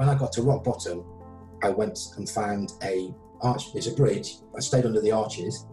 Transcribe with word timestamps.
when 0.00 0.08
I 0.08 0.14
got 0.14 0.32
to 0.32 0.42
rock 0.42 0.64
bottom, 0.64 1.04
I 1.62 1.68
went 1.68 1.98
and 2.16 2.26
found 2.26 2.72
a 2.82 3.14
arch. 3.42 3.74
There's 3.74 3.86
a 3.86 3.92
bridge. 3.92 4.36
I 4.56 4.60
stayed 4.60 4.86
under 4.86 5.02
the 5.02 5.12
arches, 5.12 5.66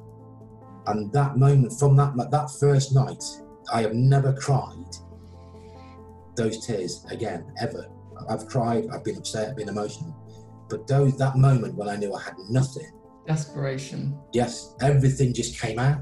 and 0.87 1.09
that 1.13 1.37
moment, 1.37 1.71
from 1.79 1.95
that 1.95 2.13
that 2.29 2.51
first 2.59 2.93
night, 2.93 3.23
I 3.73 3.83
have 3.83 3.93
never 3.93 4.33
cried 4.33 4.91
those 6.35 6.67
tears 6.67 7.05
again 7.09 7.53
ever. 7.61 7.87
I've 8.29 8.45
cried. 8.47 8.87
I've 8.93 9.05
been 9.05 9.15
upset. 9.15 9.51
I've 9.51 9.55
been 9.55 9.69
emotional. 9.69 10.13
But 10.67 10.87
those 10.87 11.17
that 11.19 11.37
moment 11.37 11.75
when 11.75 11.87
I 11.87 11.95
knew 11.95 12.13
I 12.13 12.21
had 12.21 12.37
nothing. 12.49 12.91
Desperation. 13.25 14.19
Yes, 14.33 14.75
everything 14.81 15.33
just 15.33 15.57
came 15.57 15.79
out. 15.79 16.01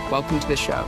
Welcome 0.11 0.41
to 0.41 0.47
the 0.49 0.57
show. 0.57 0.85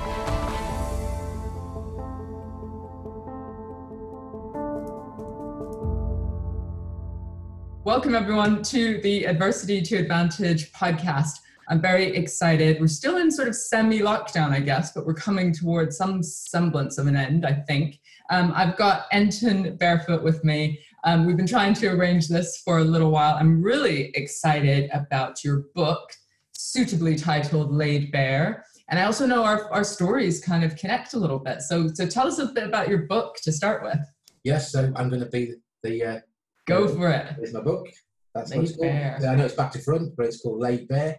Welcome, 7.86 8.16
everyone, 8.16 8.64
to 8.64 9.00
the 9.00 9.26
Adversity 9.26 9.82
to 9.84 9.96
Advantage 9.96 10.74
podcast. 10.74 11.38
I'm 11.70 11.80
very 11.80 12.14
excited. 12.18 12.82
We're 12.82 12.88
still 12.88 13.16
in 13.16 13.32
sort 13.32 13.48
of 13.48 13.56
semi 13.56 14.00
lockdown, 14.00 14.52
I 14.52 14.60
guess, 14.60 14.92
but 14.92 15.06
we're 15.06 15.14
coming 15.14 15.54
towards 15.54 15.96
some 15.96 16.22
semblance 16.22 16.98
of 16.98 17.08
an 17.08 17.16
end, 17.16 17.46
I 17.46 17.54
think. 17.54 18.02
Um, 18.30 18.52
I've 18.54 18.76
got 18.76 19.06
Enton 19.14 19.78
Barefoot 19.78 20.22
with 20.22 20.44
me. 20.44 20.82
Um, 21.06 21.26
we've 21.26 21.38
been 21.38 21.48
trying 21.48 21.76
to 21.76 21.88
arrange 21.88 22.28
this 22.28 22.58
for 22.58 22.80
a 22.80 22.84
little 22.84 23.12
while. 23.12 23.36
I'm 23.36 23.64
really 23.64 24.12
excited 24.16 24.90
about 24.92 25.46
your 25.46 25.64
book, 25.76 26.12
suitably 26.52 27.16
titled 27.16 27.72
Laid 27.74 28.12
Bare. 28.12 28.66
And 28.90 29.00
I 29.00 29.06
also 29.06 29.26
know 29.26 29.44
our, 29.44 29.72
our 29.72 29.84
stories 29.84 30.44
kind 30.44 30.64
of 30.64 30.76
connect 30.76 31.14
a 31.14 31.18
little 31.18 31.40
bit. 31.40 31.62
So, 31.62 31.88
so 31.94 32.06
tell 32.06 32.28
us 32.28 32.40
a 32.40 32.48
bit 32.48 32.66
about 32.66 32.90
your 32.90 33.04
book 33.04 33.38
to 33.44 33.52
start 33.52 33.84
with. 33.84 34.00
Yes, 34.44 34.72
so 34.72 34.92
I'm 34.96 35.10
going 35.10 35.22
to 35.22 35.30
be 35.30 35.54
the 35.84 36.04
uh, 36.04 36.20
Go 36.66 36.88
for 36.88 37.10
it. 37.10 37.34
Here's 37.38 37.54
my 37.54 37.62
book. 37.62 37.88
That's 38.34 38.52
Laid 38.52 38.58
what 38.58 38.70
it's 38.70 38.78
Bare. 38.78 39.18
called. 39.20 39.30
I 39.30 39.36
know 39.36 39.46
it's 39.46 39.56
back 39.56 39.72
to 39.74 39.80
front, 39.80 40.16
but 40.16 40.26
it's 40.26 40.42
called 40.42 40.60
Laid 40.60 40.88
Bare. 40.88 41.18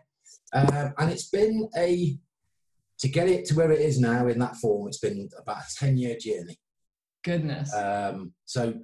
Um, 0.53 0.95
and 0.99 1.11
it's 1.11 1.29
been 1.29 1.69
a, 1.77 2.17
to 2.99 3.09
get 3.09 3.29
it 3.29 3.45
to 3.47 3.55
where 3.55 3.71
it 3.71 3.81
is 3.81 4.01
now 4.01 4.27
in 4.29 4.39
that 4.39 4.57
form, 4.57 4.89
it's 4.89 4.99
been 4.99 5.29
about 5.39 5.59
a 5.59 5.75
10 5.79 5.97
year 5.97 6.17
journey. 6.19 6.59
Goodness. 7.23 7.75
Um, 7.75 8.33
so 8.45 8.75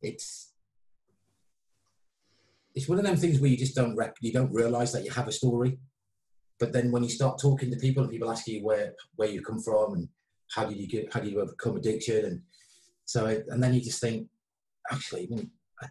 it's, 0.00 0.52
it's 2.74 2.88
one 2.88 2.98
of 2.98 3.04
them 3.04 3.16
things 3.16 3.40
where 3.40 3.50
you 3.50 3.56
just 3.56 3.74
don't 3.74 3.96
rec- 3.96 4.16
you 4.20 4.32
don't 4.32 4.52
realize 4.52 4.92
that 4.92 5.04
you 5.04 5.10
have 5.10 5.28
a 5.28 5.32
story. 5.32 5.78
But 6.62 6.72
then 6.72 6.92
when 6.92 7.02
you 7.02 7.08
start 7.08 7.40
talking 7.40 7.72
to 7.72 7.76
people 7.76 8.04
and 8.04 8.12
people 8.12 8.30
ask 8.30 8.46
you 8.46 8.64
where, 8.64 8.92
where 9.16 9.28
you 9.28 9.42
come 9.42 9.60
from 9.60 9.94
and 9.94 10.08
how 10.54 10.64
did 10.64 10.78
you 10.78 10.86
get, 10.86 11.12
how 11.12 11.18
did 11.18 11.32
you 11.32 11.40
overcome 11.40 11.76
addiction? 11.76 12.24
And 12.24 12.42
so, 13.04 13.26
and 13.48 13.60
then 13.60 13.74
you 13.74 13.80
just 13.80 14.00
think, 14.00 14.28
actually, 14.92 15.26
well, 15.28 15.42
I, 15.82 15.86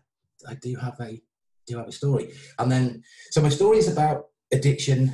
I 0.52 0.53
do 0.61 0.73
have 0.77 0.97
a 1.02 1.22
do 1.67 1.77
have 1.77 1.89
a 1.89 1.92
story. 1.92 2.31
And 2.58 2.72
then, 2.72 3.03
so 3.31 3.42
my 3.42 3.49
story 3.49 3.80
is 3.80 3.92
about 3.92 4.27
addiction, 4.53 5.14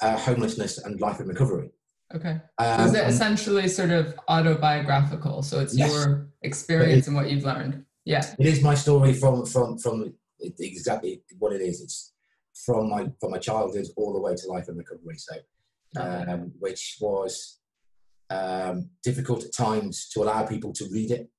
uh, 0.00 0.16
homelessness, 0.18 0.78
and 0.78 1.00
life 1.00 1.18
in 1.18 1.26
recovery. 1.26 1.70
okay. 2.14 2.40
Um, 2.58 2.86
Is 2.86 2.94
it 2.94 3.08
essentially 3.08 3.66
sort 3.66 3.90
of 3.90 4.14
autobiographical? 4.28 5.42
So 5.42 5.58
it's 5.58 5.76
Yes. 5.76 5.90
your 5.92 6.28
experience 6.42 7.08
and 7.08 7.16
what 7.16 7.28
you've 7.28 7.44
learned. 7.44 7.84
Yeah. 8.04 8.24
it 8.38 8.46
is 8.46 8.62
my 8.62 8.76
story 8.76 9.14
from 9.14 9.46
from 9.46 9.78
from 9.78 10.14
exactly 10.38 11.24
what 11.40 11.52
it 11.52 11.60
is. 11.60 11.80
It's 11.80 12.12
from 12.64 12.88
my 12.90 13.06
from 13.20 13.30
my 13.32 13.38
childhood 13.38 13.86
all 13.96 14.12
the 14.12 14.20
way 14.20 14.34
to 14.34 14.48
life 14.48 14.68
and 14.68 14.78
recovery. 14.78 15.18
So, 15.18 15.36
um, 16.00 16.52
which 16.58 16.98
was 17.00 17.60
um, 18.30 18.90
difficult 19.02 19.44
at 19.44 19.54
times 19.54 20.08
to 20.10 20.22
allow 20.22 20.44
people 20.44 20.72
to 20.74 20.88
read 20.90 21.10
it 21.10 21.30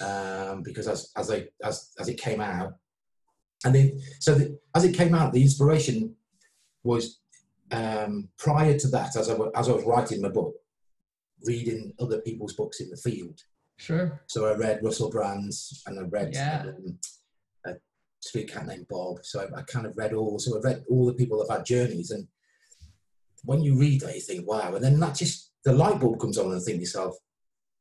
um, 0.00 0.62
because 0.62 0.88
as 0.88 1.10
as 1.16 1.30
I 1.30 1.48
as 1.62 1.92
as 1.98 2.08
it 2.08 2.18
came 2.20 2.40
out, 2.40 2.74
and 3.64 3.74
then 3.74 4.00
so 4.20 4.34
the, 4.34 4.58
as 4.74 4.84
it 4.84 4.96
came 4.96 5.14
out, 5.14 5.32
the 5.32 5.42
inspiration 5.42 6.14
was 6.82 7.20
um, 7.72 8.28
prior 8.38 8.78
to 8.78 8.88
that. 8.88 9.16
As 9.16 9.28
I 9.30 9.36
as 9.54 9.68
I 9.68 9.72
was 9.72 9.84
writing 9.84 10.22
my 10.22 10.28
book, 10.28 10.54
reading 11.44 11.92
other 11.98 12.20
people's 12.20 12.54
books 12.54 12.80
in 12.80 12.90
the 12.90 12.96
field. 12.96 13.40
Sure. 13.78 14.22
So 14.26 14.46
I 14.46 14.54
read 14.54 14.80
Russell 14.82 15.10
Brand's 15.10 15.82
and 15.86 15.98
I 15.98 16.02
read 16.04 16.32
Yeah. 16.32 16.64
Street 18.20 18.52
cat 18.52 18.66
named 18.66 18.86
Bob. 18.88 19.18
So 19.22 19.40
I, 19.40 19.60
I 19.60 19.62
kind 19.62 19.86
of 19.86 19.96
read 19.96 20.12
all. 20.12 20.38
So 20.38 20.58
I 20.58 20.60
read 20.60 20.84
all 20.88 21.06
the 21.06 21.14
people 21.14 21.38
that 21.38 21.50
have 21.50 21.58
had 21.58 21.66
journeys, 21.66 22.10
and 22.10 22.26
when 23.44 23.62
you 23.62 23.78
read 23.78 24.00
that, 24.02 24.14
you 24.14 24.20
think, 24.20 24.48
wow. 24.48 24.74
And 24.74 24.84
then 24.84 24.98
that 25.00 25.14
just 25.14 25.52
the 25.64 25.72
light 25.72 26.00
bulb 26.00 26.20
comes 26.20 26.38
on, 26.38 26.52
and 26.52 26.62
think 26.62 26.78
to 26.78 26.80
yourself, 26.80 27.16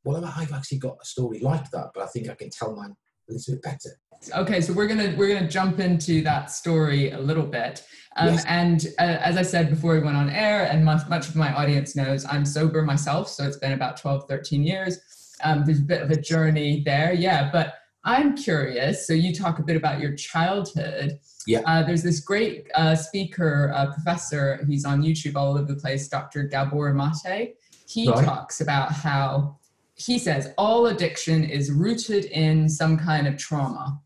well, 0.04 0.24
I've 0.24 0.54
actually 0.54 0.78
got 0.78 0.98
a 1.02 1.06
story 1.06 1.40
like 1.40 1.70
that, 1.72 1.90
but 1.94 2.04
I 2.04 2.08
think 2.08 2.30
I 2.30 2.36
can 2.36 2.50
tell 2.50 2.76
mine 2.76 2.96
a 3.30 3.34
little 3.34 3.56
bit 3.56 3.64
better. 3.64 3.98
Okay, 4.36 4.62
so 4.62 4.74
we're 4.74 4.88
gonna 4.88 5.14
we're 5.18 5.34
gonna 5.34 5.50
jump 5.50 5.80
into 5.80 6.22
that 6.24 6.52
story 6.52 7.12
a 7.12 7.20
little 7.20 7.46
bit. 7.46 7.84
Um, 8.16 8.34
Yes. 8.34 8.46
And 8.48 8.88
uh, 9.00 9.18
as 9.22 9.38
I 9.38 9.42
said 9.42 9.70
before 9.70 9.94
we 9.94 10.00
went 10.00 10.16
on 10.16 10.30
air, 10.30 10.66
and 10.66 10.86
much, 10.86 11.08
much 11.10 11.28
of 11.28 11.36
my 11.36 11.54
audience 11.54 11.96
knows, 11.96 12.26
I'm 12.26 12.46
sober 12.46 12.82
myself, 12.82 13.28
so 13.28 13.46
it's 13.46 13.58
been 13.58 13.74
about 13.74 13.98
12, 13.98 14.28
13 14.30 14.64
years. 14.64 15.00
Um, 15.44 15.64
there's 15.66 15.80
a 15.80 15.84
bit 15.84 16.02
of 16.02 16.12
a 16.12 16.20
journey 16.20 16.82
there, 16.86 17.14
yeah. 17.14 17.50
But 17.52 17.74
I'm 18.06 18.38
curious. 18.38 19.08
So 19.08 19.14
you 19.14 19.34
talk 19.34 19.58
a 19.60 19.64
bit 19.64 19.76
about 19.76 20.00
your 20.00 20.14
childhood. 20.16 21.20
Yeah. 21.48 21.62
Uh, 21.66 21.84
there's 21.84 22.04
this 22.04 22.20
great 22.20 22.68
uh, 22.76 22.96
speaker, 22.96 23.72
uh, 23.76 23.92
professor. 23.92 24.64
He's 24.68 24.86
on 24.86 25.02
YouTube 25.02 25.36
all 25.36 25.58
over 25.58 25.66
the 25.74 25.76
place. 25.80 26.08
Dr. 26.08 26.44
Gabor 26.44 26.94
Mate. 26.94 27.56
He 27.88 28.10
Right. 28.10 28.24
talks 28.26 28.62
about 28.62 28.92
how 28.92 29.58
he 29.96 30.20
says 30.20 30.54
all 30.58 30.88
addiction 30.88 31.44
is 31.44 31.72
rooted 31.72 32.26
in 32.26 32.68
some 32.70 32.98
kind 32.98 33.28
of 33.28 33.38
trauma 33.38 34.00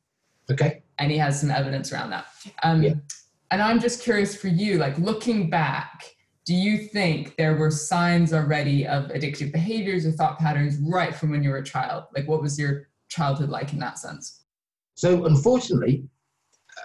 Okay. 0.51 0.83
and 0.97 1.11
he 1.11 1.17
has 1.17 1.39
some 1.39 1.49
evidence 1.51 1.91
around 1.91 2.11
that. 2.11 2.25
Um, 2.63 2.83
Yeah. 2.83 2.93
And 3.51 3.61
I'm 3.61 3.79
just 3.79 4.01
curious 4.03 4.35
for 4.35 4.47
you, 4.47 4.77
like 4.77 4.97
looking 4.99 5.49
back, 5.49 6.03
do 6.45 6.53
you 6.53 6.77
think 6.87 7.35
there 7.37 7.55
were 7.55 7.71
signs 7.71 8.31
already 8.33 8.85
of 8.85 9.05
addictive 9.05 9.51
behaviors 9.51 10.05
or 10.05 10.11
thought 10.11 10.37
patterns 10.39 10.77
right 10.77 11.16
from 11.16 11.31
when 11.31 11.41
you 11.43 11.49
were 11.49 11.57
a 11.57 11.63
child? 11.63 12.03
Like, 12.16 12.27
what 12.27 12.41
was 12.43 12.59
your 12.59 12.88
childhood 13.09 13.50
like 13.50 13.74
in 13.74 13.80
that 13.80 14.00
sense? 14.00 14.44
So 14.96 15.25
unfortunately, 15.25 16.03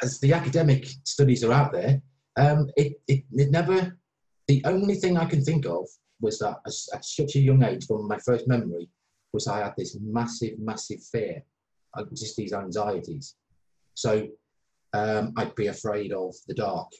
as 0.02 0.20
the 0.20 0.32
academic 0.32 0.86
studies 1.04 1.44
are 1.44 1.52
out 1.52 1.72
there, 1.72 2.00
um, 2.36 2.68
it, 2.76 2.94
it, 3.08 3.24
it 3.32 3.50
never. 3.50 3.98
The 4.48 4.62
only 4.64 4.96
thing 4.96 5.16
I 5.16 5.24
can 5.24 5.42
think 5.44 5.66
of 5.66 5.86
was 6.20 6.38
that 6.38 6.58
at 6.66 7.04
such 7.04 7.36
a 7.36 7.40
young 7.40 7.62
age, 7.62 7.86
from 7.86 8.08
my 8.08 8.18
first 8.18 8.46
memory, 8.48 8.88
was 9.32 9.48
I 9.48 9.58
had 9.58 9.74
this 9.76 9.96
massive, 10.00 10.58
massive 10.58 11.02
fear, 11.12 11.42
just 12.14 12.36
these 12.36 12.52
anxieties. 12.52 13.34
So 13.94 14.28
um, 14.92 15.32
I'd 15.36 15.54
be 15.54 15.68
afraid 15.68 16.12
of 16.12 16.34
the 16.46 16.54
dark. 16.54 16.90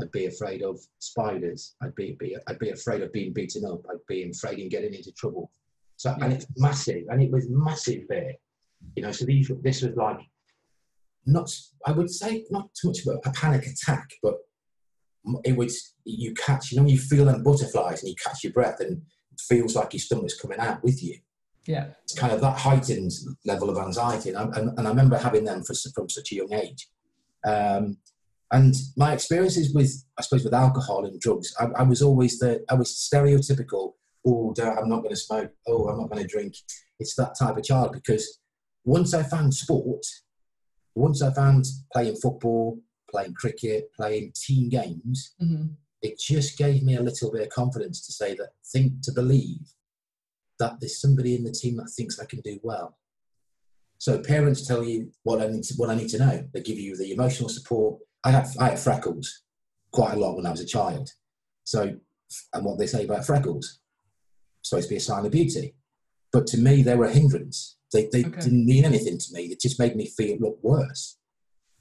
I'd 0.00 0.10
be 0.10 0.26
afraid 0.26 0.62
of 0.62 0.80
spiders. 0.98 1.76
I'd 1.82 1.94
be, 1.94 2.16
be 2.18 2.36
I'd 2.48 2.58
be 2.58 2.70
afraid 2.70 3.02
of 3.02 3.12
being 3.12 3.32
beaten 3.32 3.64
up. 3.64 3.80
I'd 3.88 4.06
be 4.08 4.28
afraid 4.28 4.58
of 4.60 4.70
getting 4.70 4.94
into 4.94 5.12
trouble. 5.12 5.50
So 5.96 6.14
and 6.20 6.32
it's 6.32 6.46
massive, 6.56 7.04
and 7.08 7.22
it 7.22 7.30
was 7.30 7.46
massive 7.48 8.02
fear. 8.08 8.34
You 8.96 9.02
know, 9.02 9.12
so 9.12 9.24
these 9.24 9.50
this 9.62 9.82
was 9.82 9.96
like 9.96 10.20
not 11.26 11.50
I 11.86 11.92
would 11.92 12.10
say 12.10 12.44
not 12.50 12.68
too 12.74 12.88
much 12.88 13.06
of 13.06 13.18
a 13.24 13.30
panic 13.30 13.66
attack, 13.66 14.10
but 14.22 14.34
it 15.44 15.56
was 15.56 15.94
you 16.04 16.34
catch 16.34 16.70
you 16.70 16.80
know 16.80 16.86
you 16.86 16.98
feel 16.98 17.24
them 17.24 17.42
butterflies 17.42 18.02
and 18.02 18.10
you 18.10 18.16
catch 18.24 18.44
your 18.44 18.52
breath 18.52 18.80
and 18.80 19.02
it 19.32 19.40
feels 19.40 19.74
like 19.74 19.92
your 19.92 20.00
stomach's 20.00 20.40
coming 20.40 20.60
out 20.60 20.82
with 20.82 21.02
you. 21.02 21.18
Yeah. 21.66 21.88
It's 22.02 22.14
kind 22.14 22.32
of 22.32 22.40
that 22.42 22.58
heightened 22.58 23.12
level 23.46 23.70
of 23.70 23.78
anxiety, 23.78 24.30
and 24.30 24.38
I, 24.38 24.42
and, 24.58 24.78
and 24.78 24.86
I 24.86 24.90
remember 24.90 25.16
having 25.16 25.44
them 25.44 25.62
for, 25.62 25.74
from 25.94 26.08
such 26.08 26.32
a 26.32 26.36
young 26.36 26.52
age. 26.52 26.88
Um, 27.44 27.96
and 28.50 28.74
my 28.96 29.12
experiences 29.12 29.74
with 29.74 30.04
I 30.18 30.22
suppose 30.22 30.44
with 30.44 30.54
alcohol 30.54 31.06
and 31.06 31.18
drugs, 31.20 31.54
I, 31.58 31.66
I 31.76 31.82
was 31.82 32.02
always 32.02 32.38
the 32.38 32.64
I 32.70 32.74
was 32.74 33.08
stereotypical. 33.12 33.94
Oh, 34.26 34.54
I'm 34.58 34.88
not 34.88 35.02
going 35.02 35.10
to 35.10 35.16
smoke. 35.16 35.52
Oh, 35.66 35.88
I'm 35.88 35.98
not 35.98 36.10
going 36.10 36.22
to 36.22 36.28
drink. 36.28 36.54
It's 36.98 37.14
that 37.16 37.34
type 37.38 37.56
of 37.56 37.64
child 37.64 37.92
because 37.92 38.40
once 38.84 39.14
I 39.14 39.22
found 39.22 39.54
sport, 39.54 40.04
once 40.94 41.22
I 41.22 41.32
found 41.32 41.64
playing 41.92 42.16
football, 42.16 42.78
playing 43.10 43.34
cricket, 43.34 43.92
playing 43.94 44.32
team 44.34 44.68
games, 44.68 45.34
hmm 45.38 45.66
it 46.04 46.18
just 46.18 46.58
gave 46.58 46.82
me 46.82 46.96
a 46.96 47.02
little 47.02 47.32
bit 47.32 47.40
of 47.40 47.48
confidence 47.48 48.04
to 48.04 48.12
say 48.12 48.34
that, 48.34 48.50
think, 48.70 49.00
to 49.02 49.10
believe 49.10 49.60
that 50.58 50.78
there's 50.78 51.00
somebody 51.00 51.34
in 51.34 51.44
the 51.44 51.50
team 51.50 51.76
that 51.78 51.88
thinks 51.88 52.20
I 52.20 52.26
can 52.26 52.40
do 52.40 52.60
well. 52.62 52.98
So 53.96 54.18
parents 54.18 54.66
tell 54.66 54.84
you 54.84 55.12
what 55.22 55.40
I 55.40 55.46
need 55.46 55.64
to, 55.64 55.74
what 55.76 55.88
I 55.88 55.94
need 55.94 56.10
to 56.10 56.18
know. 56.18 56.46
They 56.52 56.60
give 56.60 56.78
you 56.78 56.94
the 56.94 57.10
emotional 57.10 57.48
support. 57.48 58.00
I 58.22 58.32
had 58.32 58.46
I 58.60 58.70
had 58.70 58.78
freckles 58.78 59.44
quite 59.92 60.12
a 60.12 60.18
lot 60.18 60.36
when 60.36 60.44
I 60.44 60.50
was 60.50 60.60
a 60.60 60.66
child. 60.66 61.08
So 61.64 61.96
and 62.52 62.64
what 62.64 62.78
they 62.78 62.86
say 62.86 63.04
about 63.04 63.24
freckles 63.24 63.80
supposed 64.62 64.88
to 64.88 64.94
be 64.94 64.98
a 64.98 65.00
sign 65.00 65.24
of 65.24 65.32
beauty, 65.32 65.74
but 66.32 66.46
to 66.48 66.58
me 66.58 66.82
they 66.82 66.96
were 66.96 67.06
a 67.06 67.12
hindrance. 67.12 67.78
They 67.94 68.08
they 68.12 68.24
Okay. 68.26 68.40
didn't 68.40 68.66
mean 68.66 68.84
anything 68.84 69.16
to 69.18 69.32
me. 69.32 69.42
It 69.46 69.60
just 69.60 69.78
made 69.78 69.94
me 69.96 70.06
feel 70.06 70.36
look 70.38 70.58
worse. 70.62 71.16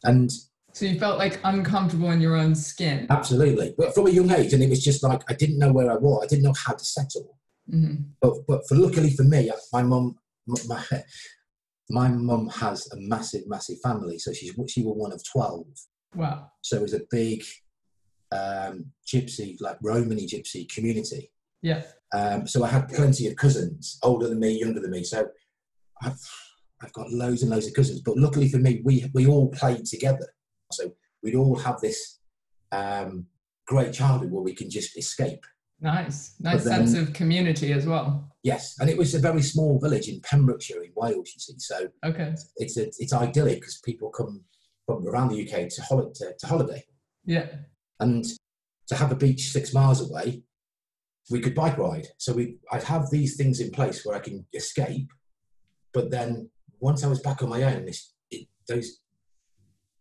And 0.05 0.31
So 0.73 0.85
you 0.85 0.97
felt 0.99 1.17
like 1.17 1.39
uncomfortable 1.43 2.11
in 2.11 2.21
your 2.21 2.35
own 2.35 2.55
skin. 2.55 3.07
absolutely, 3.09 3.73
but 3.77 3.93
from 3.95 4.07
a 4.07 4.11
young 4.11 4.31
age, 4.31 4.53
and 4.53 4.63
it 4.63 4.69
was 4.69 4.83
just 4.83 5.03
like 5.03 5.21
I 5.29 5.33
didn't 5.33 5.57
know 5.59 5.73
where 5.73 5.91
I 5.91 5.95
was. 5.95 6.23
I 6.23 6.27
didn't 6.27 6.43
know 6.43 6.53
how 6.65 6.73
to 6.73 6.85
settle. 6.85 7.37
hmm 7.69 7.95
but 8.21 8.33
but 8.47 8.61
for 8.67 8.75
luckily 8.75 9.11
for 9.17 9.23
me, 9.23 9.51
my 9.73 9.83
mum 9.83 10.15
my 10.67 10.81
my 11.89 12.07
mum 12.07 12.47
has 12.49 12.87
a 12.91 12.97
massive 12.97 13.45
massive 13.47 13.79
family, 13.81 14.17
so 14.19 14.31
she's 14.33 14.53
she 14.73 14.83
was 14.83 14.95
one 14.95 15.11
of 15.13 15.21
twelve. 15.33 15.65
Wow. 16.15 16.51
So 16.61 16.77
it 16.77 16.81
was 16.87 16.93
a 16.93 17.01
big 17.09 17.43
um, 18.31 18.75
gypsy 19.11 19.57
like 19.61 19.77
Romany 19.81 20.25
gypsy 20.27 20.67
community. 20.73 21.31
Yeah. 21.61 21.81
Um, 22.13 22.45
so 22.47 22.63
I 22.63 22.67
had 22.67 22.89
plenty 22.89 23.25
of 23.27 23.35
cousins, 23.35 23.97
older 24.03 24.27
than 24.29 24.39
me, 24.39 24.59
younger 24.59 24.79
than 24.79 24.91
me. 24.91 25.03
So 25.03 25.27
I've 26.03 26.19
I've 26.81 26.93
got 26.93 27.11
loads 27.11 27.41
and 27.41 27.51
loads 27.51 27.67
of 27.67 27.73
cousins. 27.73 28.01
But 28.01 28.17
luckily 28.17 28.49
for 28.49 28.57
me, 28.57 28.81
we 28.83 29.09
we 29.13 29.27
all 29.27 29.49
played 29.49 29.85
together. 29.85 30.27
So 30.71 30.93
we'd 31.21 31.35
all 31.35 31.55
have 31.59 31.79
this 31.81 32.19
um, 32.71 33.27
great 33.67 33.93
childhood 33.93 34.31
where 34.31 34.43
we 34.43 34.53
can 34.55 34.69
just 34.69 34.97
escape. 34.97 35.45
Nice. 35.79 36.35
Nice 36.39 36.63
then- 36.63 36.87
sense 36.87 36.93
of 36.97 37.13
community 37.13 37.73
as 37.73 37.85
well. 37.85 38.29
Yes, 38.43 38.75
and 38.79 38.89
it 38.89 38.97
was 38.97 39.15
a 39.15 39.19
very 39.19 39.41
small 39.41 39.79
village 39.79 40.09
in 40.09 40.19
Pembrokeshire 40.21 40.83
in 40.83 40.91
Wales. 40.97 41.31
You 41.33 41.39
see, 41.39 41.53
so 41.59 41.87
Okay. 42.03 42.33
it's 42.57 42.75
a, 42.77 42.87
it's 42.99 43.13
idyllic 43.13 43.61
because 43.61 43.79
people 43.85 44.09
come 44.09 44.43
from 44.85 45.07
around 45.07 45.29
the 45.29 45.41
UK 45.41 45.69
to, 45.69 45.81
hol- 45.81 46.11
to, 46.13 46.33
to 46.37 46.47
holiday, 46.47 46.83
Yeah. 47.25 47.47
and 48.01 48.25
to 48.89 48.95
have 48.95 49.13
a 49.13 49.15
beach 49.15 49.51
six 49.51 49.73
miles 49.73 50.01
away, 50.01 50.43
we 51.31 51.39
could 51.39 51.55
bike 51.55 51.77
ride. 51.77 52.07
So 52.17 52.33
we 52.33 52.57
I'd 52.69 52.83
have 52.83 53.09
these 53.11 53.37
things 53.37 53.61
in 53.61 53.71
place 53.71 54.05
where 54.05 54.17
I 54.17 54.19
can 54.19 54.45
escape, 54.53 55.07
but 55.93 56.09
then 56.11 56.49
once 56.79 57.03
I 57.03 57.07
was 57.07 57.21
back 57.21 57.41
on 57.41 57.49
my 57.49 57.63
own, 57.63 57.85
this, 57.85 58.13
it, 58.31 58.47
those 58.67 58.99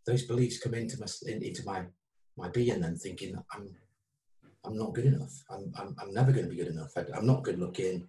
those 0.06 0.22
beliefs 0.24 0.58
come 0.58 0.74
into 0.74 0.98
my 0.98 1.06
in, 1.26 1.42
into 1.42 1.64
my 1.64 1.84
my 2.36 2.48
being, 2.48 2.80
then 2.80 2.96
thinking 2.96 3.36
I'm 3.54 3.76
I'm 4.64 4.76
not 4.76 4.94
good 4.94 5.06
enough. 5.06 5.32
I'm 5.50 5.72
I'm, 5.78 5.94
I'm 6.00 6.14
never 6.14 6.32
going 6.32 6.46
to 6.46 6.50
be 6.50 6.56
good 6.56 6.72
enough. 6.72 6.92
I, 6.96 7.04
I'm 7.16 7.26
not 7.26 7.44
good 7.44 7.58
looking. 7.58 8.08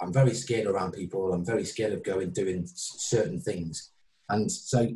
I'm 0.00 0.12
very 0.12 0.34
scared 0.34 0.66
around 0.66 0.92
people. 0.92 1.32
I'm 1.32 1.44
very 1.44 1.64
scared 1.64 1.92
of 1.92 2.02
going 2.02 2.30
doing 2.30 2.64
certain 2.66 3.40
things, 3.40 3.90
and 4.28 4.50
so 4.50 4.88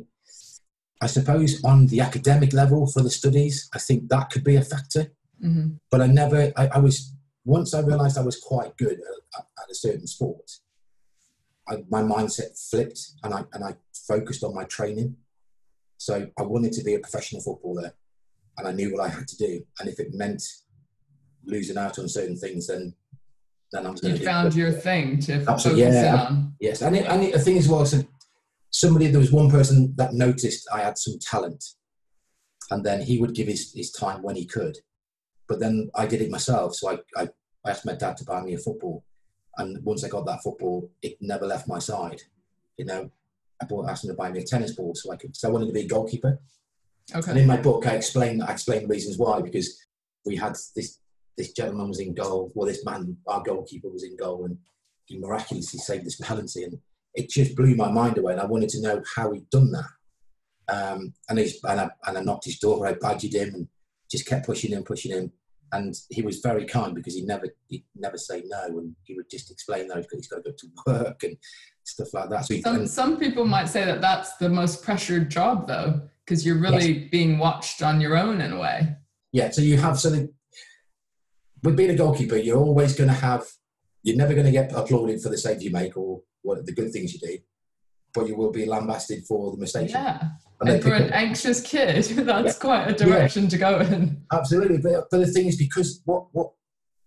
I 1.01 1.07
suppose 1.07 1.63
on 1.63 1.87
the 1.87 2.01
academic 2.01 2.53
level 2.53 2.85
for 2.87 3.01
the 3.01 3.09
studies, 3.09 3.69
I 3.73 3.79
think 3.79 4.09
that 4.09 4.29
could 4.29 4.43
be 4.43 4.57
a 4.57 4.61
factor. 4.61 5.07
hmm 5.41 5.69
But 5.89 6.01
I 6.01 6.07
never. 6.07 6.51
I, 6.55 6.67
I 6.67 6.79
was 6.79 7.13
once 7.45 7.73
I 7.73 7.81
realised 7.81 8.17
I 8.17 8.21
was 8.21 8.39
quite 8.39 8.77
good 8.77 8.99
at, 9.37 9.45
at 9.61 9.71
a 9.71 9.75
certain 9.75 10.07
sport. 10.07 10.51
I, 11.69 11.83
my 11.89 12.01
mindset 12.01 12.59
flipped, 12.69 12.99
and 13.23 13.33
I 13.33 13.43
and 13.53 13.63
I 13.63 13.75
focused 14.07 14.43
on 14.43 14.55
my 14.55 14.63
training. 14.65 15.15
So 15.97 16.27
I 16.37 16.41
wanted 16.43 16.73
to 16.73 16.83
be 16.83 16.95
a 16.95 16.99
professional 16.99 17.41
footballer, 17.41 17.93
and 18.57 18.67
I 18.67 18.71
knew 18.71 18.91
what 18.93 19.03
I 19.03 19.09
had 19.09 19.27
to 19.27 19.37
do. 19.37 19.61
And 19.79 19.89
if 19.89 19.99
it 19.99 20.13
meant 20.13 20.43
losing 21.45 21.77
out 21.77 21.99
on 21.99 22.07
certain 22.07 22.37
things, 22.37 22.67
then 22.67 22.93
then 23.71 23.85
I 23.85 23.91
was 23.91 24.01
going 24.01 24.13
You 24.13 24.19
to 24.19 24.25
found 24.25 24.55
your 24.55 24.71
thing 24.71 25.19
to 25.19 25.39
focus 25.39 25.47
Absolutely, 25.47 25.83
yeah. 25.83 26.25
on. 26.27 26.53
Yes, 26.59 26.81
and, 26.81 26.95
it, 26.95 27.05
and 27.05 27.23
it, 27.23 27.33
the 27.33 27.39
thing 27.39 27.57
is, 27.57 27.69
well, 27.69 27.85
so 27.85 28.03
somebody 28.71 29.07
there 29.07 29.19
was 29.19 29.31
one 29.31 29.49
person 29.49 29.93
that 29.97 30.13
noticed 30.13 30.67
I 30.73 30.81
had 30.81 30.97
some 30.97 31.19
talent, 31.19 31.63
and 32.71 32.83
then 32.83 33.01
he 33.01 33.19
would 33.19 33.35
give 33.35 33.47
his, 33.47 33.71
his 33.73 33.91
time 33.91 34.23
when 34.23 34.35
he 34.35 34.45
could, 34.45 34.77
but 35.47 35.59
then 35.59 35.89
I 35.95 36.07
did 36.07 36.21
it 36.21 36.31
myself. 36.31 36.75
So 36.75 36.89
I, 36.89 36.99
I, 37.15 37.29
I 37.65 37.71
asked 37.71 37.85
my 37.85 37.93
dad 37.93 38.17
to 38.17 38.25
buy 38.25 38.41
me 38.41 38.55
a 38.55 38.57
football, 38.57 39.03
and 39.59 39.83
once 39.83 40.03
I 40.03 40.09
got 40.09 40.25
that 40.25 40.41
football, 40.41 40.89
it 41.01 41.17
never 41.21 41.45
left 41.45 41.67
my 41.67 41.79
side. 41.79 42.21
You 42.77 42.85
know, 42.85 43.11
I 43.61 43.65
bought 43.65 43.89
asked 43.89 44.05
him 44.05 44.11
to 44.11 44.15
buy 44.15 44.31
me 44.31 44.39
a 44.39 44.43
tennis 44.43 44.75
ball 44.75 44.95
so 44.95 45.11
I 45.11 45.17
could. 45.17 45.35
So 45.35 45.49
I 45.49 45.51
wanted 45.51 45.67
to 45.67 45.73
be 45.73 45.81
a 45.81 45.87
goalkeeper. 45.87 46.39
Okay. 47.13 47.31
And 47.31 47.39
in 47.39 47.47
my 47.47 47.57
book, 47.57 47.85
I 47.85 47.95
explain 47.95 48.41
I 48.41 48.51
explain 48.51 48.83
the 48.83 48.87
reasons 48.87 49.17
why 49.17 49.41
because 49.41 49.77
we 50.25 50.35
had 50.35 50.55
this 50.75 50.99
this 51.37 51.53
gentleman 51.53 51.89
was 51.89 51.99
in 51.99 52.13
goal. 52.13 52.51
Well, 52.55 52.67
this 52.67 52.85
man, 52.85 53.17
our 53.27 53.41
goalkeeper, 53.41 53.89
was 53.89 54.03
in 54.03 54.17
goal, 54.17 54.45
and 54.45 54.57
he 55.05 55.17
miraculously 55.17 55.79
saved 55.79 56.05
this 56.05 56.15
penalty, 56.21 56.63
and 56.63 56.77
it 57.15 57.29
just 57.29 57.55
blew 57.55 57.75
my 57.75 57.91
mind 57.91 58.17
away. 58.17 58.33
And 58.33 58.41
I 58.41 58.45
wanted 58.45 58.69
to 58.69 58.81
know 58.81 59.01
how 59.15 59.31
he'd 59.31 59.49
done 59.49 59.71
that. 59.71 59.85
Um, 60.71 61.13
and, 61.27 61.39
he's, 61.39 61.63
and, 61.63 61.79
I, 61.79 61.89
and 62.05 62.17
I 62.17 62.21
knocked 62.21 62.45
his 62.45 62.59
door. 62.59 62.85
I 62.85 62.93
badgered 62.93 63.33
him 63.33 63.55
and 63.55 63.67
just 64.11 64.27
kept 64.27 64.45
pushing 64.45 64.71
him, 64.71 64.83
pushing 64.83 65.11
him. 65.11 65.31
And 65.71 65.93
he 66.09 66.21
was 66.21 66.39
very 66.39 66.65
kind 66.65 66.95
because 66.95 67.15
he 67.15 67.21
never 67.21 67.45
he 67.67 67.85
never 67.95 68.17
say 68.17 68.43
no, 68.45 68.79
and 68.79 68.95
he 69.03 69.13
would 69.15 69.29
just 69.29 69.51
explain 69.51 69.87
that 69.87 70.05
he's 70.11 70.27
got 70.27 70.43
to 70.43 70.49
go 70.49 70.55
to 70.57 70.67
work 70.87 71.23
and 71.23 71.37
stuff 71.83 72.13
like 72.13 72.29
that. 72.29 72.45
So 72.45 72.55
he, 72.55 72.61
Some 72.61 72.75
and- 72.77 72.89
some 72.89 73.17
people 73.17 73.45
might 73.45 73.69
say 73.69 73.85
that 73.85 74.01
that's 74.01 74.35
the 74.37 74.49
most 74.49 74.83
pressured 74.83 75.29
job 75.29 75.67
though, 75.67 76.01
because 76.25 76.45
you're 76.45 76.59
really 76.59 77.07
being 77.09 77.37
watched 77.37 77.81
on 77.81 78.01
your 78.01 78.17
own 78.17 78.41
in 78.41 78.53
a 78.53 78.59
way. 78.59 78.95
Yeah, 79.31 79.51
so 79.51 79.61
you 79.61 79.77
have 79.77 79.99
so 79.99 80.09
the, 80.09 80.33
with 81.63 81.75
being 81.75 81.91
a 81.91 81.95
goalkeeper, 81.95 82.37
you're 82.37 82.57
always 82.57 82.95
going 82.95 83.09
to 83.09 83.15
have. 83.15 83.45
You're 84.01 84.15
never 84.17 84.33
going 84.33 84.45
to 84.45 84.51
get 84.51 84.71
applauded 84.71 85.21
for 85.21 85.29
the 85.29 85.37
saves 85.37 85.63
you 85.63 85.71
make 85.71 85.97
or 85.97 86.21
what 86.41 86.65
the 86.65 86.71
good 86.71 86.91
things 86.91 87.13
you 87.13 87.19
do, 87.19 87.37
but 88.13 88.27
you 88.27 88.35
will 88.35 88.51
be 88.51 88.65
lambasted 88.65 89.25
for 89.27 89.51
the 89.51 89.57
mistakes. 89.57 89.91
Yeah. 89.91 90.29
And 90.61 90.69
And 90.69 90.83
for 90.83 90.93
an 90.93 91.03
up- 91.03 91.11
anxious 91.13 91.61
kid, 91.61 92.03
that's 92.25 92.55
Yeah. 92.55 92.59
quite 92.59 92.87
a 92.87 92.93
direction 92.93 93.47
to 93.49 93.57
go 93.57 93.79
in. 93.79 94.23
absolutely, 94.31 94.77
but, 94.79 95.05
but 95.11 95.19
the 95.19 95.27
thing 95.27 95.47
is, 95.47 95.57
because 95.57 96.01
what 96.05 96.25
what 96.33 96.51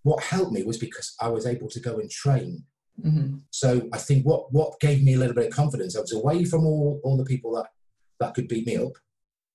what 0.04 0.22
helped 0.22 0.52
me 0.52 0.62
was 0.64 0.78
because 0.78 1.14
I 1.20 1.28
was 1.28 1.46
able 1.46 1.68
to 1.68 1.80
go 1.80 1.98
and 1.98 2.10
train. 2.10 2.64
hmm 3.00 3.36
So 3.50 3.88
I 3.92 3.98
think 3.98 4.24
what 4.26 4.52
what 4.52 4.78
gave 4.80 5.02
me 5.02 5.14
a 5.14 5.18
little 5.18 5.34
bit 5.34 5.46
of 5.48 5.52
confidence, 5.54 5.96
I 5.96 6.00
was 6.00 6.12
away 6.12 6.44
from 6.44 6.66
all 6.66 7.00
all 7.04 7.16
the 7.16 7.24
people 7.24 7.54
that 7.56 7.66
that 8.20 8.34
could 8.34 8.48
beat 8.48 8.66
me 8.66 8.76
up 8.76 8.92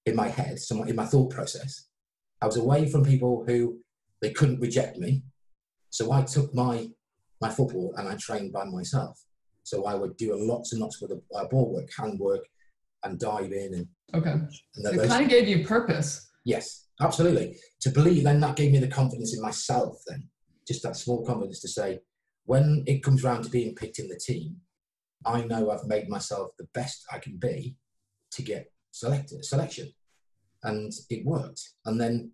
in 0.05 0.15
my 0.15 0.27
head, 0.29 0.59
so 0.59 0.83
in 0.83 0.95
my 0.95 1.05
thought 1.05 1.29
process. 1.31 1.87
I 2.41 2.45
was 2.45 2.57
away 2.57 2.87
from 2.89 3.03
people 3.03 3.43
who 3.47 3.79
they 4.21 4.31
couldn't 4.31 4.59
reject 4.59 4.97
me. 4.97 5.23
So 5.89 6.11
I 6.11 6.21
took 6.23 6.53
my 6.53 6.89
my 7.41 7.49
football 7.49 7.93
and 7.97 8.07
I 8.07 8.15
trained 8.15 8.51
by 8.53 8.65
myself. 8.65 9.15
So 9.67 9.83
I 9.83 9.95
would 9.95 10.15
do 10.15 10.33
lots 10.33 10.71
and 10.71 10.81
lots 10.81 11.01
of 11.01 11.09
the 11.09 11.21
uh, 11.35 11.45
ball 11.49 11.73
work, 11.73 11.89
hand 11.97 12.17
work, 12.19 12.45
and 13.03 13.19
dive 13.19 13.51
in 13.51 13.73
and, 13.73 13.87
Okay. 14.13 14.31
and 14.31 14.49
it 14.85 14.95
those, 14.95 15.07
kind 15.09 15.25
of 15.25 15.29
gave 15.29 15.45
you 15.45 15.65
purpose. 15.65 16.29
yes, 16.45 16.87
absolutely. 17.01 17.57
To 17.81 17.89
believe, 17.89 18.23
then 18.23 18.39
that 18.39 18.55
gave 18.55 18.71
me 18.71 18.79
the 18.79 18.87
confidence 18.87 19.35
in 19.35 19.41
myself. 19.41 19.97
Then 20.07 20.29
just 20.65 20.83
that 20.83 20.95
small 20.95 21.25
confidence 21.25 21.59
to 21.61 21.67
say, 21.67 21.99
when 22.45 22.85
it 22.87 23.03
comes 23.03 23.25
round 23.25 23.43
to 23.43 23.49
being 23.49 23.75
picked 23.75 23.99
in 23.99 24.07
the 24.07 24.17
team, 24.17 24.55
I 25.25 25.43
know 25.43 25.69
I've 25.69 25.83
made 25.85 26.07
myself 26.07 26.51
the 26.57 26.67
best 26.73 27.03
I 27.11 27.19
can 27.19 27.35
be 27.35 27.75
to 28.31 28.41
get 28.41 28.71
selected 28.91 29.43
selection, 29.43 29.91
and 30.63 30.93
it 31.09 31.25
worked. 31.25 31.61
And 31.85 31.99
then 31.99 32.31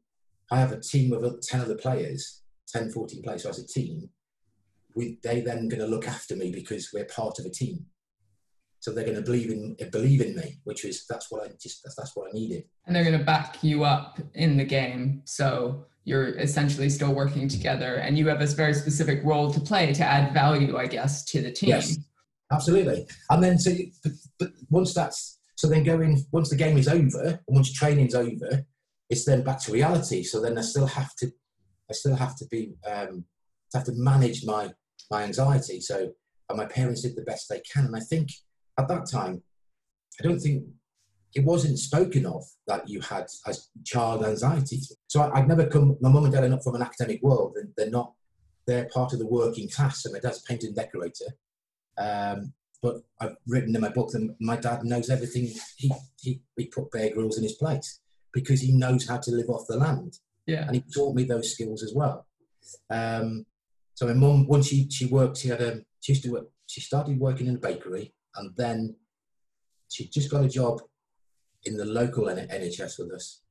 I 0.51 0.59
have 0.59 0.71
a 0.71 0.79
team 0.79 1.13
of 1.13 1.23
uh, 1.23 1.31
10 1.41 1.61
other 1.61 1.77
players, 1.77 2.43
10, 2.67 2.91
14 2.91 3.23
players. 3.23 3.41
So 3.41 3.49
as 3.49 3.57
a 3.57 3.65
team, 3.65 4.07
we, 4.95 5.19
they 5.23 5.41
then 5.41 5.67
going 5.67 5.81
to 5.81 5.87
look 5.87 6.07
after 6.07 6.35
me 6.35 6.51
because 6.51 6.89
we're 6.93 7.05
part 7.05 7.39
of 7.39 7.45
a 7.45 7.49
team. 7.49 7.85
So 8.79 8.91
they're 8.91 9.05
going 9.05 9.15
to 9.15 9.21
believe 9.21 9.49
in 9.49 9.77
believe 9.91 10.21
in 10.21 10.35
me, 10.35 10.59
which 10.65 10.83
is 10.83 11.05
that's 11.09 11.31
what 11.31 11.45
I 11.45 11.51
just 11.61 11.83
that's, 11.83 11.95
that's 11.95 12.15
what 12.15 12.27
I 12.27 12.31
needed. 12.33 12.65
And 12.85 12.93
they're 12.93 13.05
going 13.05 13.17
to 13.17 13.23
back 13.23 13.63
you 13.63 13.85
up 13.85 14.19
in 14.33 14.57
the 14.57 14.65
game. 14.65 15.21
So 15.23 15.85
you're 16.03 16.37
essentially 16.37 16.89
still 16.89 17.13
working 17.13 17.47
together 17.47 17.95
and 17.95 18.17
you 18.17 18.27
have 18.27 18.39
this 18.39 18.51
very 18.53 18.73
specific 18.73 19.21
role 19.23 19.53
to 19.53 19.59
play 19.61 19.93
to 19.93 20.03
add 20.03 20.33
value, 20.33 20.77
I 20.77 20.87
guess, 20.87 21.23
to 21.25 21.41
the 21.41 21.51
team. 21.51 21.69
Yes. 21.69 21.97
Absolutely. 22.51 23.07
And 23.29 23.41
then 23.41 23.57
so, 23.57 23.71
but, 24.03 24.11
but 24.37 24.49
once 24.69 24.93
that's 24.93 25.39
so, 25.55 25.69
then 25.69 25.83
going 25.83 26.25
once 26.33 26.49
the 26.49 26.57
game 26.57 26.77
is 26.77 26.89
over, 26.89 27.23
and 27.23 27.39
once 27.47 27.71
training's 27.71 28.15
over, 28.15 28.65
it's 29.09 29.23
then 29.23 29.43
back 29.43 29.61
to 29.61 29.71
reality. 29.71 30.23
So 30.23 30.41
then 30.41 30.57
I 30.57 30.61
still 30.61 30.87
have 30.87 31.15
to, 31.17 31.31
I 31.89 31.93
still 31.93 32.15
have 32.15 32.35
to 32.37 32.45
be, 32.51 32.73
um, 32.85 33.23
have 33.73 33.85
to 33.85 33.93
manage 33.95 34.45
my 34.45 34.71
my 35.11 35.23
anxiety. 35.23 35.79
So 35.81 36.13
and 36.49 36.57
my 36.57 36.65
parents 36.65 37.01
did 37.01 37.15
the 37.15 37.21
best 37.21 37.49
they 37.49 37.61
can, 37.61 37.85
and 37.85 37.95
I 37.95 37.99
think 37.99 38.29
at 38.77 38.87
that 38.87 39.09
time, 39.09 39.43
I 40.19 40.23
don't 40.23 40.39
think 40.39 40.65
it 41.35 41.43
wasn't 41.43 41.79
spoken 41.79 42.25
of 42.25 42.43
that 42.67 42.87
you 42.87 43.01
had 43.01 43.27
as 43.47 43.69
child 43.83 44.23
anxiety. 44.23 44.79
So 45.07 45.21
I, 45.21 45.39
I'd 45.39 45.47
never 45.47 45.65
come. 45.67 45.97
My 46.01 46.09
mum 46.09 46.25
and 46.25 46.33
dad 46.33 46.43
are 46.43 46.49
not 46.49 46.63
from 46.63 46.75
an 46.75 46.81
academic 46.81 47.21
world, 47.21 47.55
and 47.55 47.69
they're 47.77 47.89
not. 47.89 48.13
They're 48.65 48.89
part 48.93 49.13
of 49.13 49.19
the 49.19 49.27
working 49.27 49.69
class. 49.69 50.03
So 50.03 50.11
my 50.11 50.19
dad's 50.19 50.39
a 50.39 50.43
painter 50.43 50.67
and 50.67 50.75
decorator. 50.75 51.25
Um, 51.97 52.53
but 52.81 52.97
I've 53.19 53.35
written 53.47 53.75
in 53.75 53.81
my 53.81 53.89
book 53.89 54.11
that 54.11 54.35
my 54.39 54.57
dad 54.57 54.83
knows 54.83 55.09
everything. 55.09 55.49
He, 55.77 55.91
he, 56.19 56.41
he 56.57 56.65
put 56.65 56.91
Bear 56.91 57.13
Grylls 57.13 57.37
in 57.37 57.43
his 57.43 57.53
place 57.53 58.01
because 58.33 58.61
he 58.61 58.73
knows 58.73 59.07
how 59.07 59.17
to 59.17 59.31
live 59.31 59.49
off 59.49 59.67
the 59.67 59.77
land. 59.77 60.19
Yeah. 60.45 60.65
And 60.65 60.75
he 60.75 60.83
taught 60.93 61.15
me 61.15 61.23
those 61.23 61.53
skills 61.53 61.81
as 61.81 61.93
well. 61.95 62.27
Um, 62.89 63.45
so 63.95 64.07
my 64.07 64.13
mum, 64.13 64.47
once 64.47 64.67
she, 64.67 64.89
she 64.89 65.05
worked, 65.05 65.37
she 65.37 65.49
had 65.49 65.61
a, 65.61 65.81
she 66.01 66.13
used 66.13 66.23
to 66.23 66.31
work, 66.31 66.47
she 66.65 66.81
started 66.81 67.19
working 67.19 67.47
in 67.47 67.55
a 67.55 67.59
bakery 67.59 68.13
and 68.35 68.55
then 68.57 68.95
she 69.89 70.07
just 70.07 70.31
got 70.31 70.43
a 70.43 70.49
job 70.49 70.81
in 71.65 71.77
the 71.77 71.85
local 71.85 72.25
NHS 72.25 72.99
with 72.99 73.11
us. 73.13 73.41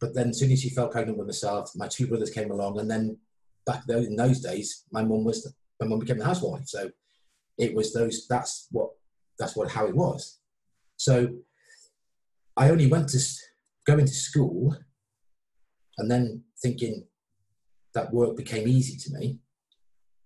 But 0.00 0.14
then, 0.14 0.30
as 0.30 0.38
soon 0.38 0.50
as 0.50 0.60
she 0.62 0.70
fell 0.70 0.88
pregnant 0.88 1.18
with 1.18 1.26
myself, 1.26 1.72
my 1.76 1.86
two 1.86 2.06
brothers 2.06 2.30
came 2.30 2.50
along, 2.50 2.78
and 2.80 2.90
then 2.90 3.18
back 3.66 3.84
those 3.86 4.06
in 4.06 4.16
those 4.16 4.40
days, 4.40 4.84
my 4.90 5.02
mum 5.02 5.24
was 5.24 5.52
my 5.78 5.86
mum 5.86 5.98
became 5.98 6.18
the 6.18 6.24
housewife. 6.24 6.66
So 6.66 6.90
it 7.58 7.74
was 7.74 7.92
those. 7.92 8.26
That's 8.26 8.66
what 8.70 8.90
that's 9.38 9.56
what 9.56 9.70
how 9.70 9.86
it 9.86 9.94
was. 9.94 10.40
So 10.96 11.28
I 12.56 12.70
only 12.70 12.86
went 12.86 13.08
to 13.10 13.20
going 13.86 14.06
to 14.06 14.12
school, 14.12 14.74
and 15.98 16.10
then 16.10 16.44
thinking 16.62 17.06
that 17.92 18.12
work 18.12 18.36
became 18.36 18.66
easy 18.66 18.96
to 18.96 19.18
me. 19.18 19.38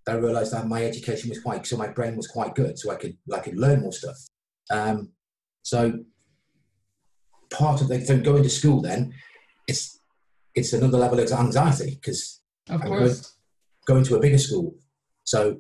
I 0.07 0.13
realised 0.15 0.53
that 0.53 0.69
my 0.69 0.85
education 0.85 1.31
was 1.31 1.41
quite 1.41 1.67
so 1.67 1.77
my 1.77 1.89
brain 1.89 2.17
was 2.17 2.27
quite 2.27 2.55
good, 2.55 2.79
so 2.79 2.91
I 2.91 2.97
could 2.97 3.17
I 3.33 3.39
could 3.41 3.59
learn 3.59 3.81
more 3.81 3.93
stuff. 3.93 4.17
Um, 4.71 5.13
so 5.63 6.01
part 7.51 7.81
of 7.81 7.89
the 7.89 7.99
thing 7.99 8.23
going 8.23 8.43
to 8.43 8.51
school 8.51 8.81
then 8.83 9.15
it's 9.69 10.01
it's 10.55 10.73
another 10.73 10.99
level 10.99 11.21
of 11.21 11.31
anxiety 11.33 11.99
because 12.01 12.41
course 12.81 13.37
going, 13.87 14.03
going 14.03 14.05
to 14.05 14.17
a 14.17 14.21
bigger 14.21 14.39
school. 14.39 14.75
So 15.25 15.59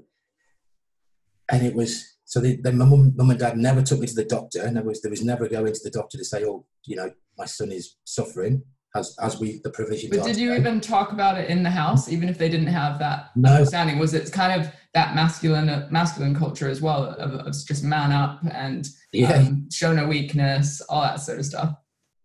and 1.50 1.64
it 1.64 1.74
was 1.74 2.04
so 2.26 2.40
then 2.40 2.78
my 2.78 2.84
mum, 2.84 3.12
mum 3.16 3.30
and 3.30 3.38
dad 3.38 3.56
never 3.56 3.82
took 3.82 4.00
me 4.00 4.06
to 4.06 4.14
the 4.14 4.24
doctor, 4.24 4.62
and 4.62 4.76
there 4.76 4.84
was 4.84 5.00
there 5.02 5.10
was 5.10 5.24
never 5.24 5.48
going 5.48 5.72
to 5.72 5.80
the 5.82 5.90
doctor 5.90 6.18
to 6.18 6.24
say, 6.24 6.44
oh, 6.44 6.66
you 6.84 6.96
know, 6.96 7.10
my 7.38 7.46
son 7.46 7.72
is 7.72 7.96
suffering 8.04 8.62
as 8.94 9.16
as 9.20 9.40
we 9.40 9.60
the 9.64 9.70
provision. 9.70 10.10
But 10.10 10.24
did 10.24 10.36
you 10.36 10.50
today. 10.50 10.60
even 10.60 10.80
talk 10.80 11.12
about 11.12 11.38
it 11.38 11.50
in 11.50 11.62
the 11.62 11.70
house, 11.70 12.08
even 12.08 12.28
if 12.28 12.38
they 12.38 12.48
didn't 12.48 12.68
have 12.68 12.98
that 13.00 13.30
no. 13.36 13.54
understanding? 13.54 13.98
Was 13.98 14.14
it 14.14 14.30
kind 14.32 14.60
of 14.60 14.72
that 14.94 15.14
masculine 15.14 15.86
masculine 15.90 16.34
culture 16.34 16.68
as 16.68 16.80
well 16.80 17.04
of, 17.04 17.32
of 17.46 17.54
just 17.66 17.82
man 17.82 18.12
up 18.12 18.40
and 18.52 18.88
yeah. 19.12 19.32
um, 19.32 19.68
show 19.70 19.92
no 19.92 20.06
weakness, 20.06 20.80
all 20.88 21.02
that 21.02 21.20
sort 21.20 21.38
of 21.38 21.46
stuff? 21.46 21.74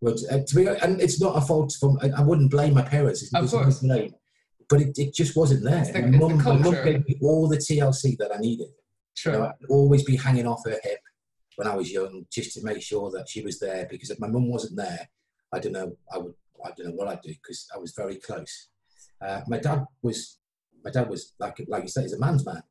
Well, 0.01 0.15
uh, 0.31 0.39
to 0.47 0.55
be, 0.55 0.65
and 0.67 1.01
it's 1.01 1.19
not 1.19 1.35
a 1.35 1.41
fault 1.41 1.75
from. 1.79 1.97
I, 2.01 2.11
I 2.17 2.21
wouldn't 2.21 2.51
blame 2.51 2.73
my 2.73 2.83
parents. 2.83 3.21
It's, 3.21 3.33
of 3.33 3.49
course. 3.49 3.79
Blame, 3.79 4.13
but 4.69 4.81
it, 4.81 4.97
it 4.97 5.13
just 5.13 5.35
wasn't 5.35 5.63
there. 5.63 5.83
The, 5.83 6.01
my, 6.01 6.17
mum, 6.17 6.37
my 6.37 6.57
mum 6.57 6.73
gave 6.85 7.05
me 7.05 7.17
all 7.21 7.49
the 7.49 7.57
TLC 7.57 8.17
that 8.19 8.31
I 8.33 8.37
needed. 8.37 8.69
Sure. 9.15 9.33
You 9.33 9.39
know, 9.39 9.45
I'd 9.47 9.65
always 9.69 10.03
be 10.03 10.15
hanging 10.15 10.47
off 10.47 10.61
her 10.65 10.79
hip 10.83 10.99
when 11.57 11.67
I 11.67 11.75
was 11.75 11.91
young, 11.91 12.25
just 12.31 12.53
to 12.53 12.63
make 12.63 12.81
sure 12.81 13.11
that 13.11 13.27
she 13.27 13.41
was 13.41 13.59
there. 13.59 13.87
Because 13.89 14.11
if 14.11 14.19
my 14.19 14.27
mum 14.27 14.49
wasn't 14.49 14.77
there, 14.77 15.09
I 15.51 15.59
don't 15.59 15.73
know. 15.73 15.97
I 16.13 16.19
would. 16.19 16.33
I 16.65 16.71
don't 16.75 16.87
know 16.87 16.95
what 16.95 17.07
I'd 17.07 17.21
do 17.21 17.29
because 17.29 17.67
I 17.73 17.77
was 17.77 17.93
very 17.95 18.15
close. 18.17 18.69
Uh, 19.21 19.41
my 19.47 19.57
dad 19.57 19.85
was. 20.01 20.37
My 20.81 20.91
dad 20.91 21.09
was 21.09 21.33
like 21.39 21.61
like 21.67 21.83
you 21.83 21.89
said, 21.89 22.03
he's 22.03 22.13
a 22.13 22.19
man's 22.19 22.45
man. 22.45 22.63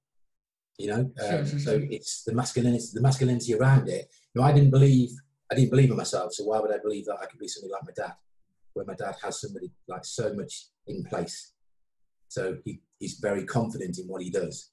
You 0.78 0.88
know, 0.88 1.12
um, 1.28 1.44
so 1.44 1.80
it's 1.90 2.22
the 2.24 2.34
masculinity, 2.34 2.86
the 2.94 3.02
masculinity 3.02 3.54
around 3.54 3.88
it. 3.88 4.08
You 4.34 4.40
know, 4.40 4.46
I 4.46 4.52
didn't 4.52 4.70
believe 4.70 5.10
I 5.50 5.54
didn't 5.54 5.70
believe 5.70 5.90
in 5.90 5.96
myself, 5.96 6.32
so 6.32 6.44
why 6.44 6.60
would 6.60 6.72
I 6.72 6.78
believe 6.78 7.06
that 7.06 7.18
I 7.22 7.26
could 7.26 7.38
be 7.38 7.48
something 7.48 7.70
like 7.70 7.84
my 7.84 7.92
dad, 7.96 8.14
where 8.74 8.86
my 8.86 8.94
dad 8.94 9.14
has 9.22 9.40
somebody 9.40 9.70
like 9.88 10.04
so 10.04 10.32
much 10.34 10.68
in 10.86 11.04
place. 11.04 11.52
So 12.28 12.58
he, 12.64 12.80
he's 12.98 13.18
very 13.20 13.44
confident 13.44 13.98
in 13.98 14.06
what 14.06 14.22
he 14.22 14.30
does. 14.30 14.70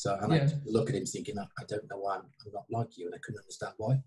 So 0.00 0.16
and 0.22 0.32
yeah. 0.32 0.48
I 0.50 0.52
look 0.64 0.88
at 0.88 0.94
him 0.94 1.04
thinking, 1.04 1.38
I, 1.38 1.42
I 1.58 1.64
don't 1.68 1.86
know 1.90 1.98
why 1.98 2.14
I'm, 2.14 2.22
I'm, 2.46 2.52
not 2.54 2.64
like 2.70 2.96
you, 2.96 3.04
and 3.04 3.14
I 3.14 3.18
couldn't 3.18 3.42
understand 3.42 3.74
why. 3.76 4.00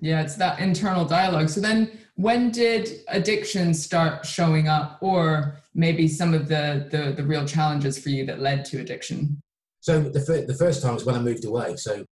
Yeah, 0.00 0.22
it's 0.22 0.36
that 0.36 0.58
internal 0.58 1.04
dialogue. 1.04 1.50
So 1.50 1.60
then, 1.60 1.98
when 2.14 2.50
did 2.50 3.00
addiction 3.08 3.74
start 3.74 4.24
showing 4.24 4.68
up, 4.68 4.96
or 5.02 5.58
maybe 5.74 6.08
some 6.08 6.32
of 6.32 6.48
the 6.48 6.88
the, 6.90 7.12
the 7.12 7.22
real 7.22 7.44
challenges 7.44 7.98
for 7.98 8.08
you 8.08 8.24
that 8.24 8.40
led 8.40 8.64
to 8.66 8.80
addiction? 8.80 9.42
So 9.80 10.00
the, 10.00 10.20
fir- 10.20 10.46
the 10.46 10.54
first 10.54 10.82
time 10.82 10.94
was 10.94 11.04
when 11.04 11.14
I 11.14 11.18
moved 11.18 11.44
away. 11.44 11.76
So 11.76 12.06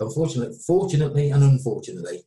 unfortunately, 0.00 0.56
fortunately 0.66 1.30
and 1.30 1.44
unfortunately, 1.44 2.24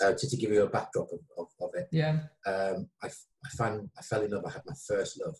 uh, 0.00 0.12
just 0.12 0.30
to 0.30 0.36
give 0.36 0.52
you 0.52 0.62
a 0.62 0.68
backdrop 0.68 1.08
of, 1.10 1.18
of, 1.36 1.48
of 1.60 1.70
it. 1.74 1.88
Yeah. 1.90 2.20
Um, 2.46 2.88
I, 3.02 3.08
I 3.08 3.48
found 3.58 3.90
I 3.98 4.02
fell 4.02 4.22
in 4.22 4.30
love. 4.30 4.44
I 4.46 4.52
had 4.52 4.62
my 4.66 4.74
first 4.86 5.20
love 5.20 5.34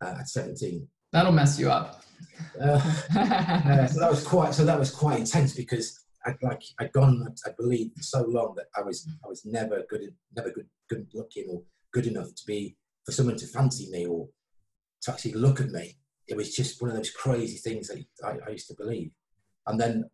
uh, 0.00 0.20
at 0.20 0.28
17. 0.30 0.88
That'll 1.12 1.32
mess 1.32 1.58
you 1.58 1.70
up. 1.70 2.02
Uh, 2.60 2.78
so 3.86 4.00
that 4.00 4.10
was 4.10 4.26
quite 4.26 4.54
so 4.54 4.64
that 4.64 4.78
was 4.78 4.90
quite 4.90 5.18
intense 5.18 5.54
because 5.54 6.04
I 6.24 6.34
like 6.42 6.62
I'd 6.78 6.92
gone 6.92 7.34
I 7.46 7.50
believe 7.58 7.90
so 8.00 8.22
long 8.22 8.54
that 8.56 8.66
I 8.76 8.82
was 8.82 9.08
I 9.24 9.28
was 9.28 9.44
never 9.44 9.84
good 9.88 10.02
never 10.36 10.50
good 10.50 10.66
good 10.88 11.06
looking 11.14 11.46
or 11.50 11.62
good 11.92 12.06
enough 12.06 12.34
to 12.34 12.42
be 12.46 12.76
for 13.04 13.12
someone 13.12 13.36
to 13.36 13.46
fancy 13.46 13.90
me 13.90 14.06
or 14.06 14.28
to 15.02 15.12
actually 15.12 15.32
look 15.32 15.60
at 15.60 15.70
me. 15.70 15.96
It 16.28 16.36
was 16.36 16.54
just 16.54 16.80
one 16.80 16.90
of 16.90 16.96
those 16.96 17.10
crazy 17.10 17.56
things 17.56 17.88
that 17.88 18.04
I, 18.24 18.38
I 18.46 18.50
used 18.50 18.68
to 18.68 18.74
believe. 18.76 19.10
And 19.66 19.80
then 19.80 20.04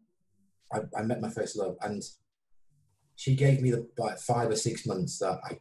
I, 0.73 0.81
I 0.97 1.03
met 1.03 1.21
my 1.21 1.31
first 1.31 1.57
love 1.57 1.77
and 1.83 2.03
she 3.17 3.35
gave 3.35 3.61
me 3.61 3.71
the 3.71 3.89
like 3.99 4.19
five 4.19 4.51
or 4.51 4.57
six 4.57 4.87
months 4.87 5.19
that 5.19 5.39
I 5.45 5.59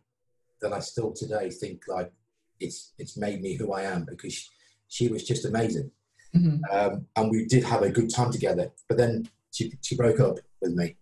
that 0.61 0.73
I 0.73 0.79
still 0.79 1.13
today 1.13 1.49
think 1.49 1.83
like 1.87 2.11
it's 2.59 2.93
it's 2.97 3.17
made 3.17 3.41
me 3.41 3.55
who 3.55 3.73
I 3.73 3.83
am 3.83 4.05
because 4.05 4.33
she, 4.33 4.49
she 4.87 5.07
was 5.07 5.23
just 5.23 5.45
amazing, 5.45 5.91
mm-hmm. 6.35 6.57
um, 6.71 7.05
and 7.15 7.31
we 7.31 7.45
did 7.45 7.63
have 7.63 7.81
a 7.81 7.89
good 7.89 8.13
time 8.13 8.31
together. 8.31 8.71
But 8.87 8.97
then 8.97 9.29
she 9.51 9.73
she 9.81 9.95
broke 9.95 10.19
up 10.19 10.37
with 10.61 10.73
me, 10.73 10.97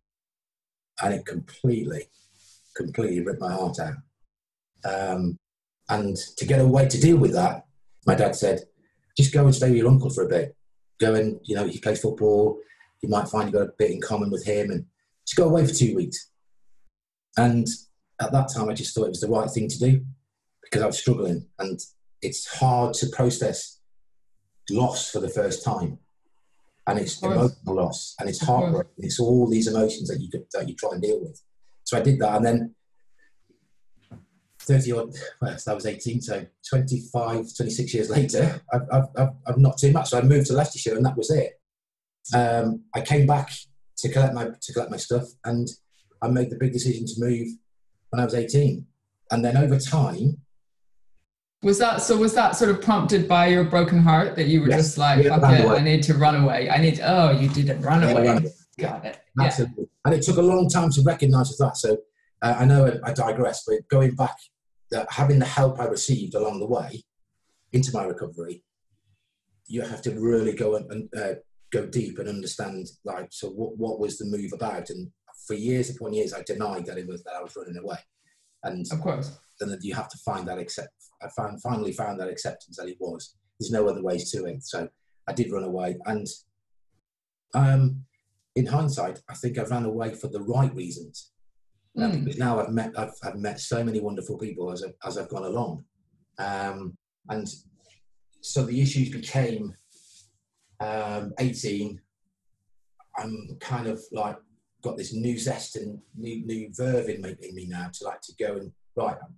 and 1.02 1.14
it 1.14 1.26
completely 1.26 2.10
completely 2.76 3.22
ripped 3.22 3.42
my 3.42 3.52
heart 3.52 3.80
out. 3.80 3.96
Um, 4.86 5.38
and 5.90 6.18
to 6.38 6.46
get 6.46 6.62
a 6.62 6.68
way 6.68 6.88
to 6.88 7.00
deal 7.00 7.18
with 7.18 7.34
that, 7.34 7.66
my 8.08 8.16
dad 8.16 8.36
said, 8.36 8.62
just 9.18 9.34
go 9.34 9.46
and 9.46 9.54
stay 9.54 9.70
with 9.70 9.78
your 9.78 9.90
uncle 9.90 10.10
for 10.10 10.26
a 10.26 10.30
bit. 10.30 10.56
Go 11.00 11.14
and 11.16 11.40
you 11.44 11.56
know 11.56 11.68
he 11.68 11.80
plays 11.80 12.02
football. 12.02 12.60
You 13.02 13.10
might 13.10 13.28
find 13.28 13.46
you've 13.46 13.54
got 13.54 13.68
a 13.68 13.74
bit 13.78 13.92
in 13.92 14.02
common 14.02 14.32
with 14.32 14.46
him, 14.46 14.72
and 14.72 14.86
just 15.28 15.38
go 15.38 15.48
away 15.48 15.66
for 15.66 15.74
two 15.74 15.96
weeks 15.96 16.30
and 17.38 17.68
at 18.22 18.32
that 18.32 18.50
time, 18.54 18.70
I 18.70 18.74
just 18.74 18.94
thought 18.94 19.06
it 19.06 19.10
was 19.10 19.22
the 19.22 19.28
right 19.28 19.50
thing 19.50 19.68
to 19.68 19.80
do 19.80 20.06
because 20.62 20.82
I 20.82 20.86
was 20.86 21.00
struggling. 21.00 21.48
And 21.60 21.80
it's 22.24 22.60
hard 22.60 22.94
to 22.96 23.08
process 23.08 23.80
loss 24.70 25.12
for 25.12 25.20
the 25.20 25.30
first 25.30 25.64
time. 25.64 26.00
And 26.86 27.00
it's 27.00 27.22
emotional 27.22 27.76
loss 27.76 28.16
and 28.20 28.28
it's 28.28 28.44
heartbreak. 28.44 28.88
and 28.98 29.06
It's 29.06 29.20
all 29.20 29.50
these 29.50 29.68
emotions 29.68 30.10
that 30.10 30.20
you 30.20 30.30
could, 30.30 30.46
that 30.54 30.68
you 30.68 30.76
try 30.76 30.90
and 30.94 31.02
deal 31.02 31.22
with. 31.22 31.42
So 31.86 31.98
I 31.98 32.02
did 32.02 32.20
that. 32.20 32.36
And 32.36 32.46
then 32.46 32.76
30 34.60 34.92
odd, 34.92 35.14
well, 35.42 35.58
that 35.66 35.76
was 35.76 35.86
18, 35.86 36.22
so 36.22 36.46
25, 36.70 37.56
26 37.56 37.94
years 37.94 38.10
later, 38.18 38.62
I've, 38.74 38.82
I've, 38.92 39.08
I've, 39.18 39.34
I've 39.48 39.58
not 39.58 39.78
too 39.78 39.92
much. 39.92 40.10
So 40.10 40.18
I 40.18 40.24
moved 40.24 40.48
to 40.48 40.54
Leicestershire 40.54 40.96
and 40.96 41.06
that 41.06 41.18
was 41.18 41.30
it. 41.32 41.54
Um, 42.34 42.84
I 42.96 43.02
came 43.02 43.28
back 43.28 43.52
to 43.98 44.10
collect 44.12 44.34
my 44.34 44.50
to 44.62 44.74
collect 44.74 44.92
my 44.92 44.98
stuff, 44.98 45.28
and 45.44 45.68
I 46.22 46.30
made 46.30 46.50
the 46.50 46.58
big 46.58 46.72
decision 46.72 47.06
to 47.06 47.14
move 47.18 47.48
when 48.10 48.22
I 48.22 48.26
was 48.26 48.34
18. 48.34 48.86
And 49.32 49.44
then 49.44 49.58
over 49.58 49.78
time, 49.78 50.38
was 51.64 51.80
that 51.80 52.02
so? 52.02 52.18
Was 52.18 52.34
that 52.36 52.56
sort 52.56 52.70
of 52.70 52.82
prompted 52.82 53.28
by 53.28 53.48
your 53.48 53.64
broken 53.64 54.00
heart 54.00 54.36
that 54.36 54.48
you 54.48 54.62
were 54.62 54.70
yes, 54.70 54.80
just 54.80 54.98
like, 54.98 55.26
"Fuck 55.26 55.44
it, 55.54 55.66
away. 55.66 55.78
I 55.78 55.82
need 55.82 56.04
to 56.04 56.14
run 56.14 56.44
away. 56.44 56.70
I 56.70 56.78
need." 56.78 56.96
To, 56.96 57.04
oh, 57.04 57.32
you 57.32 57.48
didn't 57.50 57.82
run 57.82 58.04
away. 58.04 58.14
Run 58.28 58.38
away. 58.40 58.52
Got 58.78 59.06
it. 59.06 59.20
Absolutely. 59.40 59.84
Yeah. 59.84 59.90
And 60.06 60.14
it 60.14 60.24
took 60.24 60.38
a 60.38 60.42
long 60.42 60.68
time 60.68 60.90
to 60.92 61.02
recognise 61.04 61.56
that. 61.58 61.78
So 61.78 61.98
uh, 62.42 62.56
I 62.60 62.66
know 62.66 62.86
I, 62.86 63.10
I, 63.10 63.14
digress, 63.14 63.64
but 63.66 63.88
going 63.88 64.16
back, 64.16 64.36
uh, 64.96 65.06
having 65.10 65.40
the 65.40 65.46
help 65.46 65.80
I 65.80 65.86
received 65.86 66.36
along 66.36 66.60
the 66.60 66.68
way 66.68 67.04
into 67.72 67.92
my 67.94 68.04
recovery, 68.04 68.64
you 69.68 69.82
have 69.82 70.02
to 70.02 70.12
really 70.12 70.54
go 70.54 70.76
and 70.76 71.10
uh, 71.18 71.36
go 71.72 71.86
deep 71.86 72.20
and 72.20 72.28
understand. 72.28 72.88
Like, 73.06 73.30
so 73.32 73.50
what 73.50 73.78
what 73.78 74.00
was 74.00 74.18
the 74.18 74.26
move 74.26 74.52
about, 74.54 74.90
and 74.90 75.12
for 75.48 75.54
years 75.54 75.90
upon 75.90 76.14
years, 76.14 76.34
I 76.34 76.44
denied 76.44 76.86
that 76.88 76.98
it 76.98 77.08
was 77.08 77.24
that 77.24 77.36
I 77.36 77.42
was 77.42 77.56
running 77.56 77.78
away. 77.78 78.00
And 78.64 78.86
of 78.92 79.00
course, 79.02 79.38
then 79.60 79.78
you 79.82 79.94
have 79.96 80.10
to 80.10 80.18
find 80.20 80.48
that 80.48 80.58
accept. 80.58 80.92
I 81.24 81.30
found 81.30 81.62
finally 81.62 81.94
found 81.94 82.20
that 82.20 82.30
acceptance 82.30 82.78
that 82.78 82.88
it 82.88 82.98
was. 83.00 83.36
There's 83.60 83.72
no 83.72 83.88
other 83.88 84.02
ways 84.02 84.32
to 84.32 84.46
it. 84.46 84.64
So 84.64 84.90
I 85.28 85.34
did 85.34 85.52
run 85.52 85.64
away, 85.64 85.98
and 86.06 86.28
um, 87.54 88.04
in 88.56 88.66
hindsight, 88.66 89.22
I 89.30 89.34
think 89.36 89.58
I 89.58 89.64
ran 89.64 89.86
away 89.86 90.14
for 90.14 90.28
the 90.28 90.42
right 90.42 90.74
reasons. 90.76 91.32
Mm. 91.98 92.24
because 92.24 92.40
now 92.40 92.60
I've 92.60 92.72
met 92.72 92.92
I've, 92.98 93.14
I've, 93.24 93.36
met 93.36 93.60
so 93.60 93.84
many 93.84 94.00
wonderful 94.00 94.36
people 94.40 94.72
as 94.72 94.84
I've, 94.84 94.96
as 95.06 95.16
I've 95.20 95.30
gone 95.30 95.46
along, 95.46 95.84
um, 96.40 96.98
and 97.30 97.48
so 98.42 98.64
the 98.64 98.82
issues 98.82 99.10
became 99.10 99.76
um, 100.80 101.34
18. 101.40 102.02
I'm 103.16 103.58
kind 103.60 103.86
of 103.86 104.02
like 104.12 104.38
got 104.82 104.98
this 104.98 105.14
new 105.14 105.38
zest 105.38 105.76
and 105.76 106.00
new, 106.16 106.46
new 106.46 106.70
verve 106.74 107.10
in 107.10 107.22
me, 107.22 107.36
in 107.42 107.56
me 107.56 107.68
now 107.68 107.90
to 107.94 108.06
like 108.06 108.22
to 108.22 108.34
go 108.40 108.58
and 108.58 108.72
right. 108.96 109.18
I'm, 109.22 109.36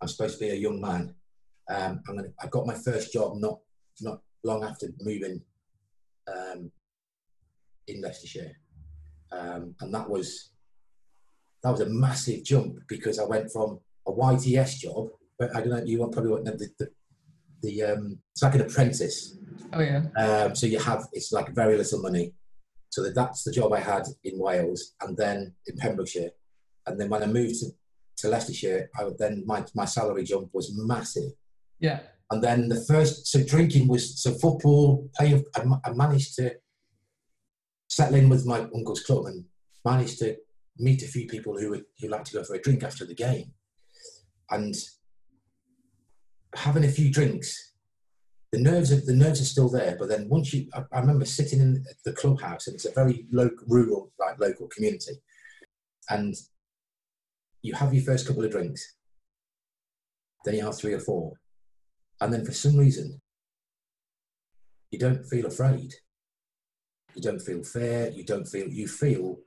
I'm 0.00 0.08
supposed 0.08 0.38
to 0.38 0.44
be 0.44 0.50
a 0.50 0.54
young 0.54 0.80
man. 0.80 1.14
Um, 1.68 2.02
I'm 2.08 2.16
gonna, 2.16 2.28
I 2.40 2.46
got 2.48 2.66
my 2.66 2.74
first 2.74 3.12
job 3.12 3.38
not 3.38 3.58
not 4.00 4.20
long 4.44 4.62
after 4.64 4.88
moving 5.00 5.40
um, 6.28 6.70
in 7.88 8.00
Leicestershire, 8.00 8.52
um, 9.32 9.74
and 9.80 9.92
that 9.94 10.08
was 10.08 10.50
that 11.62 11.70
was 11.70 11.80
a 11.80 11.86
massive 11.86 12.44
jump 12.44 12.78
because 12.88 13.18
I 13.18 13.24
went 13.24 13.50
from 13.50 13.80
a 14.06 14.12
YTS 14.12 14.78
job, 14.78 15.08
but 15.38 15.54
I 15.54 15.60
don't 15.60 15.70
know 15.70 15.82
you 15.84 15.98
probably 15.98 16.30
won't 16.30 16.44
know 16.44 16.56
the, 16.56 16.68
the, 16.78 16.88
the 17.62 17.82
um, 17.82 18.18
it's 18.32 18.42
like 18.42 18.54
an 18.54 18.60
apprentice. 18.60 19.36
Oh 19.72 19.80
yeah. 19.80 20.02
Um, 20.16 20.54
so 20.54 20.66
you 20.66 20.78
have 20.78 21.06
it's 21.12 21.32
like 21.32 21.54
very 21.54 21.76
little 21.76 22.00
money, 22.00 22.34
so 22.90 23.10
that's 23.10 23.42
the 23.42 23.52
job 23.52 23.72
I 23.72 23.80
had 23.80 24.04
in 24.22 24.38
Wales 24.38 24.94
and 25.00 25.16
then 25.16 25.54
in 25.66 25.76
Pembrokeshire. 25.76 26.30
and 26.86 27.00
then 27.00 27.08
when 27.08 27.22
I 27.22 27.26
moved 27.26 27.60
to, 27.60 27.66
to 28.18 28.28
Leicestershire, 28.28 28.90
I 28.98 29.04
would 29.04 29.18
then 29.18 29.42
my 29.46 29.64
my 29.74 29.84
salary 29.84 30.24
jump 30.24 30.50
was 30.52 30.72
massive. 30.74 31.32
Yeah. 31.78 32.00
And 32.30 32.42
then 32.42 32.68
the 32.68 32.84
first, 32.84 33.28
so 33.28 33.42
drinking 33.44 33.86
was, 33.86 34.20
so 34.20 34.32
football, 34.32 35.08
playing, 35.16 35.44
I, 35.54 35.62
I 35.84 35.92
managed 35.92 36.34
to 36.36 36.56
settle 37.88 38.16
in 38.16 38.28
with 38.28 38.44
my 38.44 38.60
uncle's 38.74 39.02
club 39.02 39.26
and 39.26 39.44
managed 39.84 40.18
to 40.18 40.36
meet 40.78 41.02
a 41.02 41.08
few 41.08 41.26
people 41.28 41.56
who 41.56 41.70
would, 41.70 41.84
who 42.00 42.08
liked 42.08 42.26
to 42.26 42.32
go 42.32 42.42
for 42.42 42.54
a 42.54 42.60
drink 42.60 42.82
after 42.82 43.06
the 43.06 43.14
game. 43.14 43.52
And 44.50 44.74
having 46.56 46.84
a 46.84 46.88
few 46.88 47.12
drinks, 47.12 47.74
the 48.50 48.58
nerves 48.58 48.90
are, 48.92 49.00
the 49.00 49.14
nerves 49.14 49.40
are 49.40 49.44
still 49.44 49.68
there. 49.68 49.96
But 49.96 50.08
then 50.08 50.28
once 50.28 50.52
you, 50.52 50.68
I, 50.74 50.82
I 50.92 51.00
remember 51.00 51.26
sitting 51.26 51.60
in 51.60 51.84
the 52.04 52.12
clubhouse 52.12 52.66
and 52.66 52.74
it's 52.74 52.86
a 52.86 52.92
very 52.92 53.26
local, 53.30 53.66
rural, 53.68 54.12
like 54.18 54.40
local 54.40 54.66
community. 54.66 55.12
And 56.10 56.34
you 57.66 57.74
have 57.74 57.92
your 57.92 58.04
first 58.04 58.26
couple 58.26 58.44
of 58.44 58.50
drinks, 58.50 58.82
then 60.44 60.54
you 60.54 60.64
have 60.64 60.78
three 60.78 60.94
or 60.94 61.00
four 61.00 61.32
and 62.20 62.32
then 62.32 62.44
for 62.44 62.52
some 62.52 62.76
reason, 62.76 63.20
you 64.90 64.98
don't 64.98 65.24
feel 65.26 65.46
afraid. 65.46 65.92
You 67.14 67.22
don't 67.22 67.40
feel 67.40 67.62
fear. 67.62 68.10
You 68.14 68.24
don't 68.24 68.46
feel, 68.46 68.68
you 68.68 68.86
feel 68.88 69.38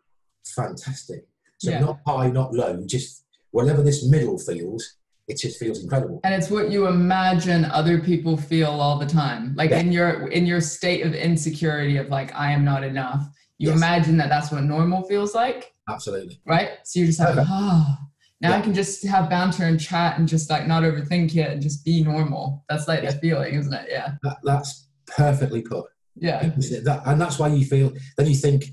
fantastic. 0.45 1.21
So 1.59 1.71
Yeah. 1.71 1.79
not 1.79 1.99
high, 2.05 2.29
not 2.29 2.53
low, 2.53 2.83
just 2.85 3.25
whatever 3.51 3.81
this 3.81 4.05
middle 4.07 4.37
feels, 4.37 4.97
it 5.27 5.37
just 5.37 5.57
feels 5.59 5.81
incredible. 5.83 6.19
And 6.23 6.33
it's 6.33 6.49
what 6.49 6.71
you 6.71 6.87
imagine 6.87 7.65
other 7.65 7.99
people 7.99 8.35
feel 8.37 8.69
all 8.83 8.97
the 8.99 9.05
time. 9.05 9.55
Like 9.55 9.71
Yeah. 9.71 9.79
in 9.79 9.91
your 9.91 10.27
in 10.37 10.45
your 10.45 10.61
state 10.61 11.01
of 11.05 11.13
insecurity 11.13 11.97
of 11.97 12.09
like 12.09 12.33
I 12.35 12.51
am 12.51 12.63
not 12.65 12.83
enough. 12.83 13.21
You 13.57 13.69
Yes. 13.69 13.77
imagine 13.77 14.17
that 14.17 14.29
that's 14.29 14.51
what 14.51 14.63
normal 14.63 15.03
feels 15.03 15.33
like, 15.35 15.73
Absolutely. 15.89 16.39
right? 16.45 16.71
So 16.83 16.99
you're 16.99 17.07
just 17.07 17.19
like, 17.19 17.35
ah, 17.37 17.99
now 18.41 18.53
I 18.53 18.61
can 18.61 18.73
just 18.73 19.05
have 19.05 19.29
banter 19.29 19.65
and 19.65 19.79
chat 19.79 20.17
and 20.17 20.27
just 20.27 20.49
like 20.49 20.65
not 20.65 20.83
overthink 20.83 21.35
it 21.35 21.51
and 21.51 21.61
just 21.61 21.83
be 21.83 22.03
normal. 22.03 22.63
That's 22.69 22.87
like 22.87 23.01
the 23.01 23.11
feeling, 23.11 23.55
isn't 23.55 23.73
it? 23.73 23.87
Yeah. 23.89 24.13
That, 24.23 24.37
that's 24.43 24.87
perfectly 25.07 25.61
put. 25.61 25.85
Yeah. 26.15 26.43
That, 26.43 27.01
and 27.05 27.19
that's 27.19 27.37
why 27.37 27.49
you 27.49 27.65
feel, 27.65 27.91
then 28.17 28.27
you 28.27 28.35
think, 28.35 28.65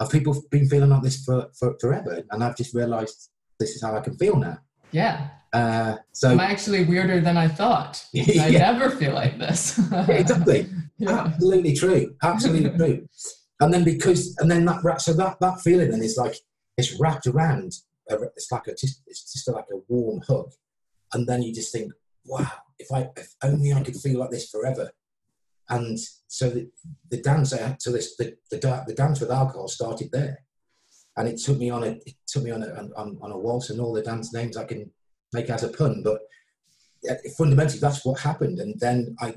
have 0.00 0.10
people 0.10 0.42
been 0.50 0.68
feeling 0.68 0.90
like 0.90 1.02
this 1.02 1.24
for, 1.24 1.48
for 1.56 1.76
forever? 1.80 2.22
And 2.30 2.42
I've 2.42 2.56
just 2.56 2.74
realized 2.74 3.30
this 3.60 3.70
is 3.76 3.82
how 3.82 3.94
I 3.94 4.00
can 4.00 4.16
feel 4.16 4.36
now. 4.36 4.58
Yeah. 4.90 5.28
Uh, 5.52 5.96
so, 6.12 6.30
I'm 6.30 6.40
actually 6.40 6.84
weirder 6.84 7.20
than 7.20 7.36
I 7.36 7.46
thought. 7.46 8.04
I 8.16 8.48
yeah, 8.48 8.72
never 8.72 8.90
feel 8.90 9.12
like 9.12 9.38
this. 9.38 9.78
exactly. 10.08 10.68
yeah. 10.98 11.26
Absolutely 11.26 11.74
true. 11.74 12.16
Absolutely 12.22 12.76
true. 12.76 13.06
And 13.60 13.72
then 13.72 13.84
because 13.84 14.34
and 14.38 14.50
then 14.50 14.64
that 14.64 15.00
so 15.00 15.12
that 15.12 15.38
that 15.40 15.60
feeling 15.60 15.90
then 15.90 16.02
is 16.02 16.16
like 16.16 16.34
it's 16.76 16.98
wrapped 16.98 17.26
around. 17.26 17.72
It's 18.08 18.50
like 18.50 18.66
a 18.66 18.74
just 18.74 19.02
it's 19.06 19.32
just 19.32 19.48
like 19.48 19.66
a 19.72 19.80
warm 19.88 20.22
hug, 20.26 20.52
and 21.12 21.26
then 21.26 21.42
you 21.42 21.54
just 21.54 21.72
think, 21.72 21.92
wow, 22.24 22.50
if 22.78 22.90
I 22.92 23.10
if 23.16 23.34
only 23.42 23.72
I 23.72 23.82
could 23.82 23.96
feel 23.96 24.20
like 24.20 24.30
this 24.30 24.50
forever. 24.50 24.90
And 25.68 25.98
so 26.26 26.50
the 26.50 26.70
the 27.10 27.18
dance 27.18 27.50
to 27.50 27.90
this 27.90 28.16
the 28.16 28.36
the, 28.50 28.84
the 28.86 28.94
dance 28.94 29.20
with 29.20 29.30
alcohol 29.30 29.68
started 29.68 30.10
there, 30.12 30.44
and 31.16 31.28
it 31.28 31.38
took 31.38 31.58
me 31.58 31.70
on 31.70 31.84
a 31.84 31.90
it 32.06 32.14
took 32.26 32.42
me 32.42 32.50
on 32.50 32.62
a 32.62 32.68
on, 32.96 33.18
on 33.22 33.32
a 33.32 33.38
waltz 33.38 33.70
and 33.70 33.80
all 33.80 33.92
the 33.92 34.02
dance 34.02 34.34
names 34.34 34.56
I 34.56 34.64
can 34.64 34.90
make 35.32 35.48
as 35.48 35.62
a 35.62 35.68
pun, 35.68 36.02
but 36.02 36.20
uh, 37.08 37.14
fundamentally 37.38 37.80
that's 37.80 38.04
what 38.04 38.20
happened. 38.20 38.58
And 38.58 38.78
then 38.80 39.16
I 39.20 39.36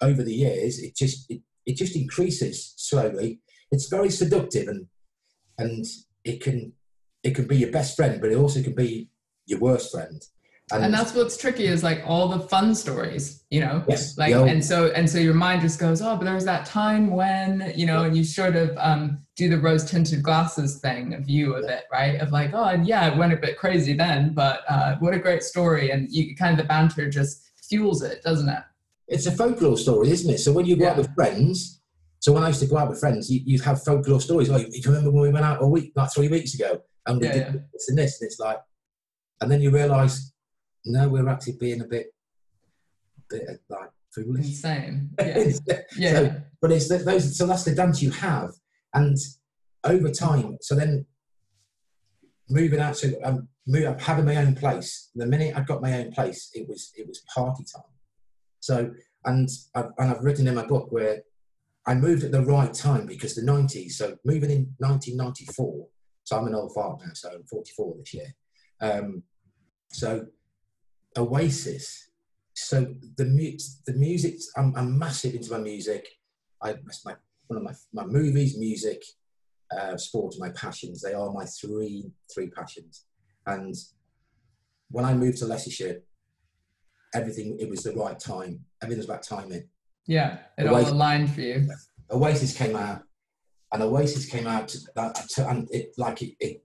over 0.00 0.22
the 0.22 0.34
years, 0.34 0.78
it 0.78 0.96
just 0.96 1.30
it, 1.30 1.42
it 1.66 1.76
just 1.76 1.96
increases 1.96 2.74
slowly. 2.76 3.40
It's 3.70 3.88
very 3.88 4.10
seductive 4.10 4.68
and 4.68 4.86
and 5.58 5.84
it 6.28 6.42
can 6.42 6.72
it 7.24 7.34
can 7.34 7.46
be 7.46 7.56
your 7.56 7.72
best 7.72 7.96
friend, 7.96 8.20
but 8.20 8.30
it 8.30 8.36
also 8.36 8.62
can 8.62 8.74
be 8.74 9.10
your 9.46 9.58
worst 9.58 9.90
friend. 9.90 10.22
and 10.70 10.92
that's 10.92 11.14
what's 11.14 11.36
tricky 11.38 11.66
is 11.66 11.82
like 11.82 12.02
all 12.06 12.28
the 12.28 12.40
fun 12.40 12.74
stories 12.74 13.44
you 13.50 13.60
know? 13.60 13.82
Yes, 13.88 14.18
like 14.18 14.34
and 14.34 14.62
so 14.62 14.88
and 14.98 15.08
so 15.08 15.18
your 15.18 15.32
mind 15.34 15.62
just 15.62 15.80
goes 15.80 16.02
oh 16.02 16.14
but 16.16 16.24
there 16.26 16.34
was 16.34 16.44
that 16.44 16.66
time 16.66 17.10
when 17.10 17.72
you 17.74 17.86
know 17.86 18.04
and 18.04 18.14
you 18.14 18.22
sort 18.22 18.54
of 18.54 18.76
um 18.76 19.02
do 19.36 19.48
the 19.48 19.58
rose 19.58 19.90
tinted 19.90 20.22
glasses 20.22 20.80
thing 20.80 21.14
of 21.14 21.24
view 21.24 21.54
of 21.54 21.64
it 21.64 21.84
right? 21.90 22.20
Of 22.20 22.30
like 22.32 22.50
oh 22.52 22.64
and 22.64 22.86
yeah 22.86 23.10
it 23.10 23.16
went 23.16 23.32
a 23.32 23.36
bit 23.38 23.56
crazy 23.56 23.94
then 23.94 24.34
but 24.34 24.60
uh 24.68 24.96
what 25.00 25.14
a 25.14 25.18
great 25.18 25.42
story. 25.42 25.90
And 25.92 26.10
you 26.10 26.36
kind 26.36 26.52
of 26.52 26.58
the 26.58 26.68
banter 26.68 27.08
just 27.08 27.34
fuels 27.68 28.02
it 28.02 28.22
doesn't 28.22 28.48
it? 28.48 28.62
It's 29.08 29.26
a 29.26 29.32
folklore 29.32 29.78
story, 29.78 30.10
isn't 30.10 30.30
it? 30.34 30.38
So 30.38 30.52
when 30.52 30.66
you 30.66 30.76
go 30.76 30.88
out 30.88 30.98
with 30.98 31.14
friends, 31.14 31.77
so 32.20 32.32
when 32.32 32.42
I 32.42 32.48
used 32.48 32.60
to 32.60 32.66
go 32.66 32.76
out 32.78 32.88
with 32.88 33.00
friends, 33.00 33.30
you, 33.30 33.40
you 33.44 33.60
have 33.62 33.82
folklore 33.82 34.20
stories. 34.20 34.50
Oh, 34.50 34.56
you, 34.56 34.68
remember 34.86 35.10
when 35.10 35.22
we 35.22 35.30
went 35.30 35.44
out 35.44 35.62
a 35.62 35.66
week, 35.66 35.92
like 35.94 36.12
three 36.12 36.28
weeks 36.28 36.54
ago, 36.54 36.80
and 37.06 37.20
we 37.20 37.26
Yeah, 37.26 37.32
did 37.32 37.54
yeah. 37.54 37.60
this 37.72 37.88
and 37.88 37.98
this, 37.98 38.20
and 38.20 38.26
it's 38.28 38.38
like, 38.40 38.58
and 39.40 39.50
then 39.50 39.60
you 39.60 39.70
realise, 39.70 40.32
no, 40.84 41.08
we're 41.08 41.28
actually 41.28 41.56
being 41.60 41.80
a 41.80 41.86
bit, 41.86 42.06
a 43.18 43.34
bit 43.36 43.62
like 43.68 43.90
foolish. 44.14 44.46
insane 44.46 45.10
yeah 45.20 45.52
yeah 45.96 46.12
So, 46.12 46.34
but 46.60 46.72
it's 46.72 46.88
those. 46.88 47.36
So 47.38 47.46
that's 47.46 47.64
the 47.64 47.74
dance 47.74 48.02
you 48.02 48.10
have, 48.10 48.50
and 48.94 49.16
over 49.84 50.10
time. 50.10 50.58
So 50.60 50.74
then, 50.74 51.06
moving 52.50 52.80
out 52.80 52.94
to 52.96 53.18
um, 53.20 53.48
move, 53.66 54.00
having 54.00 54.24
my 54.24 54.36
own 54.36 54.54
place. 54.56 55.10
The 55.14 55.26
minute 55.26 55.56
I 55.56 55.60
got 55.60 55.82
my 55.82 55.92
own 56.00 56.10
place, 56.10 56.50
it 56.54 56.68
was 56.68 56.90
it 56.96 57.06
was 57.06 57.22
party 57.32 57.64
time. 57.72 57.84
So 58.60 58.90
and 59.24 59.48
I've, 59.74 59.90
and 59.98 60.10
I've 60.10 60.22
written 60.24 60.48
in 60.48 60.54
my 60.56 60.66
book 60.66 60.90
where 60.90 61.22
I 61.88 61.94
moved 61.94 62.22
at 62.22 62.32
the 62.32 62.44
right 62.44 62.72
time 62.72 63.06
because 63.06 63.34
the 63.34 63.42
'90s. 63.42 63.92
So 63.92 64.18
moving 64.24 64.50
in 64.50 64.74
1994. 64.76 65.86
So 66.24 66.36
I'm 66.36 66.46
an 66.46 66.54
old 66.54 66.74
fart 66.74 67.00
now. 67.00 67.12
So 67.14 67.30
I'm 67.30 67.44
44 67.44 67.94
this 67.98 68.14
year. 68.14 68.34
Um, 68.82 69.22
so 69.90 70.26
Oasis. 71.16 72.10
So 72.52 72.94
the 73.16 73.24
mu- 73.24 73.56
the 73.86 73.94
music. 73.94 74.36
I'm, 74.56 74.74
I'm 74.76 74.98
massive 74.98 75.34
into 75.34 75.50
my 75.50 75.58
music. 75.58 76.06
I 76.62 76.74
my 77.06 77.14
one 77.46 77.56
of 77.56 77.62
my 77.62 77.72
my 77.94 78.04
movies, 78.04 78.58
music, 78.58 79.02
uh, 79.74 79.96
my 80.38 80.50
passions. 80.50 81.00
They 81.00 81.14
are 81.14 81.32
my 81.32 81.46
three 81.46 82.10
three 82.34 82.50
passions. 82.50 83.06
And 83.46 83.74
when 84.90 85.06
I 85.06 85.14
moved 85.14 85.38
to 85.38 85.46
Leicestershire, 85.46 86.02
everything 87.14 87.56
it 87.58 87.70
was 87.70 87.82
the 87.82 87.94
right 87.94 88.18
time. 88.18 88.66
Everything 88.82 88.98
was 88.98 89.08
about 89.08 89.22
timing. 89.22 89.68
Yeah 90.08 90.38
it 90.58 90.64
The 90.64 90.74
all 90.74 90.88
aligned 90.88 91.32
for 91.32 91.42
you 91.42 91.68
Oasis 92.10 92.56
came 92.56 92.74
out, 92.74 93.02
and 93.72 93.82
Oasis 93.82 94.26
came 94.26 94.46
out 94.46 94.74
that 94.96 95.28
and 95.38 95.68
it 95.70 95.92
like 95.98 96.22
it, 96.22 96.34
it 96.40 96.62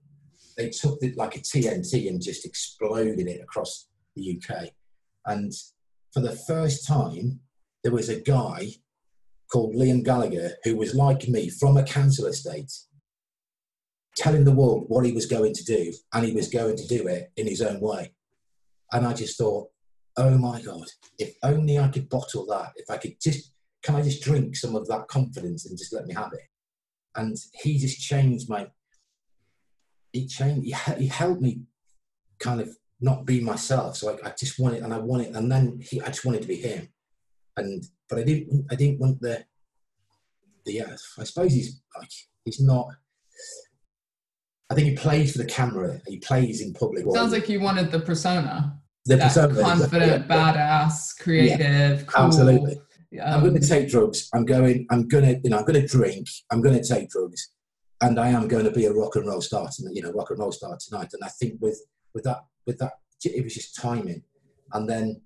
they 0.56 0.70
took 0.70 0.98
it 1.02 1.16
like 1.16 1.36
a 1.36 1.40
TNT 1.40 2.08
and 2.08 2.22
just 2.22 2.46
exploded 2.46 3.18
it 3.18 3.40
across 3.42 3.88
the 4.14 4.40
UK. 4.40 4.68
And 5.26 5.52
for 6.12 6.20
the 6.20 6.36
first 6.46 6.86
time, 6.86 7.40
there 7.82 7.92
was 7.92 8.08
a 8.08 8.20
guy 8.20 8.68
called 9.50 9.74
Liam 9.74 10.04
Gallagher 10.04 10.52
who 10.62 10.76
was 10.76 10.94
like 10.94 11.28
me 11.28 11.50
from 11.50 11.76
a 11.76 11.82
council 11.82 12.26
estate, 12.26 12.72
telling 14.16 14.44
the 14.44 14.54
world 14.54 14.84
what 14.86 15.04
he 15.04 15.12
was 15.12 15.26
going 15.26 15.54
to 15.54 15.64
do, 15.64 15.92
and 16.12 16.24
he 16.24 16.32
was 16.32 16.48
going 16.48 16.76
to 16.76 16.86
do 16.86 17.08
it 17.08 17.32
in 17.36 17.48
his 17.48 17.60
own 17.60 17.80
way. 17.80 18.12
And 18.92 19.04
I 19.04 19.12
just 19.12 19.36
thought, 19.36 19.70
oh 20.16 20.38
my 20.38 20.60
God, 20.62 20.86
if 21.18 21.34
only 21.42 21.78
I 21.78 21.88
could 21.88 22.08
bottle 22.08 22.46
that, 22.46 22.72
if 22.76 22.88
I 22.90 22.96
could 22.98 23.16
just 23.20 23.52
can 23.82 23.96
I 23.96 24.02
just 24.02 24.22
drink 24.22 24.56
some 24.56 24.74
of 24.74 24.88
that 24.88 25.08
confidence 25.08 25.66
and 25.66 25.76
just 25.76 25.92
let 25.92 26.06
me 26.06 26.14
have 26.14 26.32
it? 26.32 26.48
And 27.16 27.36
he 27.52 27.78
just 27.78 28.00
changed 28.00 28.48
my. 28.48 28.68
He 30.12 30.26
changed. 30.26 30.64
He, 30.64 30.72
he- 30.72 31.02
he 31.02 31.06
helped 31.08 31.42
me, 31.42 31.60
kind 32.38 32.60
of 32.60 32.76
not 33.00 33.26
be 33.26 33.40
myself. 33.40 33.96
So 33.96 34.10
I, 34.24 34.28
I 34.28 34.32
just 34.38 34.58
wanted, 34.58 34.82
and 34.82 34.94
I 34.94 34.98
wanted, 34.98 35.34
and 35.36 35.52
then 35.52 35.80
he, 35.82 36.00
I 36.00 36.06
just 36.06 36.24
wanted 36.24 36.42
to 36.42 36.48
be 36.48 36.56
him. 36.56 36.88
And 37.56 37.84
but 38.08 38.18
I 38.18 38.22
didn't. 38.24 38.66
I 38.70 38.74
didn't 38.74 39.00
want 39.00 39.20
the. 39.20 39.44
The. 40.64 40.82
I 41.18 41.24
suppose 41.24 41.52
he's 41.52 41.80
like 41.98 42.10
he's 42.44 42.60
not. 42.60 42.88
I 44.70 44.74
think 44.74 44.88
he 44.88 44.96
plays 44.96 45.32
for 45.32 45.38
the 45.38 45.44
camera. 45.44 46.00
He 46.06 46.18
plays 46.18 46.62
in 46.62 46.72
public. 46.72 47.04
sounds 47.12 47.32
like 47.32 47.48
you 47.50 47.60
wanted 47.60 47.92
the 47.92 48.00
persona 48.00 48.80
the 49.06 49.16
that 49.16 49.34
persona, 49.34 49.60
confident 49.60 50.26
yeah, 50.28 50.36
badass 50.36 51.18
creative 51.20 52.06
cool 52.06 52.26
Absolutely. 52.26 52.80
I'm 53.22 53.40
going 53.40 53.60
to 53.60 53.66
take 53.66 53.88
drugs. 53.88 54.28
I'm 54.34 54.44
going. 54.44 54.86
I'm 54.90 55.06
going 55.06 55.24
to. 55.24 55.40
You 55.44 55.50
know. 55.50 55.58
I'm 55.58 55.64
going 55.64 55.80
to 55.80 55.86
drink. 55.86 56.26
I'm 56.50 56.60
going 56.60 56.80
to 56.80 56.86
take 56.86 57.10
drugs, 57.10 57.50
and 58.00 58.18
I 58.18 58.28
am 58.28 58.48
going 58.48 58.64
to 58.64 58.70
be 58.70 58.86
a 58.86 58.92
rock 58.92 59.16
and 59.16 59.26
roll 59.26 59.40
star. 59.40 59.68
Tonight, 59.72 59.94
you 59.94 60.02
know, 60.02 60.12
rock 60.12 60.30
and 60.30 60.38
roll 60.38 60.52
star 60.52 60.76
tonight. 60.80 61.10
And 61.12 61.22
I 61.22 61.28
think 61.28 61.60
with 61.60 61.80
with 62.12 62.24
that 62.24 62.44
with 62.66 62.78
that, 62.78 62.94
it 63.24 63.44
was 63.44 63.54
just 63.54 63.76
timing, 63.76 64.22
and 64.72 64.88
then 64.88 65.20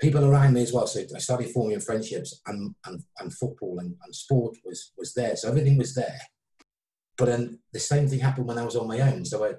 people 0.00 0.24
around 0.24 0.54
me 0.54 0.62
as 0.62 0.72
well. 0.72 0.86
So 0.86 1.00
I 1.00 1.18
started 1.18 1.50
forming 1.50 1.80
friendships, 1.80 2.40
and 2.46 2.74
and, 2.86 3.02
and 3.18 3.32
football 3.32 3.78
and, 3.78 3.94
and 4.04 4.14
sport 4.14 4.56
was 4.64 4.92
was 4.98 5.14
there. 5.14 5.36
So 5.36 5.48
everything 5.48 5.78
was 5.78 5.94
there. 5.94 6.20
But 7.16 7.26
then 7.26 7.60
the 7.72 7.80
same 7.80 8.08
thing 8.08 8.20
happened 8.20 8.46
when 8.46 8.58
I 8.58 8.64
was 8.64 8.76
on 8.76 8.88
my 8.88 9.00
own. 9.00 9.24
So 9.24 9.44
I 9.44 9.54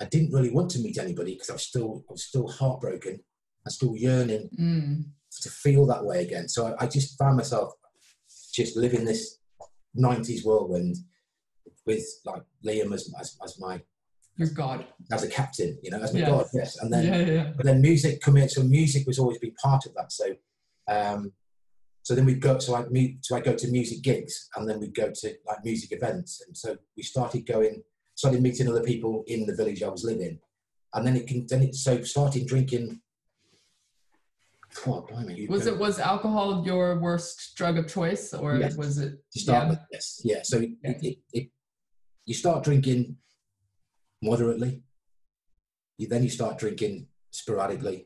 I 0.00 0.06
didn't 0.06 0.32
really 0.32 0.50
want 0.50 0.70
to 0.72 0.80
meet 0.80 0.98
anybody 0.98 1.34
because 1.34 1.50
I 1.50 1.54
was 1.54 1.66
still 1.66 2.04
I 2.08 2.12
was 2.12 2.24
still 2.24 2.48
heartbroken. 2.48 3.14
I 3.14 3.66
was 3.66 3.74
still 3.74 3.94
yearning 3.96 4.48
mm, 4.58 5.04
to 5.42 5.50
feel 5.50 5.86
that 5.86 6.04
way 6.04 6.22
again. 6.24 6.48
So 6.48 6.66
I, 6.68 6.84
I 6.84 6.86
just 6.86 7.18
found 7.18 7.36
myself 7.36 7.72
just 8.54 8.76
living 8.76 9.04
this 9.04 9.38
90s 9.98 10.44
whirlwind 10.44 10.96
with 11.86 12.04
like 12.24 12.42
Liam 12.66 12.94
as, 12.94 13.12
as, 13.20 13.36
as 13.44 13.60
my 13.60 13.80
Your 14.36 14.48
God. 14.48 14.86
as 15.12 15.22
a 15.22 15.28
captain, 15.28 15.78
you 15.82 15.90
know, 15.90 15.98
as 15.98 16.12
my 16.14 16.20
Yes. 16.20 16.28
god, 16.28 16.46
yes. 16.54 16.76
And 16.80 16.92
then 16.92 17.04
yeah, 17.06 17.32
yeah, 17.34 17.52
but 17.56 17.66
then 17.66 17.80
music 17.82 18.20
come 18.20 18.36
in, 18.38 18.48
so 18.48 18.62
music 18.62 19.06
was 19.06 19.18
always 19.18 19.38
been 19.38 19.54
part 19.62 19.86
of 19.86 19.94
that. 19.94 20.12
So, 20.12 20.34
um, 20.88 21.32
so 22.02 22.14
then 22.14 22.24
we'd 22.24 22.40
go. 22.40 22.58
So 22.58 22.74
I 22.74 22.86
meet. 22.88 23.24
So 23.24 23.36
I 23.36 23.40
go 23.40 23.54
to 23.54 23.68
music 23.68 24.02
gigs, 24.02 24.48
and 24.56 24.68
then 24.68 24.80
we'd 24.80 24.94
go 24.94 25.10
to 25.14 25.34
like 25.46 25.64
music 25.64 25.92
events, 25.92 26.42
and 26.46 26.56
so 26.56 26.76
we 26.96 27.02
started 27.02 27.46
going, 27.46 27.82
started 28.20 28.42
meeting 28.42 28.68
other 28.68 28.82
people 28.82 29.24
in 29.26 29.46
the 29.46 29.54
village 29.54 29.82
I 29.82 29.88
was 29.88 30.04
living, 30.04 30.38
and 30.94 31.06
then 31.06 31.16
it 31.16 31.26
can. 31.26 31.46
Then 31.48 31.62
it 31.62 31.74
so 31.74 32.02
started 32.02 32.46
drinking. 32.46 33.00
Oh, 34.86 35.04
blimey, 35.08 35.48
Was 35.48 35.66
it 35.66 35.76
was 35.86 35.98
alcohol 35.98 36.48
your 36.64 37.00
worst 37.00 37.56
drug 37.56 37.76
of 37.80 37.86
choice, 37.88 38.32
or 38.32 38.50
Yes. 38.56 38.76
was 38.76 38.98
it? 38.98 39.12
to 39.32 39.38
start 39.40 39.64
yeah. 39.64 39.70
with? 39.70 39.80
Yes, 39.94 40.06
yeah. 40.30 40.40
So 40.50 40.56
it, 40.64 40.70
Yeah. 40.84 40.98
It, 41.08 41.18
it, 41.38 41.46
you 42.28 42.34
start 42.34 42.62
drinking 42.68 43.16
moderately, 44.22 44.72
you 45.98 46.06
then 46.12 46.22
you 46.22 46.30
start 46.38 46.54
drinking 46.62 46.94
sporadically, 47.40 47.98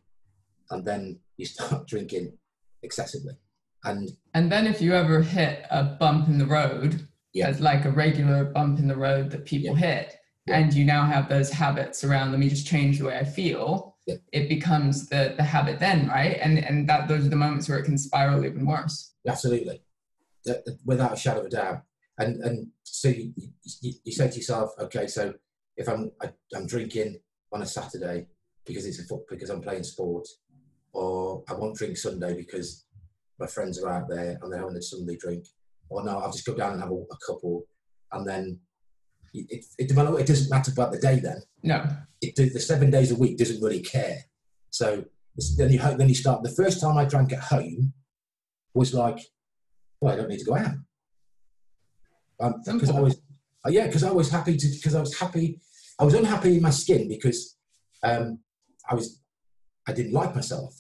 and 0.71 0.81
then 0.89 1.03
you 1.37 1.47
start 1.57 1.87
drinking 1.93 2.39
excessively, 2.87 3.35
and 3.85 4.01
And 4.33 4.51
then 4.53 4.65
if 4.73 4.81
you 4.81 4.95
ever 4.95 5.21
hit 5.23 5.67
a 5.71 5.83
bump 6.01 6.29
in 6.29 6.39
the 6.39 6.51
road, 6.59 7.09
Yeah. 7.35 7.49
as 7.49 7.61
like 7.61 7.85
a 7.85 7.91
regular 7.91 8.45
bump 8.45 8.79
in 8.79 8.87
the 8.89 8.97
road 8.97 9.31
that 9.33 9.45
people 9.45 9.75
hit, 9.75 10.15
Yeah. 10.47 10.59
and 10.59 10.73
you 10.73 10.85
now 10.85 11.05
have 11.05 11.29
those 11.29 11.51
habits 11.51 12.05
around 12.05 12.31
let 12.31 12.39
me 12.41 12.49
just 12.49 12.67
change 12.67 12.99
the 12.99 13.07
way 13.07 13.19
I 13.19 13.25
feel, 13.25 13.97
Yeah. 14.07 14.17
it 14.33 14.49
becomes 14.49 15.09
the 15.09 15.35
the 15.37 15.43
habit 15.43 15.81
then, 15.81 16.07
right? 16.09 16.39
And 16.41 16.59
and 16.59 16.89
that 16.89 17.09
those 17.09 17.27
are 17.27 17.31
the 17.31 17.37
moments 17.37 17.69
where 17.69 17.79
it 17.79 17.85
can 17.85 17.99
spiral 17.99 18.45
even 18.47 18.65
worse. 18.67 19.15
Absolutely, 19.27 19.83
Th- 20.47 20.65
th- 20.65 20.79
without 20.85 21.13
a 21.13 21.17
shadow 21.17 21.41
of 21.41 21.47
a 21.47 21.51
doubt. 21.51 21.83
And 22.19 22.41
and 22.45 22.69
so 22.85 23.09
you, 23.09 23.33
you, 23.83 23.93
you 24.05 24.13
say 24.13 24.29
to 24.31 24.37
yourself, 24.37 24.71
okay, 24.79 25.07
so 25.09 25.35
if 25.77 25.89
I'm 25.89 26.13
I, 26.23 26.27
I'm 26.55 26.67
drinking 26.67 27.19
on 27.53 27.63
a 27.63 27.67
Saturday 27.67 28.29
because 28.65 28.87
it's 28.87 29.01
a 29.01 29.05
foot 29.05 29.25
because 29.29 29.51
I'm 29.51 29.61
playing 29.61 29.83
sport, 29.83 30.27
or 30.93 31.43
I 31.49 31.55
won't 31.55 31.77
drink 31.77 31.97
Sunday 31.97 32.35
because 32.37 32.85
my 33.41 33.47
friends 33.49 33.83
are 33.83 33.89
out 33.91 34.09
there 34.09 34.39
and 34.41 34.53
they're 34.53 34.61
having 34.61 34.77
a 34.77 34.83
Sunday 34.83 35.17
drink, 35.17 35.45
or 35.95 36.05
no, 36.05 36.19
I'll 36.19 36.33
just 36.33 36.47
go 36.47 36.55
down 36.55 36.73
and 36.73 36.81
have 36.83 36.91
a, 36.91 36.95
a 36.95 37.19
couple, 37.27 37.65
and 38.13 38.27
then 38.27 38.61
it, 39.33 39.47
it, 39.51 39.65
it 39.79 39.89
develop- 39.89 40.21
It 40.21 40.27
doesn't 40.27 40.51
matter 40.51 40.73
about 40.73 40.93
the 40.93 40.99
day 40.99 41.21
then. 41.21 41.41
No. 41.63 41.85
It, 42.21 42.37
the 42.37 42.61
seven 42.61 42.91
days 42.91 43.11
a 43.13 43.17
week 43.17 43.39
doesn't 43.39 43.63
really 43.63 43.81
care. 43.81 44.19
So 44.71 45.05
then 45.57 45.71
you 45.73 45.79
then 45.79 46.09
you 46.09 46.15
start. 46.15 46.43
The 46.43 46.51
first 46.63 46.81
time 46.81 46.97
I 46.97 47.05
drank 47.05 47.33
at 47.33 47.41
home 47.41 47.93
was 48.75 48.93
like, 48.95 49.19
well, 50.01 50.13
I 50.13 50.17
don't 50.17 50.29
need 50.29 50.39
to 50.41 50.45
go 50.45 50.57
out. 50.57 50.75
Um, 52.41 52.55
because 52.65 52.91
I 52.91 53.01
was, 53.01 53.15
uh, 53.67 53.71
yeah, 53.71 53.87
because 53.87 54.03
I 54.05 54.11
was 54.11 54.31
happy 54.31 54.57
to, 54.57 54.69
because 54.69 54.95
I 54.95 55.01
was 55.01 55.17
happy, 55.19 55.61
I 56.01 56.05
was 56.05 56.15
unhappy 56.15 56.57
in 56.57 56.63
my 56.63 56.71
skin 56.71 57.09
because 57.09 57.57
um, 58.03 58.41
I 58.91 58.95
was, 58.95 59.21
I 59.87 59.93
didn't 59.93 60.13
like 60.13 60.35
myself, 60.35 60.75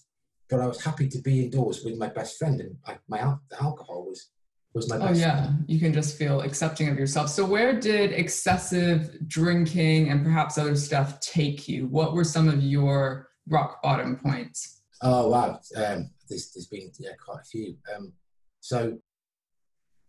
but 0.50 0.61
I 0.61 0.66
was 0.66 0.83
happy 0.83 1.09
to 1.09 1.18
be 1.22 1.44
indoors 1.44 1.83
with 1.85 1.96
my 1.96 2.09
best 2.09 2.38
friend, 2.38 2.61
and 2.61 2.77
I, 2.87 2.96
my 3.09 3.18
al- 3.20 3.42
the 3.50 3.62
alcohol 3.62 4.07
was 4.09 4.31
was 4.74 4.90
my 4.90 4.96
Oh 4.98 5.12
yeah, 5.12 5.52
you 5.66 5.78
can 5.78 5.92
just 5.92 6.18
feel 6.18 6.40
accepting 6.40 6.88
of 6.88 6.98
yourself. 6.98 7.28
So 7.30 7.44
where 7.44 7.78
did 7.78 8.12
excessive 8.12 9.28
drinking 9.28 10.10
and 10.10 10.24
perhaps 10.24 10.58
other 10.58 10.74
stuff 10.74 11.20
take 11.20 11.68
you? 11.68 11.87
What 11.87 12.12
were 12.12 12.24
some 12.24 12.48
of 12.48 12.62
your 12.62 13.28
rock 13.48 13.80
bottom 13.82 14.16
points? 14.16 14.82
Oh 15.00 15.28
wow, 15.28 15.60
um, 15.76 16.10
there's, 16.28 16.50
there's 16.52 16.66
been 16.66 16.90
yeah 16.98 17.12
quite 17.24 17.40
a 17.42 17.44
few. 17.44 17.76
Um, 17.94 18.12
so 18.60 18.98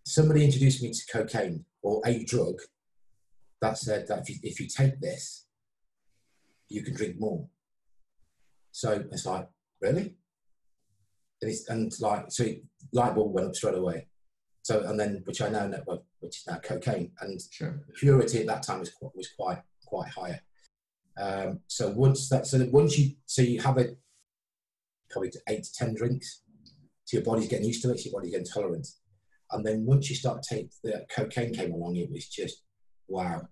somebody 0.05 0.43
introduced 0.43 0.81
me 0.81 0.91
to 0.91 1.01
cocaine 1.11 1.65
or 1.81 2.01
a 2.05 2.23
drug 2.23 2.55
that 3.61 3.77
said 3.77 4.07
that 4.07 4.19
if 4.19 4.29
you, 4.29 4.35
if 4.43 4.59
you 4.59 4.67
take 4.67 4.99
this, 4.99 5.45
you 6.69 6.81
can 6.83 6.95
drink 6.95 7.19
more. 7.19 7.47
So 8.71 9.03
it's 9.11 9.25
like 9.25 9.47
really, 9.81 10.15
and 11.41 11.51
it's 11.51 11.69
and 11.69 11.91
like 11.99 12.25
so 12.29 12.45
light 12.93 13.13
bulb 13.13 13.33
went 13.33 13.47
up 13.47 13.55
straight 13.55 13.75
away. 13.75 14.07
So 14.65 14.81
and 14.81 14.99
then 14.99 15.21
which 15.25 15.43
I 15.43 15.49
now 15.49 15.67
know 15.67 15.83
well, 15.85 16.03
which 16.21 16.37
is 16.39 16.47
now 16.47 16.57
cocaine 16.57 17.11
and 17.21 17.39
Sure. 17.51 17.85
purity 17.99 18.39
at 18.39 18.47
that 18.47 18.63
time 18.63 18.79
was 18.79 18.89
quite, 18.89 19.15
was 19.15 19.29
quite 19.37 19.61
quite 19.85 20.09
higher. 20.09 20.41
Um, 21.17 21.59
so 21.67 21.91
once 21.91 22.29
that 22.29 22.47
so 22.47 22.57
that 22.57 22.71
once 22.71 22.97
you 22.97 23.11
so 23.27 23.43
you 23.43 23.61
have 23.61 23.77
it 23.77 23.99
probably 25.11 25.29
to 25.29 25.39
eight 25.49 25.65
to 25.65 25.73
ten 25.73 25.93
drinks, 25.93 26.41
so 27.03 27.17
your 27.17 27.23
body's 27.23 27.47
getting 27.47 27.67
used 27.67 27.83
to 27.83 27.91
it, 27.91 27.99
so 27.99 28.05
your 28.09 28.13
body's 28.19 28.31
getting 28.31 28.47
tolerant, 28.47 28.87
and 29.51 29.63
then 29.63 29.85
once 29.85 30.09
you 30.09 30.15
start 30.15 30.41
to 30.41 30.55
take 30.55 30.71
the 30.83 31.05
cocaine 31.15 31.53
came 31.53 31.71
along, 31.71 31.95
it 31.97 32.09
was 32.11 32.27
just 32.27 32.63
wow. 33.07 33.47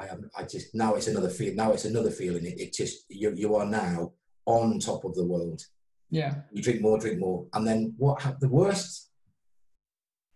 I 0.00 0.06
am 0.06 0.30
I 0.36 0.44
just 0.44 0.76
now 0.76 0.94
it's 0.94 1.08
another 1.08 1.28
feel 1.28 1.56
now 1.56 1.72
it's 1.72 1.86
another 1.86 2.12
feeling. 2.12 2.46
It, 2.46 2.60
it 2.60 2.72
just 2.72 2.98
you 3.08 3.32
you 3.34 3.56
are 3.56 3.66
now 3.66 4.12
on 4.46 4.78
top 4.78 5.04
of 5.04 5.16
the 5.16 5.26
world 5.26 5.60
Yeah. 6.08 6.42
you 6.52 6.62
drink 6.62 6.80
more, 6.82 7.00
drink 7.00 7.18
more. 7.18 7.46
And 7.52 7.66
then 7.66 7.94
what 7.98 8.22
hap- 8.22 8.38
the 8.38 8.48
worst, 8.48 9.09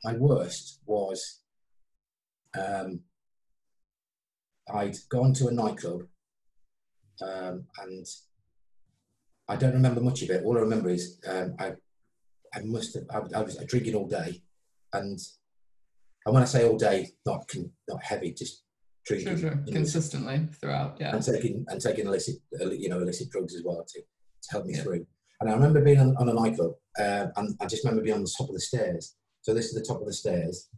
my 0.05 0.15
worst 0.15 0.81
was 0.87 1.41
um, 2.59 3.01
I'd 4.73 4.97
gone 5.11 5.33
to 5.35 5.49
a 5.49 5.53
nightclub 5.53 6.03
um, 7.23 7.65
and 7.83 8.07
I 9.49 9.57
don't 9.57 9.75
remember 9.75 10.01
much 10.01 10.23
of 10.23 10.31
it. 10.31 10.45
All 10.45 10.57
I 10.57 10.61
remember 10.61 10.89
is 10.91 11.21
um, 11.29 11.55
I, 11.59 11.73
I 12.55 12.61
must 12.65 12.95
have, 12.95 13.05
I, 13.11 13.39
I 13.39 13.43
was 13.43 13.57
drinking 13.67 13.95
all 13.95 14.07
day. 14.09 14.43
And, 14.93 15.19
and 16.25 16.33
when 16.35 16.43
I 16.43 16.47
say 16.47 16.67
all 16.67 16.79
day, 16.79 17.09
not, 17.27 17.45
not 17.89 18.03
heavy, 18.03 18.33
just 18.33 18.63
drinking. 19.05 19.29
Sure, 19.29 19.51
sure. 19.51 19.55
know, 19.57 19.73
Consistently 19.73 20.49
throughout. 20.61 20.97
Yeah. 21.01 21.15
and 21.15 21.23
taking 21.25 21.65
and 21.69 21.81
taking 21.81 22.07
illicit, 22.07 22.37
you 22.73 22.89
know, 22.89 23.01
illicit 23.01 23.31
drugs 23.31 23.55
as 23.55 23.63
well 23.65 23.85
to, 23.87 24.01
to 24.01 24.49
help 24.51 24.65
me 24.67 24.75
Yeah. 24.75 24.83
through. 24.83 25.07
And 25.41 25.51
I 25.51 25.55
remember 25.55 25.83
being 25.83 25.99
on, 25.99 26.17
on 26.17 26.29
a 26.29 26.33
nightclub, 26.33 26.73
uh, 26.99 27.27
and 27.37 27.55
I 27.61 27.67
just 27.67 27.85
remember 27.85 28.03
being 28.03 28.17
on 28.17 28.23
the 28.23 28.35
top 28.39 28.49
of 28.49 28.55
the 28.55 28.61
stairs. 28.61 29.17
So 29.45 29.53
this 29.53 29.67
is 29.67 29.75
the 29.75 29.85
top 29.87 30.01
of 30.01 30.07
the 30.07 30.13
stairs, 30.13 30.69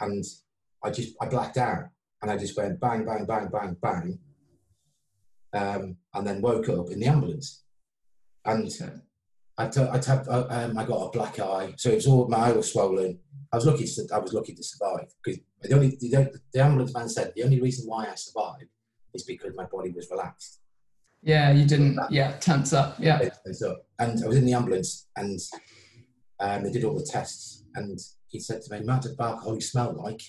and 0.00 0.24
I 0.84 0.90
just 0.90 1.14
I 1.22 1.26
blacked 1.26 1.56
out, 1.56 1.84
and 2.20 2.30
I 2.30 2.36
just 2.36 2.56
went 2.56 2.80
bang, 2.80 3.04
bang, 3.04 3.24
bang, 3.24 3.48
bang, 3.48 3.76
bang, 3.80 4.18
um, 5.54 5.96
and 6.14 6.26
then 6.26 6.42
woke 6.42 6.68
up 6.68 6.90
in 6.90 7.00
the 7.00 7.06
ambulance, 7.06 7.62
and. 8.44 8.70
I 9.60 9.66
t- 9.66 9.80
I, 9.90 9.98
tapped, 9.98 10.28
I, 10.28 10.42
um, 10.42 10.78
I 10.78 10.84
got 10.84 11.06
a 11.06 11.10
black 11.10 11.40
eye, 11.40 11.74
so 11.76 11.90
it 11.90 11.96
was 11.96 12.06
all 12.06 12.28
my 12.28 12.36
eye 12.36 12.52
was 12.52 12.70
swollen. 12.72 13.18
I 13.52 13.56
was 13.56 13.66
lucky. 13.66 13.86
To, 13.86 14.08
I 14.14 14.18
was 14.18 14.32
lucky 14.32 14.54
to 14.54 14.62
survive 14.62 15.12
because 15.20 15.40
the 15.62 15.74
only 15.74 15.96
the, 16.00 16.30
the 16.52 16.62
ambulance 16.62 16.94
man 16.94 17.08
said 17.08 17.32
the 17.34 17.42
only 17.42 17.60
reason 17.60 17.88
why 17.88 18.06
I 18.06 18.14
survived 18.14 18.70
is 19.14 19.24
because 19.24 19.56
my 19.56 19.64
body 19.64 19.90
was 19.90 20.08
relaxed. 20.12 20.60
Yeah, 21.22 21.50
you 21.50 21.66
didn't. 21.66 21.98
Yeah, 22.08 22.36
tense 22.38 22.72
up. 22.72 22.94
Yeah. 23.00 23.18
And 23.98 24.22
I 24.22 24.28
was 24.28 24.36
in 24.36 24.44
the 24.44 24.52
ambulance, 24.52 25.08
and 25.16 25.40
um, 26.38 26.62
they 26.62 26.70
did 26.70 26.84
all 26.84 26.94
the 26.94 27.04
tests, 27.04 27.64
and 27.78 27.98
he 28.28 28.40
said 28.40 28.62
to 28.62 28.72
me, 28.72 28.78
"Amount 28.80 29.06
of 29.06 29.18
alcohol 29.20 29.54
you 29.54 29.60
smell 29.60 29.92
like." 29.92 30.20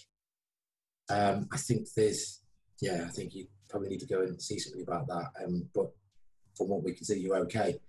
Um, 1.09 1.47
I 1.51 1.57
think 1.57 1.87
there's, 1.95 2.39
yeah, 2.81 3.03
I 3.07 3.09
think 3.09 3.33
you 3.33 3.47
probably 3.69 3.89
need 3.89 3.99
to 4.01 4.05
go 4.07 4.21
and 4.21 4.39
see 4.41 4.59
somebody 4.59 4.83
about 4.83 5.07
that. 5.07 5.31
Um, 5.43 5.67
but 5.73 5.91
from 6.55 6.69
what 6.69 6.83
we 6.83 6.93
can 6.93 7.03
see, 7.05 7.19
you're 7.19 7.37
okay. 7.37 7.79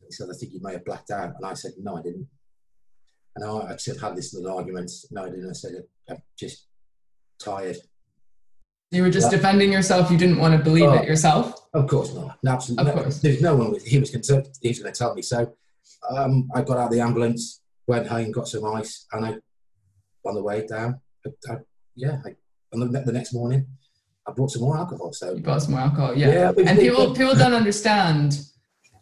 He 0.00 0.10
said, 0.12 0.28
"I 0.30 0.34
think 0.36 0.52
you 0.52 0.60
may 0.62 0.72
have 0.72 0.84
blacked 0.84 1.10
out," 1.10 1.34
and 1.36 1.46
I 1.46 1.54
said, 1.54 1.72
"No, 1.78 1.96
I 1.96 2.02
didn't." 2.02 2.26
And 3.36 3.44
I, 3.44 3.72
I 3.72 3.76
just 3.76 4.00
had 4.00 4.16
this 4.16 4.34
little 4.34 4.56
argument. 4.56 4.90
No, 5.10 5.24
I 5.24 5.30
didn't. 5.30 5.50
I 5.50 5.52
said, 5.52 5.72
"I'm 6.08 6.22
just 6.38 6.66
tired." 7.38 7.76
You 8.90 9.02
were 9.02 9.10
just 9.10 9.32
Yeah. 9.32 9.38
defending 9.38 9.72
yourself. 9.72 10.10
You 10.10 10.16
didn't 10.18 10.38
want 10.38 10.56
to 10.56 10.62
believe 10.62 10.84
Oh. 10.88 10.94
it 10.94 11.08
yourself. 11.08 11.66
Of 11.74 11.88
course 11.88 12.14
not. 12.14 12.38
No, 12.44 12.52
absolutely. 12.52 12.90
Of 12.90 12.96
no, 12.96 13.02
course. 13.02 13.18
There's 13.20 13.40
no 13.42 13.56
one 13.56 13.72
with. 13.72 13.84
He 13.84 13.98
was 13.98 14.10
concerned. 14.10 14.48
He 14.60 14.68
was 14.68 14.78
going 14.78 14.92
to 14.92 14.96
tell 14.98 15.14
me. 15.14 15.22
So 15.22 15.52
um, 16.10 16.48
I 16.54 16.62
got 16.62 16.76
out 16.78 16.86
of 16.86 16.92
the 16.92 17.00
ambulance, 17.00 17.60
went 17.86 18.06
home, 18.06 18.30
got 18.30 18.48
some 18.48 18.64
ice, 18.64 19.06
and 19.12 19.26
I, 19.26 19.34
on 20.26 20.34
the 20.34 20.42
way 20.42 20.66
down, 20.66 21.00
I, 21.26 21.52
I, 21.52 21.56
yeah, 21.94 22.18
I, 22.24 22.34
and 22.72 22.94
the, 22.94 23.00
the 23.00 23.12
next 23.12 23.32
morning, 23.32 23.66
I 24.26 24.32
brought 24.32 24.50
some 24.50 24.62
more 24.62 24.76
alcohol. 24.76 25.12
So 25.12 25.34
You 25.34 25.42
brought 25.42 25.62
some 25.62 25.72
more 25.72 25.82
alcohol. 25.82 26.16
Yeah. 26.16 26.52
Yeah, 26.56 26.64
and 26.66 26.78
people 26.78 27.14
people 27.14 27.34
don't 27.34 27.52
understand 27.52 28.40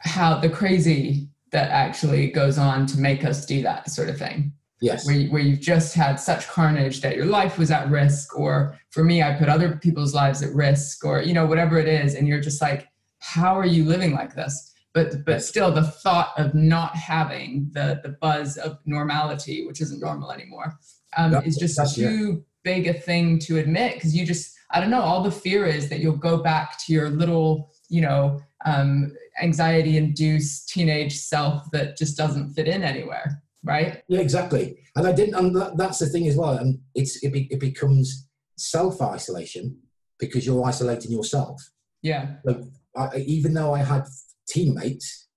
how 0.01 0.39
the 0.39 0.49
crazy 0.49 1.29
that 1.53 1.71
actually 1.71 2.31
goes 2.31 2.59
on 2.59 2.87
to 2.87 2.99
make 2.99 3.25
us 3.25 3.47
do 3.47 3.63
that 3.63 3.89
sort 3.91 4.09
of 4.09 4.19
thing. 4.19 4.53
yes, 4.81 5.07
where, 5.07 5.15
you, 5.15 5.31
where 5.31 5.43
you've 5.43 5.61
just 5.61 5.95
had 5.95 6.17
such 6.17 6.49
carnage 6.49 7.01
that 7.03 7.15
your 7.15 7.27
life 7.27 7.57
was 7.59 7.71
at 7.71 7.89
risk 7.89 8.37
or 8.37 8.77
for 8.91 9.05
me 9.05 9.23
i 9.23 9.33
put 9.33 9.49
other 9.49 9.77
people's 9.77 10.13
lives 10.13 10.43
at 10.43 10.53
risk 10.55 11.05
or 11.05 11.23
you 11.23 11.33
know 11.33 11.47
whatever 11.47 11.79
it 11.79 11.87
is 11.87 12.17
and 12.17 12.27
you're 12.27 12.41
just 12.41 12.61
like 12.61 12.89
how 13.21 13.55
are 13.55 13.67
you 13.67 13.85
living 13.85 14.13
like 14.13 14.35
this 14.35 14.72
but 14.95 15.25
but 15.25 15.43
still 15.43 15.71
the 15.71 15.83
thought 15.83 16.33
of 16.39 16.55
not 16.55 16.95
having 16.97 17.69
the 17.73 18.01
the 18.03 18.11
buzz 18.21 18.57
of 18.57 18.79
normality 18.85 19.67
which 19.67 19.81
isn't 19.81 20.01
normal 20.01 20.33
anymore 20.33 20.79
um, 21.17 21.35
is 21.45 21.57
just 21.57 21.95
too 21.95 22.45
big 22.65 22.87
a 22.87 22.95
thing 22.95 23.39
to 23.39 23.59
admit 23.59 23.95
because 23.95 24.15
you 24.15 24.25
just 24.25 24.55
i 24.71 24.81
don't 24.81 24.91
know 24.91 25.01
all 25.01 25.23
the 25.23 25.31
fear 25.31 25.67
is 25.67 25.89
that 25.89 26.01
you'll 26.01 26.17
go 26.17 26.43
back 26.43 26.79
to 26.85 26.93
your 26.93 27.11
little 27.11 27.71
you 27.89 28.01
know 28.01 28.41
um, 28.65 29.13
anxiety 29.43 29.97
induced 29.97 30.69
teenage 30.69 31.17
self 31.19 31.69
that 31.73 31.97
just 31.97 32.17
doesn't 32.17 32.55
fit 32.55 32.69
in 32.69 32.83
anywhere 32.83 33.43
right 33.65 34.03
yeah, 34.09 34.21
exactly. 34.21 34.79
And 34.97 35.07
I 35.07 35.13
didn't. 35.13 35.35
And 35.35 35.57
that, 35.57 35.77
that's 35.77 35.99
the 35.99 36.07
thing 36.07 36.29
as 36.29 36.37
well. 36.37 36.59
And 36.59 36.79
it's 36.95 37.23
it, 37.23 37.33
be, 37.33 37.49
it 37.51 37.61
becomes 37.61 38.29
self 38.57 39.01
isolation 39.01 39.79
because 40.19 40.45
you're 40.45 40.65
isolating 40.65 41.13
yourself. 41.13 41.63
Yeah. 42.03 42.35
So 42.45 42.65
I, 42.97 43.19
even 43.19 43.55
though 43.55 43.75
I 43.75 43.79
had 43.79 44.05
teammates, 44.53 45.29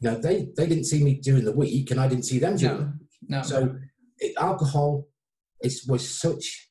you 0.00 0.10
know, 0.10 0.18
they 0.18 0.48
they 0.56 0.66
didn't 0.66 0.84
see 0.84 1.02
me 1.02 1.20
during 1.22 1.44
the 1.44 1.52
week, 1.52 1.90
and 1.90 2.00
I 2.00 2.08
didn't 2.08 2.24
see 2.24 2.38
them 2.38 2.56
during. 2.56 2.98
No. 3.28 3.38
No. 3.38 3.42
So 3.42 3.76
it, 4.18 4.34
alcohol 4.38 5.06
is 5.62 5.86
was 5.88 6.08
such. 6.20 6.68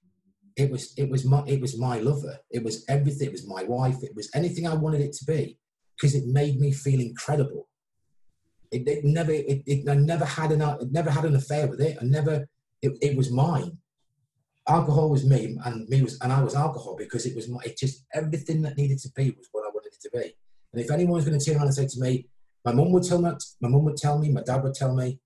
It 0.58 0.70
was 0.70 0.94
it 0.98 1.10
was 1.10 1.26
my 1.26 1.44
it 1.48 1.62
was 1.62 1.80
my 1.80 2.00
lover. 2.00 2.38
It 2.50 2.63
was 2.63 2.84
everything. 2.89 3.28
It 3.28 3.32
was 3.32 3.48
my 3.48 3.63
wife. 3.63 4.04
It 4.04 4.15
was 4.15 4.30
anything 4.36 4.67
I 4.67 4.76
wanted 4.76 5.02
it 5.02 5.13
to 5.13 5.26
be 5.26 5.58
because 5.96 6.13
it 6.13 6.26
made 6.28 6.60
me 6.60 6.74
feel 6.74 7.00
incredible. 7.00 7.70
It, 8.72 8.88
it 8.88 9.06
never 9.06 9.32
it, 9.32 9.63
it 9.65 9.89
I 9.89 9.96
never 9.96 10.26
had 10.26 10.52
an 10.52 10.62
I 10.62 10.76
never 10.89 11.10
had 11.10 11.26
an 11.26 11.36
affair 11.36 11.67
with 11.67 11.80
it. 11.80 11.98
I 12.02 12.04
never 12.04 12.48
it, 12.82 12.98
it 13.02 13.15
was 13.15 13.32
mine. 13.32 13.78
Alcohol 14.67 15.10
was 15.10 15.26
me, 15.26 15.58
and 15.65 15.88
me 15.88 16.02
was 16.02 16.20
and 16.20 16.34
I 16.34 16.44
was 16.44 16.54
alcohol 16.54 16.96
because 16.98 17.26
it 17.26 17.36
was 17.36 17.48
my 17.48 17.60
it 17.63 17.78
just 17.78 18.06
everything 18.13 18.62
that 18.63 18.78
needed 18.78 19.00
to 19.00 19.10
be 19.15 19.32
was 19.32 19.48
what 19.54 19.65
I 19.65 19.72
wanted 19.74 19.94
it 19.94 20.02
to 20.02 20.10
be. 20.20 20.36
And 20.74 20.84
if 20.84 20.92
anyone 20.92 21.16
was 21.16 21.26
going 21.26 21.38
to 21.38 21.46
turn 21.46 21.56
around 21.58 21.68
and 21.68 21.74
say 21.76 21.88
to 21.88 22.00
me, 22.00 22.28
my 22.64 22.72
mum 22.74 22.92
would 22.92 23.04
tell 23.04 23.22
me, 23.22 23.32
my 23.62 23.70
mum 23.70 23.84
would 23.86 23.98
tell 23.98 24.18
me, 24.20 24.30
my 24.30 24.42
dad 24.44 24.64
would 24.64 24.74
tell 24.74 24.96
me, 24.96 25.20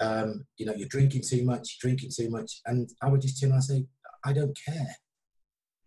um, 0.00 0.44
you 0.56 0.66
know, 0.66 0.74
you're 0.74 0.88
drinking 0.88 1.22
too 1.28 1.44
much, 1.44 1.78
you're 1.82 1.90
drinking 1.90 2.10
too 2.16 2.30
much, 2.30 2.60
and 2.66 2.88
I 3.02 3.08
would 3.08 3.20
just 3.20 3.40
turn 3.40 3.50
around 3.50 3.56
and 3.56 3.64
say, 3.64 3.86
I 4.24 4.32
don't 4.32 4.56
care 4.64 4.94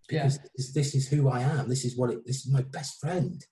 because 0.07 0.35
Yeah. 0.37 0.43
this, 0.57 0.73
this 0.73 0.95
is 0.95 1.07
who 1.07 1.29
I 1.29 1.41
am. 1.41 1.69
This 1.69 1.85
is 1.85 1.97
what 1.97 2.09
it. 2.09 2.25
This 2.25 2.45
is 2.45 2.51
my 2.51 2.61
best 2.63 2.99
friend. 2.99 3.45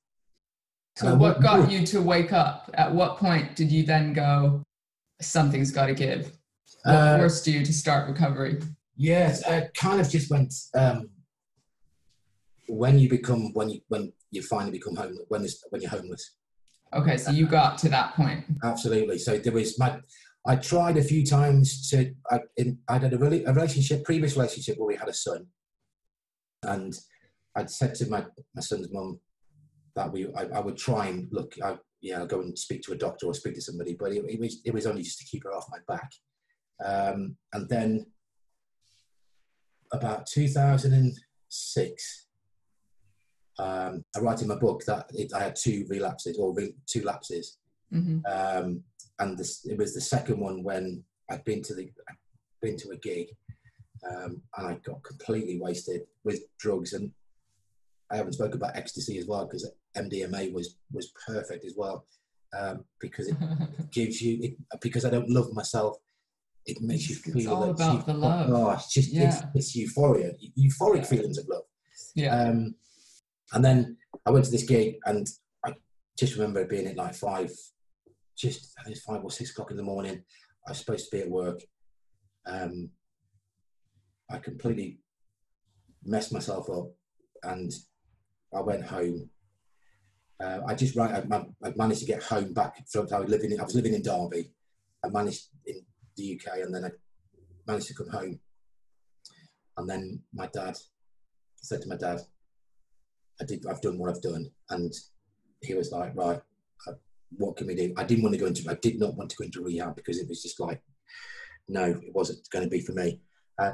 So 0.98 1.16
what 1.16 1.42
got 1.42 1.72
you 1.72 1.86
to 1.88 2.02
wake 2.02 2.34
up? 2.34 2.70
At 2.74 2.94
what 2.94 3.18
point 3.18 3.56
did 3.56 3.72
you 3.72 3.84
then 3.84 4.12
go, 4.12 4.64
something's 5.22 5.72
got 5.72 5.86
to 5.86 5.94
give? 5.94 6.34
What 6.84 6.96
Uh, 6.96 7.18
forced 7.20 7.48
you 7.48 7.64
to 7.64 7.72
start 7.74 8.10
recovery? 8.10 8.60
Yes, 8.98 9.44
I 9.44 9.70
kind 9.78 10.02
of 10.02 10.10
just 10.10 10.30
went 10.30 10.54
um, 10.76 11.10
when 12.70 13.00
you 13.00 13.10
become 13.10 13.54
when 13.54 13.70
you 13.70 13.82
when 13.88 14.14
you 14.32 14.42
finally 14.42 14.72
become 14.72 14.96
homeless 14.96 15.26
when 15.28 15.46
when 15.70 15.82
you're 15.82 15.92
homeless. 15.92 16.36
Okay, 16.94 17.18
so 17.18 17.32
you 17.32 17.46
got 17.46 17.78
to 17.80 17.90
that 17.90 18.16
point. 18.16 18.46
Absolutely. 18.64 19.20
So 19.20 19.38
there 19.38 19.54
was 19.54 19.78
my. 19.78 20.00
I 20.48 20.56
tried 20.56 20.98
a 20.98 21.04
few 21.04 21.26
times 21.26 21.90
to. 21.90 22.14
I 22.32 22.40
in, 22.58 22.80
I 22.88 22.98
had 22.98 23.14
a, 23.14 23.18
really, 23.18 23.44
a 23.44 23.54
relationship, 23.54 24.04
previous 24.04 24.36
relationship 24.36 24.78
where 24.78 24.88
we 24.88 24.96
had 24.96 25.08
a 25.08 25.14
son, 25.14 25.46
and 26.64 26.98
I'd 27.56 27.70
said 27.70 27.94
to 27.96 28.10
my 28.10 28.26
my 28.56 28.62
son's 28.62 28.92
mum 28.92 29.20
that 29.96 30.12
we 30.12 30.34
I, 30.34 30.46
I 30.46 30.60
would 30.60 30.78
try 30.78 31.08
and 31.08 31.28
look. 31.32 31.54
I, 31.64 31.78
yeah, 32.02 32.20
I'll 32.20 32.28
go 32.28 32.42
and 32.42 32.58
speak 32.58 32.82
to 32.84 32.94
a 32.94 32.98
doctor 32.98 33.28
or 33.28 33.34
speak 33.34 33.56
to 33.56 33.62
somebody, 33.62 33.96
but 34.00 34.12
it, 34.12 34.24
it 34.28 34.40
was 34.40 34.62
it 34.66 34.74
was 34.74 34.88
only 34.88 35.04
just 35.04 35.20
to 35.20 35.26
keep 35.26 35.44
her 35.44 35.54
off 35.54 35.70
my 35.70 35.80
back. 35.88 36.10
Um, 36.84 37.36
and 37.54 37.68
then 37.70 38.06
about 39.92 40.26
2006, 40.28 42.26
um, 43.60 44.04
I 44.16 44.20
write 44.20 44.42
in 44.42 44.48
my 44.48 44.56
book 44.56 44.84
that 44.88 45.06
it, 45.14 45.32
I 45.34 45.40
had 45.44 45.56
two 45.56 45.86
relapses 45.90 46.38
or 46.40 46.54
re, 46.56 46.74
two 46.88 47.04
lapses 47.04 47.58
hmm 47.92 48.20
um, 48.32 48.84
and 49.20 49.38
this, 49.38 49.66
it 49.66 49.78
was 49.78 49.94
the 49.94 50.00
second 50.02 50.40
one 50.40 50.64
when 50.64 51.04
I'd 51.30 51.44
been 51.44 51.62
to 51.64 51.74
the 51.76 51.92
I'd 52.10 52.16
been 52.62 52.78
to 52.78 52.90
a 52.92 52.98
gig 52.98 53.28
um, 54.10 54.42
and 54.58 54.68
I 54.68 54.74
got 54.86 55.04
completely 55.04 55.60
wasted 55.60 56.02
with 56.24 56.40
drugs 56.60 56.94
and 56.94 57.12
I 58.12 58.16
haven't 58.18 58.34
spoken 58.34 58.58
about 58.58 58.76
ecstasy 58.78 59.18
as 59.18 59.26
well 59.28 59.46
because 59.46 59.70
MDMA 59.98 60.54
was 60.54 60.78
was 60.92 61.12
perfect 61.28 61.66
as 61.66 61.74
well 61.76 62.06
um, 62.58 62.86
because 63.02 63.28
it 63.28 63.38
gives 63.92 64.22
you 64.22 64.38
it, 64.42 64.54
because 64.82 65.04
I 65.06 65.10
don't 65.10 65.30
love 65.30 65.52
myself 65.54 65.98
it 66.66 66.80
makes 66.82 67.10
you 67.10 67.16
feel 67.16 67.38
it's 67.38 67.48
all 67.48 67.64
about 67.72 67.94
you- 67.96 68.04
the 68.06 68.14
love. 68.14 68.50
oh, 68.52 68.70
it's 68.72 68.94
just 68.94 69.12
Yeah. 69.12 69.28
it's, 69.30 69.38
it's 69.56 69.76
euphoria 69.76 70.32
euphoric 70.58 70.98
Yeah. 70.98 71.04
feelings 71.04 71.38
of 71.40 71.48
love 71.50 71.64
yeah. 72.16 72.50
And 73.54 73.64
then 73.64 73.98
I 74.26 74.32
went 74.32 74.46
to 74.46 74.52
this 74.52 74.64
gig, 74.64 74.98
and 75.06 75.28
I 75.66 75.74
just 76.18 76.36
remember 76.36 76.66
being 76.66 76.88
at 76.88 76.98
like 76.98 77.16
five, 77.16 77.52
just 78.38 78.74
I 78.80 78.84
think 78.84 78.98
five 78.98 79.24
or 79.24 79.32
six 79.32 79.52
o'clock 79.52 79.72
in 79.72 79.78
the 79.78 79.84
morning. 79.84 80.24
I 80.68 80.72
was 80.72 80.80
supposed 80.80 81.10
to 81.10 81.18
be 81.18 81.24
at 81.24 81.30
work. 81.30 81.62
Um, 82.46 82.90
I 84.30 84.38
completely 84.38 85.00
messed 86.04 86.34
myself 86.34 86.70
up, 86.70 86.92
and 87.44 87.72
I 88.54 88.62
went 88.62 88.86
home. 88.86 89.30
Uh, 90.42 90.60
I 90.68 90.76
just 90.76 90.96
right. 90.96 91.24
I, 91.32 91.46
I 91.64 91.74
managed 91.76 92.02
to 92.02 92.06
get 92.06 92.24
home 92.24 92.54
back 92.54 92.88
from. 92.88 93.08
I 93.14 93.20
was 93.20 93.30
living. 93.30 93.52
In, 93.52 93.60
I 93.60 93.64
was 93.64 93.76
living 93.76 93.94
in 93.94 94.02
Derby. 94.02 94.52
I 95.04 95.10
managed 95.10 95.48
in 95.66 95.82
the 96.16 96.40
UK, 96.40 96.60
and 96.60 96.74
then 96.74 96.86
I 96.86 96.90
managed 97.68 97.88
to 97.88 97.96
come 97.96 98.10
home. 98.10 98.40
And 99.78 99.90
then 99.90 100.22
my 100.34 100.48
dad 100.48 100.76
said 101.56 101.82
to 101.82 101.88
my 101.88 101.96
dad, 101.96 102.20
I 103.42 103.46
did, 103.46 103.66
I've 103.68 103.82
done 103.82 103.98
what 103.98 104.10
I've 104.10 104.22
done. 104.22 104.50
And 104.70 104.94
he 105.62 105.74
was 105.74 105.92
like, 105.92 106.16
right, 106.16 106.42
uh, 106.88 106.94
what 107.38 107.58
can 107.58 107.68
we 107.68 107.76
do? 107.76 107.94
I 107.98 108.04
didn't 108.04 108.24
want 108.24 108.34
to 108.34 108.40
go 108.40 108.48
into, 108.48 108.70
I 108.70 108.76
did 108.76 109.00
not 109.00 109.16
want 109.16 109.30
to 109.32 109.36
go 109.38 109.46
into 109.46 109.64
rehab 109.64 109.96
because 109.96 110.20
it 110.20 110.28
was 110.28 110.42
just 110.42 110.60
like, 110.60 110.82
no, 111.68 111.84
it 111.86 112.14
wasn't 112.14 112.48
going 112.52 112.66
to 112.66 112.70
be 112.70 112.82
for 112.82 112.94
me. 112.94 113.20
Uh, 113.58 113.74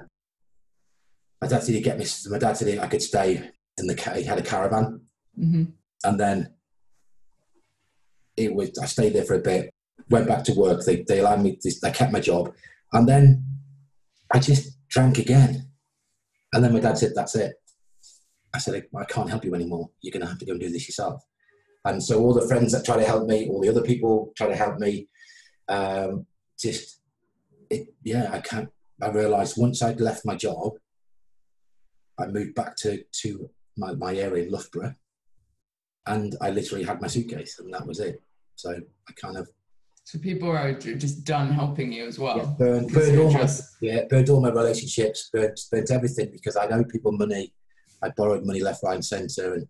my 1.42 1.48
dad 1.48 1.64
said 1.64 1.76
he'd 1.76 1.84
get 1.84 1.98
me, 1.98 2.06
my 2.30 2.38
dad 2.38 2.58
said 2.58 2.80
I 2.80 2.88
could 2.88 3.02
stay 3.02 3.52
in 3.78 3.88
the, 3.88 4.14
he 4.16 4.24
had 4.24 4.40
a 4.40 4.44
caravan. 4.44 5.02
hmm 5.36 5.64
And 6.04 6.20
then 6.20 6.54
it 8.38 8.54
was, 8.54 8.78
I 8.82 8.86
stayed 8.86 9.14
there 9.14 9.26
for 9.26 9.36
a 9.36 9.40
bit, 9.40 9.70
went 10.10 10.28
back 10.28 10.44
to 10.46 10.54
work. 10.54 10.84
They, 10.84 11.04
they 11.08 11.20
allowed 11.20 11.42
me, 11.42 11.58
to, 11.62 11.72
they 11.82 11.92
kept 11.92 12.12
my 12.12 12.20
job. 12.20 12.54
And 12.94 13.08
then 13.08 13.46
I 14.32 14.40
just 14.40 14.78
drank 14.90 15.18
again. 15.18 15.70
And 16.54 16.64
then 16.64 16.74
my 16.74 16.80
dad 16.80 16.98
said, 16.98 17.12
that's 17.16 17.36
it. 17.36 17.56
I 18.56 18.58
said, 18.58 18.84
I 18.98 19.06
can't 19.06 19.30
help 19.30 19.44
you 19.44 19.54
anymore. 19.54 19.90
You're 20.02 20.14
going 20.14 20.22
to 20.22 20.28
have 20.28 20.40
to 20.40 20.46
go 20.46 20.54
and 20.54 20.62
do 20.62 20.70
this 20.70 20.88
yourself. 20.88 21.22
And 21.84 22.02
so 22.02 22.20
all 22.22 22.34
the 22.34 22.48
friends 22.48 22.72
that 22.72 22.86
try 22.86 22.98
to 22.98 23.06
help 23.06 23.28
me, 23.28 23.48
all 23.50 23.62
the 23.62 23.70
other 23.70 23.84
people 23.84 24.32
try 24.36 24.48
to 24.48 24.56
help 24.56 24.80
me, 24.80 25.08
um, 25.68 26.26
just, 26.58 27.02
it, 27.70 27.94
yeah, 28.04 28.30
I 28.32 28.40
can't, 28.40 28.70
I 29.02 29.10
realized 29.10 29.58
once 29.58 29.82
I'd 29.82 30.00
left 30.00 30.26
my 30.26 30.36
job, 30.36 30.74
I 32.18 32.28
moved 32.28 32.56
back 32.56 32.76
to, 32.78 33.04
to 33.22 33.50
my, 33.78 33.94
my 33.94 34.16
area 34.16 34.46
in 34.46 34.52
Loughborough 34.52 34.96
and 36.08 36.36
I 36.42 36.50
literally 36.50 36.86
had 36.86 37.02
my 37.02 37.08
suitcase 37.08 37.60
and 37.60 37.74
that 37.74 37.86
was 37.86 38.00
it. 38.00 38.22
So 38.56 38.72
I 38.72 39.12
kind 39.22 39.38
of 39.38 39.50
So 40.06 40.18
people 40.18 40.50
are 40.50 40.74
just 40.74 41.26
done 41.26 41.52
helping 41.52 41.92
you 41.92 42.06
as 42.08 42.18
well. 42.18 42.38
yeah, 42.38 42.54
burned, 42.58 42.94
burned 42.94 43.20
all 43.20 43.32
my, 43.34 43.50
yeah, 43.82 44.02
burned 44.10 44.30
all 44.30 44.42
my 44.42 44.50
relationships, 44.52 45.30
burnt, 45.34 45.60
burnt 45.70 45.92
everything 45.92 46.30
because 46.32 46.56
I 46.56 46.68
owe 46.68 46.86
people 46.86 47.12
money. 47.12 47.54
I 48.06 48.10
borrowed 48.16 48.46
money 48.46 48.60
left, 48.62 48.84
right, 48.84 48.94
and 48.94 49.04
centre, 49.04 49.56
and 49.56 49.68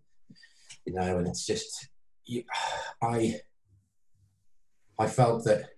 you 0.84 0.92
know, 0.94 1.18
and 1.18 1.26
it's 1.26 1.46
just, 1.46 1.88
you, 2.26 2.44
I, 3.02 3.40
I 4.98 5.06
felt 5.06 5.44
that 5.44 5.70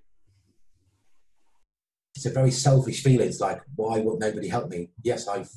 it's 2.15 2.27
a 2.27 2.31
very 2.31 2.51
selfish 2.51 3.03
feeling. 3.03 3.29
It's 3.29 3.41
like, 3.41 3.61
why 3.77 4.01
would 4.01 4.19
nobody 4.19 4.49
help 4.49 4.71
me? 4.71 4.91
Yes, 5.05 5.29
I've, 5.29 5.51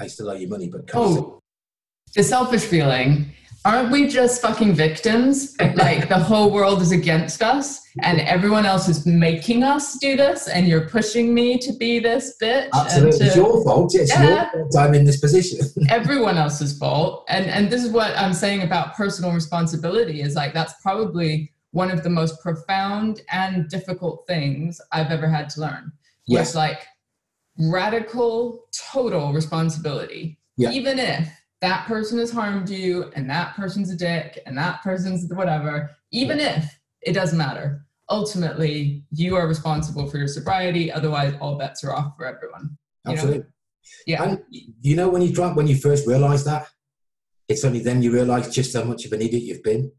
I 0.00 0.06
still 0.06 0.30
owe 0.30 0.34
you 0.34 0.48
money, 0.48 0.68
but 0.68 0.90
Oh, 0.94 1.42
the 2.14 2.22
selfish 2.22 2.64
feeling. 2.64 3.32
Aren't 3.66 3.90
we 3.90 4.08
just 4.08 4.42
fucking 4.42 4.74
victims? 4.74 5.56
Like 5.74 6.08
the 6.10 6.18
whole 6.18 6.50
world 6.50 6.82
is 6.82 6.92
against 6.92 7.42
us 7.42 7.80
and 8.02 8.20
everyone 8.20 8.66
else 8.66 8.88
is 8.90 9.06
making 9.06 9.62
us 9.62 9.98
do 9.98 10.16
this 10.16 10.48
and 10.48 10.68
you're 10.68 10.86
pushing 10.88 11.32
me 11.32 11.56
to 11.58 11.72
be 11.72 11.98
this 11.98 12.36
bitch. 12.42 12.68
Absolutely, 12.74 13.26
it's 13.26 13.36
your 13.36 13.64
fault. 13.64 13.94
It's 13.94 14.10
Yeah. 14.10 14.50
your 14.54 14.70
fault 14.70 14.76
I'm 14.78 14.94
in 14.94 15.04
this 15.04 15.18
position. 15.18 15.60
everyone 15.88 16.36
else's 16.36 16.76
fault 16.78 17.24
and 17.28 17.46
and 17.46 17.70
this 17.70 17.82
is 17.84 17.90
what 17.90 18.10
i'm 18.16 18.32
saying 18.32 18.62
about 18.62 18.94
personal 18.94 19.32
responsibility 19.32 20.20
is 20.22 20.34
like 20.34 20.52
that's 20.52 20.74
probably 20.82 21.52
one 21.72 21.90
of 21.90 22.02
the 22.02 22.10
most 22.10 22.40
profound 22.42 23.20
and 23.30 23.68
difficult 23.68 24.24
things 24.26 24.80
i've 24.92 25.10
ever 25.10 25.28
had 25.28 25.48
to 25.48 25.60
learn 25.60 25.90
Yes. 26.26 26.48
was 26.48 26.54
like 26.56 26.80
radical 27.58 28.64
total 28.92 29.32
responsibility 29.32 30.38
Yeah. 30.56 30.70
even 30.70 30.98
if 30.98 31.28
that 31.64 31.86
person 31.86 32.18
has 32.18 32.30
harmed 32.30 32.68
you 32.68 33.10
and 33.16 33.28
that 33.30 33.56
person's 33.56 33.90
a 33.90 33.96
dick 33.96 34.38
and 34.44 34.56
that 34.56 34.82
person's 34.82 35.32
whatever 35.32 35.90
even 36.12 36.38
if 36.38 36.78
it 37.00 37.14
doesn't 37.14 37.38
matter 37.38 37.86
ultimately 38.10 39.02
you 39.10 39.34
are 39.34 39.48
responsible 39.48 40.06
for 40.06 40.18
your 40.18 40.28
sobriety 40.28 40.92
otherwise 40.92 41.34
all 41.40 41.56
bets 41.56 41.82
are 41.82 41.94
off 41.94 42.12
for 42.18 42.26
everyone 42.26 42.76
you 43.06 43.12
know? 43.12 43.12
Absolutely. 43.12 43.44
yeah 44.06 44.22
And 44.24 44.42
you 44.50 44.94
know 44.94 45.08
when 45.08 45.22
you 45.22 45.32
drunk, 45.32 45.56
when 45.56 45.66
you 45.66 45.76
first 45.76 46.06
realise 46.06 46.44
that, 46.44 46.66
it's 47.48 47.64
only 47.64 47.80
then 47.80 48.02
you 48.02 48.12
realise 48.12 48.48
just 48.48 48.74
how 48.76 48.84
much 48.84 49.04
of 49.04 49.12
an 49.12 49.20
idiot 49.20 49.42
you've 49.42 49.62
been. 49.62 49.92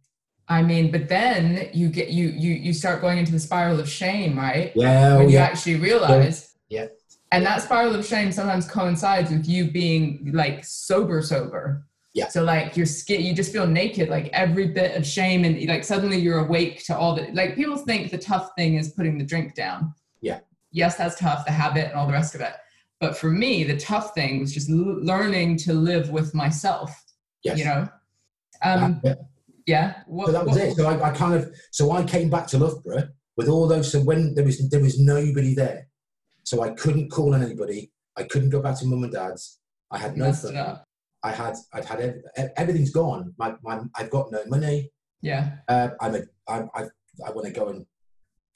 I 0.48 0.62
mean, 0.62 0.92
but 0.92 1.08
then 1.08 1.70
you 1.74 1.90
get 1.90 2.10
you 2.10 2.28
you 2.28 2.54
you 2.54 2.74
start 2.74 3.02
going 3.02 3.18
into 3.18 3.32
the 3.32 3.40
spiral 3.40 3.80
of 3.80 3.90
shame, 3.90 4.38
right? 4.38 4.72
Yeah, 4.76 5.14
oh 5.14 5.18
when 5.20 5.30
you 5.30 5.38
actually 5.38 5.76
realize. 5.76 6.56
Yeah. 6.70 6.88
And 7.36 7.46
that 7.46 7.62
spiral 7.62 7.96
of 7.96 8.06
shame 8.06 8.32
sometimes 8.32 8.70
coincides 8.70 9.30
with 9.32 9.48
you 9.48 9.70
being 9.72 10.32
like 10.34 10.64
sober, 10.64 11.22
sober. 11.22 11.86
Yeah. 12.14 12.30
So 12.30 12.44
like 12.44 12.78
your 12.78 12.86
skin, 12.86 13.22
you 13.22 13.34
just 13.36 13.52
feel 13.52 13.68
naked, 13.68 14.08
like 14.10 14.30
every 14.32 14.68
bit 14.68 14.96
of 14.96 15.06
shame, 15.06 15.44
and 15.44 15.62
like 15.68 15.84
suddenly 15.84 16.18
you're 16.18 16.40
awake 16.46 16.84
to 16.86 16.98
all 16.98 17.14
the 17.16 17.28
like. 17.34 17.56
People 17.56 17.76
think 17.78 18.10
the 18.10 18.18
tough 18.18 18.52
thing 18.58 18.76
is 18.76 18.90
putting 18.90 19.18
the 19.18 19.26
drink 19.26 19.54
down. 19.54 19.94
Yeah. 20.22 20.40
Yes, 20.72 20.96
that's 20.96 21.20
tough, 21.20 21.46
the 21.46 21.52
habit 21.52 21.86
and 21.88 21.94
all 21.96 22.08
the 22.08 22.14
rest 22.14 22.34
of 22.36 22.42
it. 22.42 22.54
But 23.02 23.18
for 23.18 23.30
me, 23.30 23.66
the 23.66 23.76
tough 23.78 24.14
thing 24.14 24.40
was 24.40 24.54
just 24.54 24.70
l- 24.70 24.78
learning 25.04 25.58
to 25.58 25.74
live 25.74 26.10
with 26.10 26.34
myself. 26.34 27.04
Yes. 27.44 27.60
You 27.60 27.66
know. 27.66 27.90
Um, 28.64 29.02
Yeah. 29.04 29.16
yeah. 29.66 29.94
What, 30.08 30.28
so 30.28 30.32
that 30.32 30.46
was 30.46 30.56
what- 30.56 30.66
it. 30.66 30.76
So 30.78 30.86
I, 30.88 31.10
I 31.10 31.12
kind 31.14 31.34
of 31.34 31.54
so 31.72 31.92
I 31.92 32.04
came 32.06 32.30
back 32.30 32.48
to 32.48 32.58
Loughborough 32.58 33.10
with 33.36 33.50
all 33.50 33.68
those. 33.68 33.92
So 33.92 34.00
when 34.00 34.36
there 34.36 34.46
was 34.46 34.70
there 34.70 34.80
was 34.82 34.98
nobody 35.00 35.54
there, 35.54 35.88
so 36.46 36.62
I 36.64 36.70
couldn't 36.70 37.10
call 37.10 37.34
on 37.34 37.44
anybody. 37.44 37.92
I 38.18 38.24
couldn't 38.24 38.50
go 38.52 38.62
back 38.62 38.80
to 38.80 38.86
mum 38.86 39.04
and 39.04 39.12
dad's. 39.12 39.60
I 39.92 39.98
had 39.98 40.16
no 40.18 40.32
phone. 40.32 40.56
up. 40.58 40.86
I 41.24 41.32
had 41.32 41.56
I'd 41.74 41.86
had 41.86 42.00
ev- 42.02 42.22
ev- 42.38 42.52
everything's 42.56 42.92
gone. 42.92 43.34
My, 43.38 43.56
my 43.64 43.82
I've 43.96 44.10
got 44.10 44.32
no 44.32 44.44
money. 44.46 44.92
Yeah. 45.22 45.58
Uh, 45.68 45.90
I'm 46.00 46.16
a 46.16 46.22
I'm, 46.48 46.70
I 46.76 46.84
I 47.26 47.32
want 47.32 47.46
to 47.48 47.52
go 47.54 47.68
and 47.70 47.86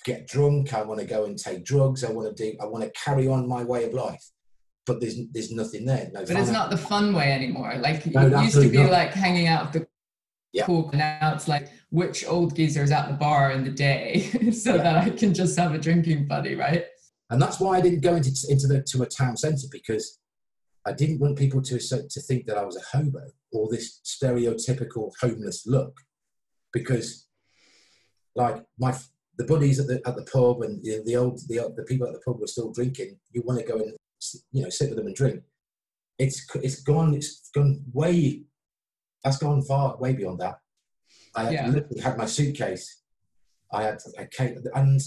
get 0.06 0.28
drunk. 0.28 0.74
I 0.74 0.82
want 0.84 1.00
to 1.00 1.06
go 1.06 1.26
and 1.26 1.38
take 1.38 1.66
drugs. 1.66 2.04
I 2.04 2.12
want 2.12 2.36
to 2.36 2.44
do. 2.44 2.56
I 2.62 2.66
want 2.66 2.84
to 2.84 2.92
carry 2.92 3.28
on 3.28 3.48
my 3.48 3.64
way 3.64 3.84
of 3.86 3.94
life. 3.94 4.24
But 4.86 5.02
there's 5.02 5.16
there's 5.34 5.52
nothing 5.52 5.86
there. 5.86 6.10
No 6.14 6.22
But 6.26 6.32
it's 6.38 6.52
not 6.52 6.70
the 6.70 6.78
fun 6.78 7.14
way 7.14 7.32
anymore. 7.32 7.76
Like 7.80 8.06
No, 8.08 8.28
it 8.28 8.44
used 8.44 8.62
to 8.62 8.70
be 8.70 8.78
not. 8.78 8.92
like 8.92 9.14
hanging 9.14 9.48
out 9.48 9.68
at 9.68 9.74
the 9.74 9.88
Yeah. 10.54 10.66
Now 10.94 11.34
it's 11.36 11.48
like 11.48 11.70
which 11.92 12.26
old 12.28 12.56
geezer's 12.56 12.92
at 12.92 13.08
the 13.08 13.14
bar 13.16 13.52
in 13.52 13.64
the 13.64 13.72
day 13.72 14.22
so 14.52 14.76
Yeah. 14.76 14.84
that 14.84 14.96
I 14.98 15.10
can 15.10 15.34
just 15.34 15.58
have 15.60 15.74
a 15.74 15.78
drinking 15.80 16.28
buddy, 16.28 16.56
right? 16.56 16.86
And 17.30 17.42
that's 17.42 17.60
why 17.60 17.78
I 17.78 17.82
didn't 17.82 18.02
go 18.02 18.16
into 18.16 18.32
into 18.50 18.68
the 18.68 18.82
to 18.84 19.04
a 19.04 19.06
town 19.06 19.38
centre 19.38 19.68
because 19.72 20.20
I 20.86 20.94
didn't 20.94 21.20
want 21.20 21.38
people 21.38 21.62
to 21.62 21.78
to 21.80 22.22
think 22.22 22.46
that 22.48 22.58
I 22.58 22.64
was 22.64 22.78
a 22.78 22.98
hobo 22.98 23.22
or 23.52 23.70
this 23.70 24.02
stereotypical 24.06 25.12
homeless 25.22 25.66
look, 25.68 25.94
because 26.74 27.28
like 28.36 28.64
my 28.80 28.98
the 29.38 29.46
buddies 29.46 29.80
at 29.80 29.88
the 29.88 30.02
at 30.08 30.16
the 30.16 30.24
pub 30.32 30.62
and 30.62 30.84
know, 30.98 31.04
the 31.06 31.16
old 31.16 31.40
the 31.48 31.74
the 31.76 31.84
people 31.84 32.08
at 32.08 32.14
the 32.14 32.22
pub 32.26 32.40
were 32.40 32.48
still 32.48 32.72
drinking. 32.72 33.18
You 33.32 33.44
want 33.46 33.60
to 33.60 33.66
go 33.66 33.78
and 33.78 33.94
you 34.52 34.64
know 34.64 34.70
sit 34.70 34.90
with 34.90 34.98
them 34.98 35.08
and 35.08 35.16
drink. 35.16 35.42
It's 36.18 36.46
it's 36.56 36.82
gone 36.82 37.14
it's 37.14 37.50
gone 37.54 37.82
way 37.94 38.44
that's 39.24 39.38
gone 39.38 39.62
far 39.64 39.98
way 39.98 40.14
beyond 40.14 40.40
that. 40.40 40.60
I 41.36 41.52
Yeah. 41.52 41.68
literally 41.68 42.02
had 42.02 42.18
my 42.18 42.26
suitcase. 42.26 43.02
I 43.72 43.84
had 43.84 44.00
I 44.18 44.26
came 44.26 44.62
and 44.74 45.02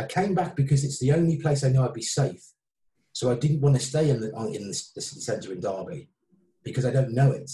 I 0.00 0.04
came 0.06 0.34
back 0.34 0.54
because 0.56 0.84
it's 0.84 0.98
the 0.98 1.12
only 1.12 1.38
place 1.38 1.64
I 1.64 1.68
know 1.70 1.84
I'd 1.84 1.92
be 1.94 2.02
safe. 2.02 2.42
So 3.12 3.30
I 3.30 3.34
didn't 3.34 3.60
want 3.60 3.74
to 3.76 3.82
stay 3.82 4.10
in 4.10 4.20
the 4.20 4.28
in 4.54 4.68
the, 4.68 4.82
the 4.94 5.00
city 5.00 5.20
centre 5.20 5.52
in 5.52 5.60
Derby 5.60 6.08
because 6.62 6.84
I 6.84 6.90
don't 6.92 7.12
know 7.14 7.32
it. 7.32 7.50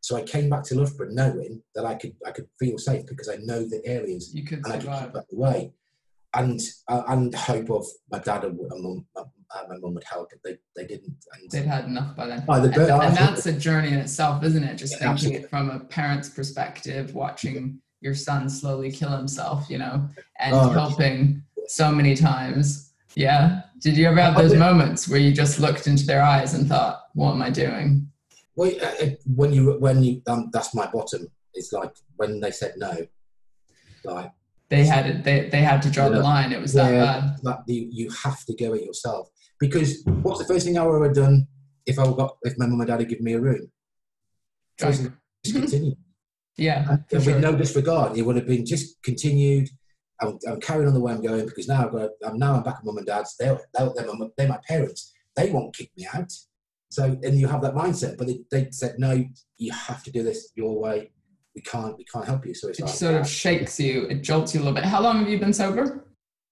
So 0.00 0.16
I 0.16 0.22
came 0.22 0.50
back 0.50 0.62
to 0.64 0.74
Loughborough 0.76 1.08
knowing 1.10 1.62
that 1.74 1.84
I 1.84 1.94
could 1.94 2.14
I 2.26 2.30
could 2.30 2.46
feel 2.60 2.78
safe 2.78 3.06
because 3.06 3.28
I 3.28 3.36
know 3.36 3.60
the 3.68 3.80
areas 3.84 4.32
You 4.34 4.44
could 4.44 4.58
and 4.58 4.66
I 4.68 4.72
could 4.72 4.82
survive. 4.82 5.04
keep 5.04 5.12
that 5.14 5.26
away. 5.32 5.72
And 6.34 6.60
uh, 6.88 7.02
and 7.08 7.34
hope 7.34 7.70
of 7.70 7.86
my 8.10 8.18
dad 8.18 8.44
and 8.44 8.58
and 8.58 8.82
mum, 8.82 9.06
uh, 9.16 9.22
my 9.68 9.76
mum 9.78 9.94
would 9.94 10.04
help, 10.04 10.30
but 10.30 10.40
they, 10.44 10.58
they 10.76 10.86
didn't. 10.86 11.16
And 11.32 11.50
They'd 11.50 11.64
had 11.64 11.84
enough 11.86 12.14
by 12.16 12.26
then. 12.26 12.44
Oh, 12.48 12.60
the 12.60 12.66
and, 12.68 12.76
and 12.76 12.90
oh, 12.90 12.98
that's 13.14 13.46
a 13.46 13.52
journey 13.52 13.88
in 13.88 13.94
itself, 13.98 14.42
isn't 14.44 14.62
it? 14.64 14.74
Just 14.76 14.94
Yeah, 14.94 14.98
thinking 14.98 15.12
absolutely. 15.12 15.44
it 15.44 15.50
from 15.50 15.70
a 15.70 15.80
parent's 15.80 16.28
perspective, 16.28 17.14
watching 17.14 17.80
your 18.00 18.14
son 18.16 18.48
slowly 18.50 18.90
kill 18.90 19.10
himself, 19.16 19.70
you 19.70 19.78
know, 19.78 20.08
and 20.40 20.54
Oh, 20.54 20.68
helping 20.70 21.42
so 21.68 21.90
many 21.90 22.14
times. 22.14 22.92
Yeah. 23.14 23.62
Did 23.80 23.96
you 23.96 24.06
ever 24.06 24.20
have 24.20 24.36
those 24.36 24.54
moments 24.54 25.08
where 25.08 25.20
you 25.20 25.32
just 25.32 25.60
looked 25.60 25.86
into 25.86 26.06
their 26.06 26.22
eyes 26.22 26.54
and 26.54 26.66
thought, 26.66 27.02
what 27.14 27.32
am 27.32 27.42
I 27.42 27.50
doing? 27.50 28.08
well, 28.56 28.72
uh, 28.82 29.06
when 29.26 29.52
you 29.52 29.74
when 29.78 30.02
you 30.02 30.22
um, 30.26 30.50
that's 30.52 30.74
my 30.74 30.86
bottom. 30.86 31.28
It's 31.54 31.72
like 31.72 31.92
when 32.16 32.40
they 32.40 32.50
said 32.50 32.74
no, 32.76 33.06
like 34.04 34.32
They 34.68 34.84
had 34.84 35.06
it, 35.06 35.24
they, 35.24 35.48
they 35.48 35.60
had 35.60 35.82
to 35.82 35.90
draw 35.90 36.08
the 36.08 36.20
line. 36.20 36.52
It 36.52 36.60
was 36.60 36.72
that 36.72 37.42
bad. 37.44 37.62
you, 37.66 37.88
you 37.92 38.10
have 38.10 38.44
to 38.46 38.54
go 38.54 38.74
it 38.74 38.82
yourself. 38.82 39.28
Because 39.60 40.02
what's 40.22 40.40
the 40.40 40.46
first 40.46 40.66
thing 40.66 40.78
I 40.78 40.84
would 40.84 41.04
have 41.04 41.14
done 41.14 41.46
if 41.86 41.98
I 41.98 42.04
got 42.04 42.38
if 42.42 42.58
my 42.58 42.66
mum 42.66 42.80
and 42.80 42.88
dad 42.88 43.00
had 43.00 43.08
given 43.08 43.24
me 43.24 43.34
a 43.34 43.40
room? 43.40 43.70
First 44.78 45.02
Drunk. 45.02 45.14
thing, 45.14 45.18
just 45.44 45.56
continue. 45.56 45.94
Yeah. 46.56 46.98
And 47.10 47.24
for 47.24 47.32
with 47.32 47.42
no 47.42 47.56
disregard, 47.56 48.16
it 48.16 48.22
would 48.22 48.36
have 48.36 48.46
been 48.46 48.64
just 48.64 49.02
continued. 49.02 49.68
I'm, 50.20 50.38
I'm 50.48 50.60
carrying 50.60 50.88
on 50.88 50.94
the 50.94 51.00
way 51.00 51.12
I'm 51.12 51.22
going 51.22 51.46
because 51.46 51.68
now 51.68 51.86
I've 51.86 51.92
got. 51.92 52.10
I'm 52.24 52.38
now 52.38 52.54
I'm 52.54 52.62
back 52.62 52.76
at 52.78 52.84
mum 52.84 52.98
and 52.98 53.06
dad's. 53.06 53.36
They're 53.38 53.60
they're, 53.74 53.90
they're, 53.94 54.06
my, 54.14 54.26
they're 54.36 54.48
my 54.48 54.60
parents. 54.68 55.12
They 55.36 55.50
won't 55.50 55.74
kick 55.76 55.90
me 55.96 56.06
out. 56.14 56.32
So 56.90 57.18
and 57.22 57.38
you 57.38 57.48
have 57.48 57.62
that 57.62 57.74
mindset, 57.74 58.16
but 58.18 58.28
they, 58.28 58.40
they 58.50 58.70
said 58.70 58.96
no. 58.98 59.24
You 59.58 59.72
have 59.72 60.02
to 60.04 60.10
do 60.12 60.22
this 60.22 60.52
your 60.54 60.78
way. 60.80 61.10
We 61.54 61.62
can't. 61.62 61.96
We 61.98 62.04
can't 62.04 62.24
help 62.26 62.46
you. 62.46 62.54
So 62.54 62.68
it's 62.68 62.78
It 62.78 62.84
like 62.86 62.94
sort 62.94 63.14
of 63.16 63.28
shakes 63.28 63.78
you, 63.80 64.06
it 64.06 64.22
jolts 64.22 64.54
you 64.54 64.60
a 64.60 64.62
little 64.62 64.74
bit. 64.74 64.84
How 64.84 65.00
long 65.00 65.18
have 65.18 65.28
you 65.28 65.38
been 65.38 65.52
sober? 65.52 66.04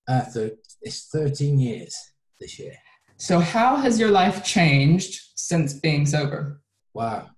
uh, 0.09 0.23
thir- 0.23 0.57
it's 0.83 1.09
13 1.13 1.59
years 1.59 1.95
this 2.41 2.59
year. 2.59 2.75
So, 3.17 3.39
how 3.39 3.77
has 3.77 4.01
your 4.01 4.11
life 4.11 4.43
changed 4.45 5.21
since 5.37 5.75
being 5.75 6.07
sober? 6.07 6.61
Wow. 6.93 7.29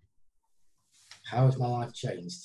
How 1.30 1.44
has 1.46 1.58
my 1.58 1.66
life 1.66 1.92
changed? 1.92 2.42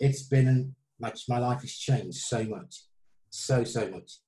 It's 0.00 0.24
been 0.24 0.74
much, 1.00 1.24
my 1.28 1.38
life 1.38 1.60
has 1.60 1.72
changed 1.72 2.18
so 2.18 2.44
much, 2.44 2.84
so, 3.30 3.64
so 3.64 3.88
much. 3.90 4.18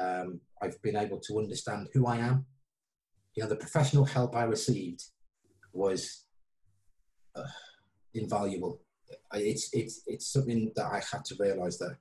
Um, 0.00 0.40
I've 0.62 0.80
been 0.82 0.96
able 0.96 1.20
to 1.20 1.38
understand 1.38 1.88
who 1.92 2.06
I 2.06 2.18
am. 2.18 2.46
You 3.34 3.42
know, 3.42 3.48
the 3.48 3.56
professional 3.56 4.04
help 4.04 4.36
I 4.36 4.44
received 4.44 5.02
was 5.72 6.26
uh, 7.36 7.42
invaluable. 8.14 8.80
It's, 9.32 9.68
it's, 9.72 10.02
it's 10.06 10.32
something 10.32 10.72
that 10.76 10.86
I 10.86 11.02
had 11.10 11.24
to 11.26 11.36
realize 11.38 11.78
that 11.78 11.96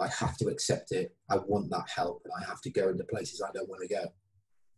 I 0.00 0.08
have 0.08 0.36
to 0.38 0.46
accept 0.48 0.92
it. 0.92 1.14
I 1.30 1.38
want 1.38 1.70
that 1.70 1.88
help 1.94 2.22
and 2.24 2.32
I 2.40 2.48
have 2.48 2.60
to 2.62 2.70
go 2.70 2.88
into 2.88 3.04
places 3.04 3.42
I 3.42 3.50
don't 3.52 3.68
want 3.68 3.82
to 3.82 3.94
go. 3.94 4.04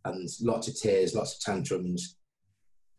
And 0.04 0.28
lots 0.40 0.68
of 0.68 0.78
tears, 0.80 1.14
lots 1.14 1.34
of 1.34 1.40
tantrums, 1.40 2.16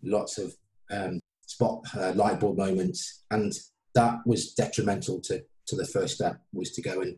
lots 0.04 0.38
of 0.38 0.54
um, 0.92 1.20
spot 1.48 1.82
uh, 1.98 2.14
light 2.14 2.40
bulb 2.40 2.58
moments, 2.58 3.24
and 3.32 3.54
that 3.96 4.20
was 4.26 4.54
detrimental 4.54 5.20
to 5.22 5.44
to 5.72 5.76
the 5.76 5.88
first 5.88 6.16
step 6.16 6.40
was 6.54 6.72
to 6.72 6.82
go 6.82 7.02
and 7.02 7.18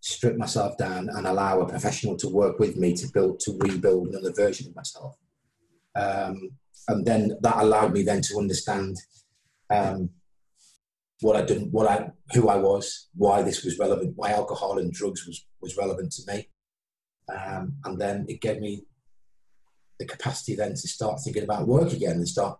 strip 0.00 0.36
myself 0.36 0.76
down 0.78 1.08
and 1.08 1.26
allow 1.26 1.60
a 1.60 1.68
professional 1.68 2.16
to 2.16 2.28
work 2.28 2.58
with 2.58 2.76
me 2.76 2.94
to 2.94 3.08
build 3.12 3.40
to 3.40 3.58
rebuild 3.58 4.08
another 4.08 4.32
version 4.32 4.68
of 4.68 4.76
myself. 4.76 5.16
Um, 5.96 6.50
and 6.88 7.04
then 7.04 7.36
that 7.40 7.56
allowed 7.56 7.92
me 7.92 8.02
then 8.02 8.22
to 8.22 8.38
understand 8.38 8.96
um, 9.70 10.10
what 11.20 11.36
I 11.36 11.42
didn't, 11.42 11.72
what 11.72 11.90
I, 11.90 12.10
who 12.34 12.48
I 12.48 12.56
was, 12.56 13.08
why 13.14 13.42
this 13.42 13.64
was 13.64 13.78
relevant, 13.78 14.12
why 14.16 14.30
alcohol 14.30 14.78
and 14.78 14.92
drugs 14.92 15.26
was 15.26 15.44
was 15.60 15.76
relevant 15.76 16.12
to 16.12 16.32
me, 16.32 16.48
um, 17.34 17.74
and 17.84 18.00
then 18.00 18.26
it 18.28 18.40
gave 18.40 18.60
me 18.60 18.84
the 19.98 20.06
capacity 20.06 20.54
then 20.54 20.72
to 20.72 20.88
start 20.88 21.18
thinking 21.24 21.42
about 21.42 21.66
work 21.66 21.92
again 21.92 22.16
and 22.16 22.28
start 22.28 22.58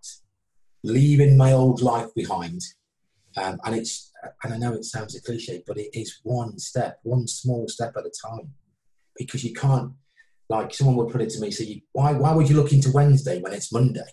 leaving 0.82 1.36
my 1.36 1.52
old 1.52 1.82
life 1.82 2.12
behind. 2.14 2.62
Um, 3.36 3.60
and 3.64 3.76
it's 3.76 4.10
and 4.42 4.54
I 4.54 4.58
know 4.58 4.72
it 4.74 4.84
sounds 4.84 5.14
a 5.16 5.22
cliche, 5.22 5.62
but 5.66 5.78
it 5.78 5.90
is 5.92 6.20
one 6.22 6.58
step, 6.58 7.00
one 7.02 7.26
small 7.26 7.68
step 7.68 7.94
at 7.96 8.06
a 8.06 8.12
time, 8.26 8.52
because 9.16 9.44
you 9.44 9.52
can't. 9.52 9.92
Like 10.48 10.72
someone 10.72 10.94
would 10.96 11.10
put 11.10 11.22
it 11.22 11.30
to 11.30 11.40
me, 11.40 11.50
so 11.50 11.64
you, 11.64 11.80
why 11.92 12.12
why 12.12 12.32
would 12.32 12.48
you 12.48 12.54
look 12.54 12.72
into 12.72 12.92
Wednesday 12.92 13.40
when 13.40 13.52
it's 13.52 13.72
Monday? 13.72 14.06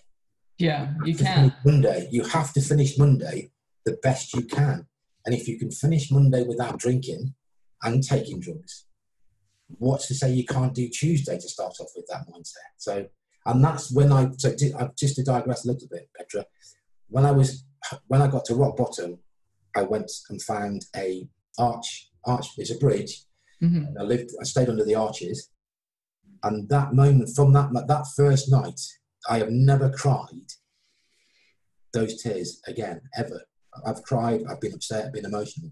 Yeah, 0.58 0.94
you 1.04 1.14
can. 1.14 1.54
Monday, 1.64 2.08
you 2.10 2.24
have 2.24 2.52
to 2.54 2.60
finish 2.60 2.98
Monday 2.98 3.52
the 3.84 3.98
best 4.02 4.34
you 4.34 4.42
can. 4.42 4.86
And 5.24 5.34
if 5.34 5.48
you 5.48 5.58
can 5.58 5.70
finish 5.70 6.10
Monday 6.10 6.44
without 6.44 6.78
drinking 6.78 7.34
and 7.82 8.02
taking 8.02 8.40
drugs, 8.40 8.86
what's 9.78 10.06
to 10.08 10.14
say 10.14 10.32
you 10.32 10.44
can't 10.44 10.74
do 10.74 10.88
Tuesday 10.88 11.38
to 11.38 11.48
start 11.48 11.74
off 11.80 11.90
with 11.96 12.06
that 12.08 12.26
mindset? 12.28 12.72
So, 12.76 13.06
and 13.46 13.64
that's 13.64 13.90
when 13.92 14.12
I, 14.12 14.30
so 14.36 14.54
uh, 14.78 14.88
just 14.98 15.16
to 15.16 15.24
digress 15.24 15.64
a 15.64 15.72
little 15.72 15.88
bit, 15.90 16.08
Petra, 16.16 16.44
when 17.08 17.24
I 17.24 17.30
was, 17.30 17.64
when 18.06 18.22
I 18.22 18.28
got 18.28 18.44
to 18.46 18.54
rock 18.54 18.76
bottom, 18.76 19.18
I 19.76 19.82
went 19.82 20.10
and 20.30 20.40
found 20.42 20.86
a 20.96 21.28
arch, 21.58 22.10
arch, 22.24 22.46
is 22.58 22.70
a 22.70 22.78
bridge, 22.78 23.24
Mhm. 23.62 23.88
and 23.88 23.98
I 23.98 24.02
lived, 24.02 24.30
I 24.40 24.44
stayed 24.44 24.68
under 24.68 24.84
the 24.84 24.94
arches. 24.94 25.48
And 26.42 26.68
that 26.68 26.92
moment, 26.94 27.30
from 27.34 27.52
that, 27.54 27.70
that 27.88 28.06
first 28.16 28.50
night, 28.50 28.80
I 29.28 29.38
have 29.38 29.50
never 29.50 29.88
cried 29.90 30.48
those 31.92 32.20
tears 32.22 32.60
again, 32.66 33.00
ever. 33.16 33.42
I've 33.86 34.02
cried, 34.02 34.44
I've 34.48 34.60
been 34.60 34.74
upset, 34.74 35.06
I've 35.06 35.12
been 35.12 35.24
emotional. 35.24 35.70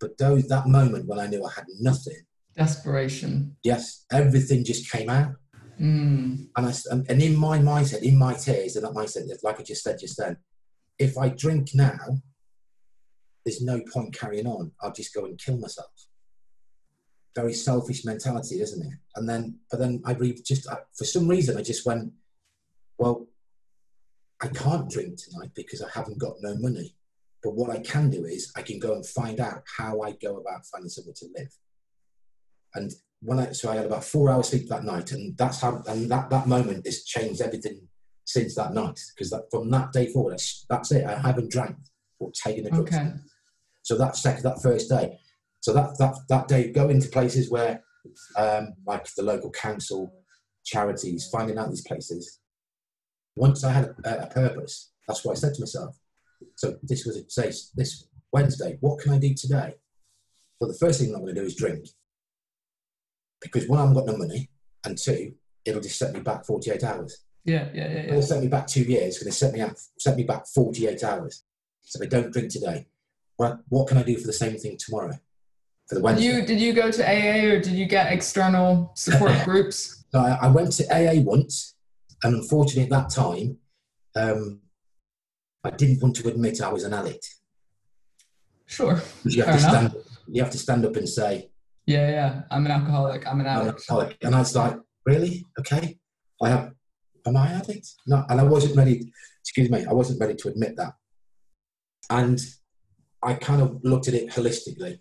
But 0.00 0.16
those, 0.18 0.48
that 0.48 0.66
moment 0.66 1.06
when 1.06 1.18
I 1.18 1.26
knew 1.26 1.44
I 1.44 1.52
had 1.52 1.66
nothing, 1.80 2.22
Desperation. 2.56 3.56
yes, 3.62 4.04
everything 4.10 4.64
just 4.64 4.90
came 4.90 5.08
out. 5.08 5.34
Mm. 5.80 6.48
And, 6.56 6.66
I, 6.66 6.72
and 6.90 7.08
and 7.08 7.22
in 7.22 7.36
my 7.36 7.58
mindset, 7.58 8.02
in 8.02 8.16
my 8.18 8.34
tears, 8.34 8.74
and 8.76 8.84
that 8.84 8.92
mindset, 8.94 9.28
like 9.44 9.60
I 9.60 9.62
just 9.62 9.84
said 9.84 9.98
just 10.00 10.16
then, 10.18 10.36
if 10.98 11.16
I 11.16 11.28
drink 11.28 11.68
now, 11.74 11.98
there's 13.48 13.62
no 13.62 13.80
point 13.90 14.14
carrying 14.14 14.46
on. 14.46 14.72
I'll 14.82 14.92
just 14.92 15.14
go 15.14 15.24
and 15.24 15.38
kill 15.38 15.56
myself. 15.56 15.90
Very 17.34 17.54
selfish 17.54 18.04
mentality, 18.04 18.60
isn't 18.60 18.86
it? 18.86 18.98
And 19.16 19.26
then, 19.26 19.58
but 19.70 19.80
then 19.80 20.02
I 20.04 20.12
re- 20.12 20.38
just, 20.44 20.68
I, 20.68 20.76
for 20.94 21.04
some 21.04 21.26
reason, 21.26 21.56
I 21.56 21.62
just 21.62 21.86
went, 21.86 22.12
well, 22.98 23.26
I 24.42 24.48
can't 24.48 24.90
drink 24.90 25.16
tonight 25.16 25.52
because 25.54 25.80
I 25.82 25.88
haven't 25.94 26.18
got 26.18 26.34
no 26.42 26.56
money. 26.56 26.94
But 27.42 27.54
what 27.54 27.70
I 27.70 27.78
can 27.78 28.10
do 28.10 28.26
is 28.26 28.52
I 28.54 28.60
can 28.60 28.78
go 28.78 28.94
and 28.94 29.06
find 29.06 29.40
out 29.40 29.62
how 29.78 30.02
I 30.02 30.12
go 30.12 30.36
about 30.36 30.66
finding 30.66 30.90
somewhere 30.90 31.14
to 31.16 31.26
live. 31.36 31.52
And 32.74 32.92
when 33.20 33.38
I 33.38 33.52
so 33.52 33.70
I 33.70 33.76
had 33.76 33.86
about 33.86 34.04
four 34.04 34.30
hours 34.30 34.48
sleep 34.48 34.68
that 34.68 34.84
night, 34.84 35.12
and 35.12 35.36
that's 35.38 35.60
how 35.60 35.82
and 35.88 36.10
that 36.10 36.28
that 36.30 36.46
moment 36.46 36.84
has 36.84 37.04
changed 37.04 37.40
everything 37.40 37.88
since 38.24 38.54
that 38.56 38.74
night 38.74 39.00
because 39.14 39.30
that 39.30 39.44
from 39.50 39.70
that 39.70 39.92
day 39.92 40.12
forward, 40.12 40.32
that's, 40.32 40.66
that's 40.68 40.92
it. 40.92 41.06
I 41.06 41.18
haven't 41.18 41.50
drank 41.50 41.76
or 42.18 42.30
taken 42.32 42.66
a 42.66 42.70
drug. 42.70 42.88
Okay. 42.88 43.12
So 43.88 43.96
that 43.96 44.16
second, 44.16 44.42
that 44.42 44.60
first 44.60 44.90
day, 44.90 45.18
so 45.60 45.72
that 45.72 45.96
that 45.96 46.14
that 46.28 46.46
day, 46.46 46.70
go 46.70 46.90
into 46.90 47.08
places 47.08 47.50
where, 47.50 47.82
um, 48.36 48.74
like 48.86 49.06
the 49.14 49.22
local 49.22 49.50
council, 49.50 50.12
charities, 50.62 51.30
finding 51.32 51.56
out 51.56 51.70
these 51.70 51.86
places. 51.86 52.38
Once 53.34 53.64
I 53.64 53.72
had 53.72 53.94
a, 54.04 54.24
a 54.24 54.26
purpose, 54.26 54.92
that's 55.06 55.24
what 55.24 55.32
I 55.32 55.40
said 55.40 55.54
to 55.54 55.62
myself. 55.62 55.96
So 56.56 56.76
this 56.82 57.06
was 57.06 57.16
it. 57.16 57.32
Say 57.32 57.50
this 57.76 58.06
Wednesday, 58.30 58.76
what 58.80 59.00
can 59.00 59.14
I 59.14 59.18
do 59.18 59.32
today? 59.32 59.76
Well, 60.60 60.70
the 60.70 60.76
first 60.76 61.00
thing 61.00 61.14
I'm 61.14 61.22
going 61.22 61.34
to 61.34 61.40
do 61.40 61.46
is 61.46 61.56
drink, 61.56 61.88
because 63.40 63.66
one, 63.68 63.78
I 63.78 63.86
haven't 63.86 63.96
got 63.96 64.12
no 64.12 64.18
money, 64.18 64.50
and 64.84 64.98
two, 64.98 65.32
it'll 65.64 65.80
just 65.80 65.98
set 65.98 66.12
me 66.12 66.20
back 66.20 66.44
48 66.44 66.84
hours. 66.84 67.24
Yeah, 67.46 67.68
yeah, 67.72 67.88
yeah, 67.88 68.00
It'll 68.00 68.20
set 68.20 68.42
me 68.42 68.48
back 68.48 68.66
two 68.66 68.82
years. 68.82 69.18
Going 69.18 69.30
to 69.30 69.32
set 69.32 69.54
me 69.54 69.62
out, 69.62 69.80
set 69.98 70.14
me 70.14 70.24
back 70.24 70.46
48 70.46 71.02
hours. 71.04 71.44
So 71.80 72.04
I 72.04 72.06
don't 72.06 72.30
drink 72.30 72.52
today, 72.52 72.86
what 73.38 73.60
what 73.70 73.88
can 73.88 73.96
I 73.98 74.02
do 74.02 74.16
for 74.18 74.26
the 74.26 74.32
same 74.32 74.56
thing 74.58 74.76
tomorrow? 74.78 75.12
For 75.88 75.94
the 75.94 76.00
Did 76.00 76.04
Wednesday. 76.04 76.26
you 76.26 76.42
did 76.46 76.60
you 76.60 76.72
go 76.74 76.90
to 76.90 77.02
AA 77.02 77.46
or 77.52 77.60
did 77.60 77.72
you 77.72 77.86
get 77.86 78.12
external 78.12 78.92
support 78.94 79.32
groups? 79.44 80.04
So 80.12 80.18
I, 80.20 80.38
I 80.42 80.48
went 80.48 80.72
to 80.72 80.84
AA 80.94 81.20
once, 81.22 81.74
and 82.22 82.34
unfortunately 82.36 82.84
at 82.84 82.90
that 82.90 83.10
time, 83.10 83.58
um, 84.16 84.60
I 85.64 85.70
didn't 85.70 86.02
want 86.02 86.16
to 86.16 86.28
admit 86.28 86.60
I 86.62 86.70
was 86.72 86.84
an 86.84 86.94
addict. 86.94 87.26
Sure. 88.66 89.00
You 89.24 89.42
have, 89.44 89.60
Fair 89.60 89.70
to 89.70 89.78
enough. 89.78 89.92
stand, 89.92 90.04
you 90.28 90.42
have 90.42 90.52
to 90.52 90.58
stand 90.58 90.84
up 90.84 90.96
and 90.96 91.08
say, 91.08 91.50
Yeah, 91.86 92.10
yeah. 92.10 92.42
I'm 92.50 92.66
an 92.66 92.72
alcoholic. 92.72 93.26
I'm 93.26 93.40
an 93.40 93.46
I'm 93.46 93.62
an 93.62 93.68
alcoholic. 93.68 94.16
And 94.22 94.34
I 94.34 94.40
was 94.40 94.54
like, 94.54 94.78
really? 95.06 95.46
Okay. 95.58 95.98
I 96.42 96.48
have, 96.50 96.72
am 97.26 97.36
I 97.36 97.48
an 97.48 97.60
addict? 97.62 97.86
No. 98.06 98.24
And 98.28 98.40
I 98.40 98.44
wasn't 98.44 98.76
ready, 98.76 99.10
excuse 99.42 99.70
me, 99.70 99.84
I 99.88 99.92
wasn't 99.92 100.20
ready 100.20 100.34
to 100.34 100.48
admit 100.48 100.76
that. 100.76 100.94
And 102.10 102.38
I 103.22 103.34
kind 103.34 103.60
of 103.62 103.80
looked 103.82 104.08
at 104.08 104.14
it 104.14 104.30
holistically. 104.30 105.00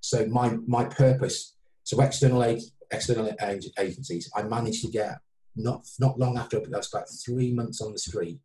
So 0.00 0.26
my, 0.26 0.56
my 0.66 0.84
purpose, 0.84 1.54
so 1.84 2.00
external 2.00 2.44
aid, 2.44 2.62
external 2.90 3.26
aid 3.40 3.64
agencies, 3.78 4.30
I 4.34 4.42
managed 4.42 4.84
to 4.84 4.90
get 4.90 5.18
not, 5.56 5.86
not 5.98 6.18
long 6.18 6.38
after, 6.38 6.58
I 6.58 6.60
was 6.60 6.92
about 6.92 7.08
three 7.24 7.52
months 7.52 7.80
on 7.80 7.92
the 7.92 7.98
street. 7.98 8.38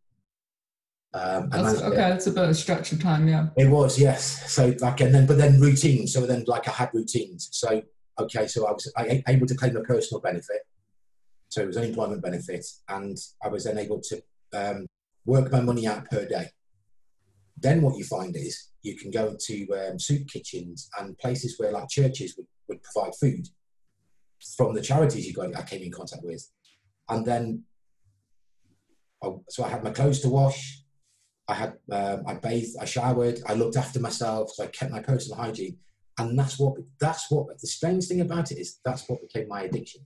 Um, 1.14 1.48
That's, 1.48 1.80
okay, 1.80 1.96
that's 1.96 2.26
a 2.26 2.32
bit 2.32 2.42
of 2.42 2.50
a 2.50 2.54
stretch 2.54 2.90
of 2.90 3.00
time, 3.00 3.28
yeah. 3.28 3.46
it 3.56 3.70
was, 3.70 4.00
yes. 4.00 4.52
So 4.52 4.74
like, 4.80 5.00
and 5.00 5.14
then, 5.14 5.26
but 5.26 5.38
then 5.38 5.60
routines. 5.60 6.12
So 6.12 6.26
then, 6.26 6.42
like, 6.48 6.66
I 6.66 6.72
had 6.72 6.90
routines. 6.92 7.50
So 7.52 7.82
okay, 8.18 8.46
so 8.46 8.66
I 8.66 8.72
was 8.72 8.92
I, 8.96 9.22
able 9.28 9.46
to 9.46 9.54
claim 9.54 9.76
a 9.76 9.82
personal 9.82 10.20
benefit. 10.20 10.62
So 11.48 11.62
it 11.62 11.66
was 11.66 11.76
an 11.76 11.84
employment 11.84 12.22
benefit, 12.22 12.66
and 12.88 13.16
I 13.42 13.48
was 13.48 13.64
then 13.64 13.78
able 13.78 14.00
to 14.00 14.22
um, 14.52 14.86
work 15.24 15.52
my 15.52 15.60
money 15.60 15.86
out 15.86 16.10
per 16.10 16.26
day. 16.26 16.50
Then 17.56 17.82
what 17.82 17.96
you 17.96 18.04
find 18.04 18.34
is 18.34 18.70
you 18.84 18.96
can 18.96 19.10
go 19.10 19.28
into 19.28 19.66
um, 19.74 19.98
soup 19.98 20.28
kitchens 20.28 20.88
and 21.00 21.18
places 21.18 21.58
where 21.58 21.72
like 21.72 21.88
churches 21.88 22.36
would, 22.36 22.46
would 22.68 22.82
provide 22.82 23.14
food 23.16 23.48
from 24.56 24.74
the 24.74 24.82
charities 24.82 25.26
you 25.26 25.32
got 25.32 25.56
I 25.56 25.62
came 25.62 25.82
in 25.82 25.90
contact 25.90 26.22
with, 26.22 26.46
and 27.08 27.24
then 27.26 27.64
I, 29.22 29.30
so 29.48 29.64
I 29.64 29.70
had 29.70 29.82
my 29.82 29.90
clothes 29.90 30.20
to 30.20 30.28
wash. 30.28 30.82
I 31.48 31.54
had 31.54 31.74
um, 31.90 32.22
I 32.26 32.34
bathed, 32.34 32.76
I 32.80 32.84
showered, 32.84 33.40
I 33.46 33.54
looked 33.54 33.76
after 33.76 34.00
myself, 34.00 34.50
so 34.52 34.64
I 34.64 34.68
kept 34.68 34.92
my 34.92 35.00
personal 35.00 35.38
hygiene, 35.38 35.78
and 36.18 36.38
that's 36.38 36.58
what 36.58 36.74
that's 37.00 37.30
what 37.30 37.46
the 37.58 37.66
strange 37.66 38.06
thing 38.06 38.20
about 38.20 38.52
it 38.52 38.58
is 38.58 38.80
that's 38.84 39.08
what 39.08 39.22
became 39.22 39.48
my 39.48 39.62
addiction. 39.62 40.02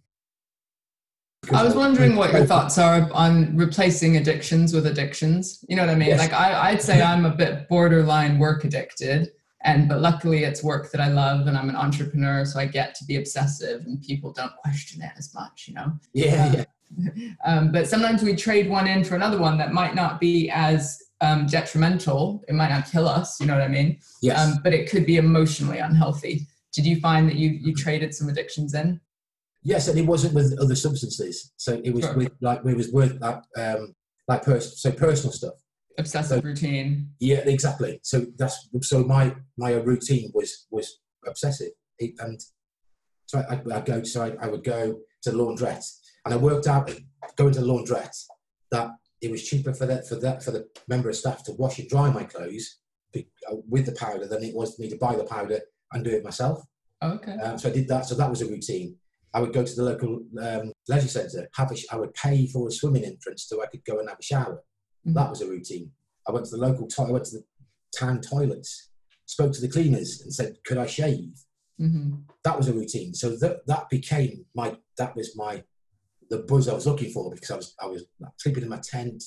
I 1.52 1.64
was 1.64 1.74
wondering 1.74 2.16
what 2.16 2.32
your 2.32 2.44
thoughts 2.44 2.78
are 2.78 3.10
on 3.12 3.56
replacing 3.56 4.16
addictions 4.16 4.74
with 4.74 4.86
addictions. 4.86 5.64
You 5.68 5.76
know 5.76 5.82
what 5.82 5.90
I 5.90 5.94
mean? 5.94 6.08
Yes. 6.08 6.18
Like 6.18 6.32
I, 6.32 6.70
I'd 6.70 6.82
say 6.82 7.00
I'm 7.00 7.24
a 7.24 7.34
bit 7.34 7.68
borderline 7.68 8.38
work 8.38 8.64
addicted, 8.64 9.30
and 9.62 9.88
but 9.88 10.00
luckily 10.00 10.44
it's 10.44 10.62
work 10.62 10.90
that 10.92 11.00
I 11.00 11.08
love, 11.08 11.46
and 11.46 11.56
I'm 11.56 11.68
an 11.68 11.76
entrepreneur, 11.76 12.44
so 12.44 12.58
I 12.58 12.66
get 12.66 12.94
to 12.96 13.04
be 13.04 13.16
obsessive, 13.16 13.82
and 13.82 14.00
people 14.02 14.32
don't 14.32 14.54
question 14.56 15.02
it 15.02 15.12
as 15.16 15.32
much. 15.34 15.66
You 15.68 15.74
know. 15.74 15.92
Yeah, 16.12 16.64
yeah, 16.98 17.34
Um, 17.44 17.72
but 17.72 17.88
sometimes 17.88 18.22
we 18.22 18.34
trade 18.34 18.68
one 18.68 18.86
in 18.86 19.04
for 19.04 19.14
another 19.14 19.38
one 19.38 19.58
that 19.58 19.72
might 19.72 19.94
not 19.94 20.20
be 20.20 20.50
as 20.50 20.98
um, 21.20 21.46
detrimental. 21.46 22.44
It 22.48 22.54
might 22.54 22.70
not 22.70 22.90
kill 22.90 23.08
us. 23.08 23.40
You 23.40 23.46
know 23.46 23.54
what 23.54 23.62
I 23.62 23.68
mean? 23.68 23.98
yes. 24.22 24.38
Um, 24.38 24.60
but 24.62 24.74
it 24.74 24.90
could 24.90 25.06
be 25.06 25.16
emotionally 25.16 25.78
unhealthy. 25.78 26.46
Did 26.72 26.84
you 26.84 27.00
find 27.00 27.28
that 27.28 27.36
you 27.36 27.50
you 27.50 27.74
traded 27.74 28.14
some 28.14 28.28
addictions 28.28 28.74
in? 28.74 29.00
Yes, 29.62 29.88
and 29.88 29.98
it 29.98 30.06
wasn't 30.06 30.34
with 30.34 30.56
other 30.60 30.76
substances. 30.76 31.52
So 31.56 31.80
it 31.84 31.92
was 31.92 32.04
Sure. 32.04 32.14
with 32.16 32.32
like 32.40 32.60
it 32.64 32.76
was 32.76 32.90
with 32.90 33.20
like 33.20 33.42
um 33.56 33.94
like 34.28 34.42
pers- 34.42 34.80
so 34.80 34.92
personal 34.92 35.32
stuff. 35.32 35.54
Obsessive 35.98 36.44
routine. 36.44 37.10
Yeah, 37.18 37.38
exactly. 37.38 37.98
So 38.02 38.26
that's 38.36 38.68
so 38.82 39.02
my 39.04 39.34
my 39.56 39.72
routine 39.72 40.30
was 40.34 40.66
was 40.70 41.00
obsessive, 41.26 41.72
it, 41.98 42.14
and 42.20 42.40
so 43.26 43.38
I 43.50 43.60
I 43.74 43.80
go 43.80 44.02
so 44.04 44.22
I, 44.24 44.44
I 44.44 44.48
would 44.48 44.64
go 44.64 45.00
to 45.22 45.30
laundrette, 45.30 45.84
and 46.24 46.32
I 46.34 46.36
worked 46.36 46.66
out 46.68 46.90
going 47.36 47.52
to 47.54 47.60
laundrette 47.60 48.16
that 48.70 48.90
it 49.20 49.30
was 49.30 49.42
cheaper 49.42 49.74
for 49.74 49.86
that 49.86 50.06
for 50.06 50.14
that 50.16 50.42
for 50.44 50.52
the 50.52 50.68
member 50.86 51.08
of 51.08 51.16
staff 51.16 51.42
to 51.44 51.52
wash 51.52 51.80
and 51.80 51.88
dry 51.88 52.10
my 52.10 52.22
clothes 52.22 52.78
uh, 53.16 53.56
with 53.68 53.86
the 53.86 53.92
powder 53.92 54.26
than 54.28 54.44
it 54.44 54.54
was 54.54 54.76
for 54.76 54.82
me 54.82 54.88
to 54.88 54.96
buy 54.96 55.16
the 55.16 55.24
powder 55.24 55.60
and 55.92 56.04
do 56.04 56.10
it 56.10 56.22
myself. 56.22 56.62
Okay. 57.02 57.32
Um, 57.32 57.58
so 57.58 57.68
I 57.68 57.72
did 57.72 57.88
that. 57.88 58.06
So 58.06 58.14
that 58.14 58.30
was 58.30 58.42
a 58.42 58.46
routine. 58.46 58.96
I 59.34 59.40
would 59.40 59.52
go 59.52 59.64
to 59.64 59.74
the 59.74 59.82
local 59.82 60.20
um, 60.40 60.72
leisure 60.88 61.08
centre. 61.08 61.48
Have 61.54 61.70
a 61.70 61.76
sh- 61.76 61.86
I 61.92 61.96
would 61.96 62.14
pay 62.14 62.46
for 62.46 62.68
a 62.68 62.72
swimming 62.72 63.04
entrance 63.04 63.44
so 63.44 63.62
I 63.62 63.66
could 63.66 63.84
go 63.84 63.98
and 63.98 64.08
have 64.08 64.18
a 64.18 64.22
shower. 64.22 64.62
Mhm. 65.06 65.14
That 65.14 65.30
was 65.30 65.42
a 65.42 65.48
routine. 65.48 65.92
I 66.26 66.32
went 66.32 66.46
to 66.46 66.52
the 66.56 66.62
local. 66.62 66.88
I 66.98 67.10
went 67.10 67.24
to 67.26 67.38
the 67.38 67.44
town 67.96 68.20
toilets. 68.20 68.90
Spoke 69.26 69.52
to 69.52 69.60
the 69.60 69.68
cleaners 69.68 70.20
and 70.22 70.32
said, 70.34 70.56
"Could 70.64 70.78
I 70.78 70.86
shave?" 70.86 71.44
hmm 71.78 72.14
That 72.44 72.56
was 72.56 72.68
a 72.68 72.72
routine. 72.72 73.14
So 73.14 73.36
that 73.36 73.66
that 73.66 73.88
became 73.90 74.46
my. 74.54 74.76
That 74.96 75.14
was 75.14 75.36
my 75.36 75.62
the 76.30 76.38
buzz 76.40 76.68
I 76.68 76.74
was 76.74 76.86
looking 76.86 77.10
for 77.10 77.30
because 77.30 77.50
I 77.50 77.56
was 77.56 77.74
I 77.80 77.86
was 77.86 78.04
sleeping 78.38 78.62
in 78.62 78.68
my 78.68 78.78
tent. 78.82 79.22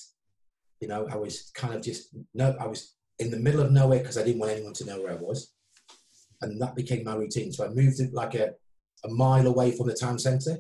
You 0.80 0.88
know, 0.88 1.08
I 1.10 1.16
was 1.16 1.52
kind 1.54 1.74
of 1.76 1.82
just 1.82 2.16
no. 2.34 2.56
I 2.60 2.66
was 2.68 2.96
in 3.20 3.30
the 3.30 3.38
middle 3.40 3.62
of 3.62 3.72
nowhere 3.72 4.00
because 4.00 4.18
I 4.18 4.24
didn't 4.24 4.40
want 4.40 4.52
anyone 4.52 4.74
to 4.74 4.86
know 4.86 5.00
where 5.02 5.12
I 5.12 5.16
was, 5.16 5.54
and 6.42 6.60
that 6.62 6.76
became 6.76 7.04
my 7.04 7.16
routine. 7.16 7.52
So 7.52 7.66
I 7.66 7.70
moved 7.70 8.00
it 8.00 8.14
like 8.14 8.34
a, 8.36 8.54
a 9.04 9.10
mile 9.10 9.48
away 9.48 9.72
from 9.72 9.88
the 9.88 9.94
town 9.94 10.20
centre. 10.20 10.58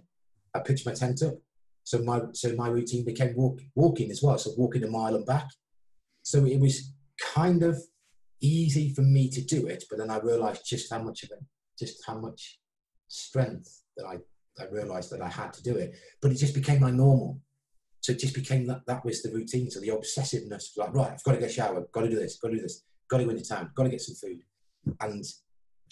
I 0.53 0.59
pitched 0.59 0.85
my 0.85 0.93
tent 0.93 1.21
up. 1.23 1.35
So 1.83 1.99
my 1.99 2.21
so 2.33 2.53
my 2.55 2.67
routine 2.67 3.05
became 3.05 3.35
walk, 3.35 3.59
walking 3.75 4.11
as 4.11 4.21
well. 4.21 4.37
So 4.37 4.51
walking 4.57 4.83
a 4.83 4.87
mile 4.87 5.15
and 5.15 5.25
back. 5.25 5.47
So 6.23 6.45
it 6.45 6.59
was 6.59 6.93
kind 7.33 7.63
of 7.63 7.81
easy 8.41 8.93
for 8.93 9.01
me 9.01 9.29
to 9.29 9.41
do 9.41 9.67
it, 9.67 9.83
but 9.89 9.99
then 9.99 10.09
I 10.09 10.19
realised 10.19 10.65
just 10.65 10.91
how 10.91 11.01
much 11.01 11.23
of 11.23 11.31
it, 11.31 11.39
just 11.77 12.03
how 12.05 12.17
much 12.17 12.59
strength 13.07 13.83
that 13.97 14.05
I 14.05 14.17
I 14.61 14.67
realised 14.69 15.11
that 15.11 15.21
I 15.21 15.29
had 15.29 15.53
to 15.53 15.63
do 15.63 15.75
it. 15.77 15.95
But 16.21 16.31
it 16.31 16.35
just 16.35 16.53
became 16.53 16.81
my 16.81 16.91
normal. 16.91 17.39
So 18.01 18.13
it 18.13 18.19
just 18.19 18.33
became 18.33 18.65
that 18.67 18.81
that 18.87 19.05
was 19.05 19.21
the 19.21 19.31
routine. 19.31 19.69
So 19.69 19.79
the 19.79 19.89
obsessiveness, 19.89 20.77
like 20.77 20.93
right, 20.93 21.11
I've 21.11 21.23
got 21.23 21.33
to 21.33 21.37
get 21.37 21.49
a 21.49 21.53
shower, 21.53 21.85
got 21.91 22.01
to 22.01 22.09
do 22.09 22.19
this, 22.19 22.37
got 22.37 22.49
to 22.49 22.55
do 22.55 22.61
this, 22.61 22.83
got 23.09 23.19
to 23.19 23.25
go 23.25 23.29
into 23.31 23.43
town, 23.43 23.71
got 23.75 23.83
to 23.83 23.89
get 23.89 24.01
some 24.01 24.15
food, 24.15 24.41
and 25.01 25.23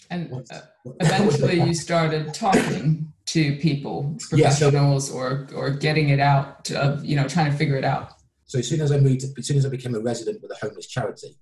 And 0.08 0.32
uh, 0.32 0.60
eventually 1.00 1.60
you 1.60 1.74
started 1.74 2.32
talking 2.34 3.12
to 3.26 3.56
people, 3.58 4.16
Yeah, 4.32 4.50
so- 4.50 4.70
professionals, 4.70 5.10
or 5.10 5.48
or 5.54 5.70
getting 5.70 6.08
it 6.08 6.20
out 6.20 6.70
of 6.70 7.04
you 7.04 7.16
know 7.16 7.28
trying 7.28 7.50
to 7.50 7.56
figure 7.56 7.76
it 7.76 7.84
out. 7.84 8.12
So 8.46 8.58
as 8.58 8.68
soon 8.68 8.80
as 8.80 8.90
I 8.90 8.98
moved, 8.98 9.22
as 9.38 9.46
soon 9.46 9.56
as 9.58 9.64
I 9.66 9.68
became 9.68 9.94
a 9.94 10.00
resident 10.00 10.42
with 10.42 10.50
a 10.50 10.56
homeless 10.66 10.86
charity, 10.88 11.38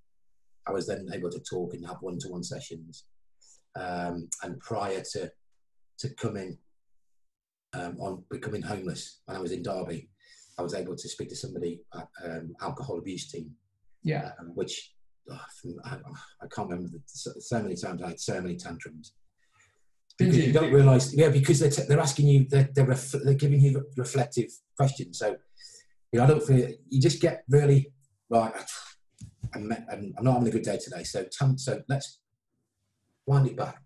I 0.67 0.73
was 0.73 0.87
then 0.87 1.07
able 1.15 1.31
to 1.31 1.41
talk 1.41 1.73
and 1.75 1.87
have 1.87 1.97
one-to-one 2.01 2.43
sessions. 2.45 3.05
Um, 3.77 4.29
and 4.43 4.59
prior 4.61 5.03
to 5.13 5.31
to 6.01 6.09
coming 6.15 6.59
um, 7.73 7.97
on 8.01 8.25
becoming 8.31 8.63
homeless, 8.63 9.21
when 9.25 9.37
I 9.37 9.41
was 9.41 9.53
in 9.53 9.63
Derby, 9.63 10.11
I 10.59 10.63
was 10.63 10.75
able 10.75 10.97
to 10.97 11.09
speak 11.09 11.29
to 11.31 11.37
somebody 11.37 11.81
at 11.95 12.09
um, 12.25 12.53
alcohol 12.61 12.99
abuse 12.99 13.31
team, 13.31 13.51
Yeah. 14.03 14.33
um, 14.41 14.53
which 14.55 14.93
I, 15.85 15.97
I 16.43 16.47
can't 16.55 16.69
remember 16.69 16.91
the, 16.91 17.01
so, 17.07 17.63
many 17.63 17.77
times 17.77 18.03
I 18.03 18.09
had 18.09 18.21
so 18.21 18.41
many 18.41 18.57
tantrums. 18.57 19.13
Because 20.19 20.37
you? 20.37 20.53
don't 20.53 20.73
realise, 20.73 21.15
yeah, 21.15 21.29
because 21.29 21.61
they're, 21.61 21.71
t- 21.71 21.85
they're 21.89 22.01
asking 22.01 22.27
you, 22.27 22.47
they're, 22.49 22.69
they're, 22.75 22.87
ref- 22.87 23.15
they're 23.25 23.35
giving 23.35 23.61
you 23.61 23.87
reflective 23.97 24.51
questions. 24.77 25.19
So, 25.19 25.37
you 26.13 26.19
know, 26.19 26.25
I 26.25 26.27
don't 26.27 26.43
feel, 26.43 26.71
you 26.89 27.01
just 27.01 27.21
get 27.21 27.45
really, 27.49 27.93
right, 28.29 28.53
I'm, 29.55 29.73
I'm, 29.91 30.15
I'm 30.19 30.25
not 30.25 30.35
having 30.35 30.49
a 30.49 30.53
good 30.53 30.63
day 30.63 30.79
today. 30.79 31.05
So, 31.05 31.25
tell, 31.31 31.57
so 31.57 31.83
let's 31.89 32.19
wind 33.27 33.47
it 33.47 33.57
back. 33.57 33.77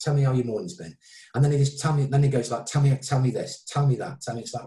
Tell 0.00 0.14
me 0.14 0.22
how 0.22 0.32
your 0.32 0.44
morning's 0.44 0.76
been. 0.76 0.96
And 1.34 1.44
then 1.44 1.52
he 1.52 1.58
just 1.58 1.80
tell 1.80 1.94
me, 1.94 2.04
then 2.04 2.22
he 2.22 2.28
goes 2.28 2.50
like, 2.50 2.66
tell 2.66 2.82
me, 2.82 2.96
tell 3.02 3.20
me 3.20 3.30
this, 3.30 3.64
tell 3.66 3.86
me 3.86 3.96
that, 3.96 4.20
tell 4.20 4.34
me, 4.34 4.42
it's 4.42 4.54
like, 4.54 4.64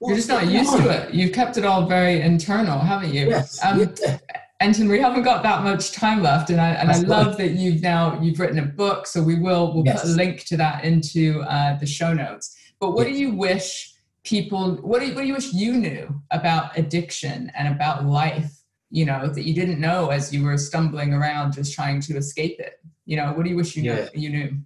You're 0.00 0.16
just 0.16 0.28
not 0.28 0.46
used 0.46 0.70
going 0.70 0.84
to 0.84 1.08
it. 1.08 1.14
You've 1.14 1.32
kept 1.32 1.56
it 1.56 1.64
all 1.64 1.86
very 1.86 2.20
internal, 2.20 2.78
haven't 2.78 3.12
you? 3.12 3.28
Yes. 3.28 3.62
Um, 3.64 3.80
yeah. 3.80 4.18
Anton, 4.60 4.88
we 4.88 4.98
haven't 4.98 5.22
got 5.22 5.42
that 5.44 5.62
much 5.62 5.92
time 5.92 6.20
left, 6.20 6.50
and 6.50 6.60
I 6.60 6.70
and 6.70 6.88
That's 6.88 7.04
I 7.04 7.06
love 7.06 7.36
that 7.36 7.52
you've 7.52 7.80
now 7.80 8.20
you've 8.20 8.40
written 8.40 8.58
a 8.58 8.66
book. 8.66 9.06
So 9.06 9.22
we 9.22 9.38
will 9.38 9.72
we'll 9.72 9.84
Yes. 9.86 10.02
put 10.02 10.10
a 10.10 10.14
link 10.14 10.44
to 10.46 10.56
that 10.56 10.84
into 10.84 11.42
uh, 11.42 11.78
the 11.78 11.86
show 11.86 12.12
notes. 12.12 12.56
But 12.80 12.92
what 12.92 13.06
do 13.06 13.12
you 13.12 13.30
wish 13.34 13.94
people? 14.24 14.74
What 14.76 14.98
do 15.00 15.06
you, 15.06 15.14
what 15.14 15.20
do 15.22 15.26
you 15.28 15.34
wish 15.34 15.52
you 15.52 15.74
knew 15.74 16.20
about 16.32 16.76
addiction 16.76 17.52
and 17.56 17.72
about 17.72 18.04
life? 18.04 18.52
You 18.90 19.04
know 19.04 19.28
that 19.28 19.44
you 19.44 19.54
didn't 19.54 19.80
know 19.80 20.08
as 20.08 20.32
you 20.34 20.42
were 20.44 20.58
stumbling 20.58 21.12
around 21.14 21.52
just 21.52 21.72
trying 21.74 22.00
to 22.02 22.16
escape 22.16 22.58
it. 22.58 22.80
You 23.06 23.16
know, 23.18 23.32
what 23.34 23.44
do 23.44 23.50
you 23.50 23.56
wish 23.56 23.76
you 23.76 23.84
Yeah. 23.84 23.94
know 23.96 24.08
you 24.14 24.30
knew? 24.30 24.58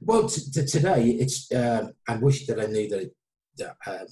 Well, 0.00 0.28
t- 0.28 0.42
t- 0.52 0.66
today 0.66 1.10
it's. 1.10 1.50
Um, 1.52 1.94
I 2.06 2.16
wish 2.16 2.46
that 2.46 2.60
I 2.60 2.66
knew 2.66 2.88
that, 2.90 3.10
that 3.58 3.76
um, 3.88 4.06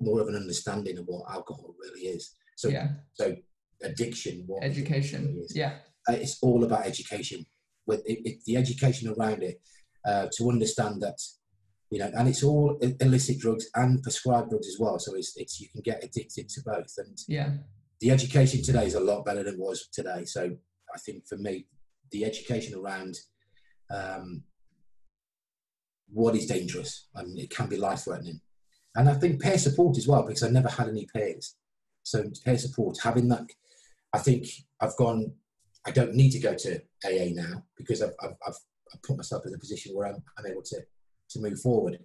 more 0.00 0.20
of 0.20 0.28
an 0.28 0.36
understanding 0.36 0.96
of 0.98 1.06
what 1.06 1.28
alcohol 1.28 1.74
really 1.80 2.02
is. 2.02 2.34
So, 2.56 2.68
yeah, 2.68 2.88
so 3.14 3.34
addiction, 3.82 4.44
what 4.46 4.64
education. 4.64 5.38
is. 5.42 5.54
Yeah, 5.54 5.76
uh, 6.08 6.14
it's 6.14 6.38
all 6.42 6.64
about 6.64 6.86
education. 6.86 7.44
With 7.86 8.02
it, 8.06 8.20
it, 8.24 8.38
the 8.46 8.56
education 8.56 9.14
around 9.16 9.42
it 9.42 9.60
uh, 10.06 10.28
to 10.36 10.48
understand 10.48 11.02
that 11.02 11.18
you 11.90 11.98
know 11.98 12.10
and 12.14 12.28
it's 12.28 12.42
all 12.42 12.78
illicit 13.00 13.38
drugs 13.38 13.66
and 13.74 14.02
prescribed 14.02 14.50
drugs 14.50 14.68
as 14.68 14.76
well. 14.78 14.98
So 14.98 15.14
it's, 15.14 15.32
it's 15.36 15.60
you 15.60 15.68
can 15.68 15.82
get 15.82 16.02
addicted 16.02 16.48
to 16.48 16.62
both. 16.64 16.92
And 16.98 17.18
yeah, 17.28 17.50
the 18.00 18.10
education 18.10 18.62
today 18.62 18.86
is 18.86 18.94
a 18.94 19.00
lot 19.00 19.24
better 19.24 19.42
than 19.42 19.54
it 19.54 19.60
was 19.60 19.88
today. 19.92 20.24
So 20.24 20.56
i 20.94 20.98
think 20.98 21.26
for 21.26 21.36
me 21.36 21.66
the 22.12 22.24
education 22.24 22.78
around 22.78 23.16
um, 23.90 24.42
what 26.12 26.36
is 26.36 26.46
dangerous 26.46 27.08
and 27.14 27.38
it 27.38 27.50
can 27.50 27.68
be 27.68 27.76
life 27.76 28.04
threatening 28.04 28.40
and 28.94 29.08
i 29.08 29.14
think 29.14 29.42
peer 29.42 29.58
support 29.58 29.96
as 29.98 30.06
well 30.06 30.22
because 30.22 30.42
i 30.42 30.48
never 30.48 30.68
had 30.68 30.88
any 30.88 31.06
peers. 31.14 31.56
So 32.04 32.22
peer 32.44 32.58
support 32.58 32.98
having 33.02 33.28
that 33.28 33.46
i 34.16 34.18
think 34.26 34.42
i've 34.82 34.96
gone 34.96 35.20
i 35.86 35.90
don't 35.90 36.14
need 36.20 36.30
to 36.30 36.38
go 36.48 36.54
to 36.64 36.70
aa 37.08 37.28
now 37.44 37.54
because 37.78 38.00
i've, 38.02 38.14
I've, 38.22 38.36
I've 38.46 38.60
I've 38.92 39.02
put 39.02 39.16
myself 39.16 39.44
in 39.46 39.54
a 39.54 39.58
position 39.58 39.94
where 39.94 40.06
I'm, 40.08 40.22
I'm 40.38 40.46
able 40.46 40.62
to 40.62 40.78
to 41.30 41.40
move 41.40 41.58
forward. 41.60 41.98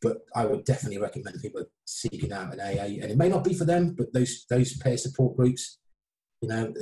But 0.00 0.16
i 0.34 0.44
would 0.44 0.64
definitely 0.64 0.98
recommend 0.98 1.40
people 1.40 1.64
seeking 1.84 2.32
out 2.32 2.52
an 2.54 2.60
aa 2.60 2.86
and 3.02 3.10
it 3.12 3.16
may 3.22 3.28
not 3.28 3.44
be 3.44 3.54
for 3.54 3.64
them 3.72 3.94
but 3.96 4.12
those 4.12 4.32
those 4.50 4.76
peer 4.82 4.96
support 4.96 5.36
groups 5.36 5.78
you 6.42 6.48
know 6.48 6.72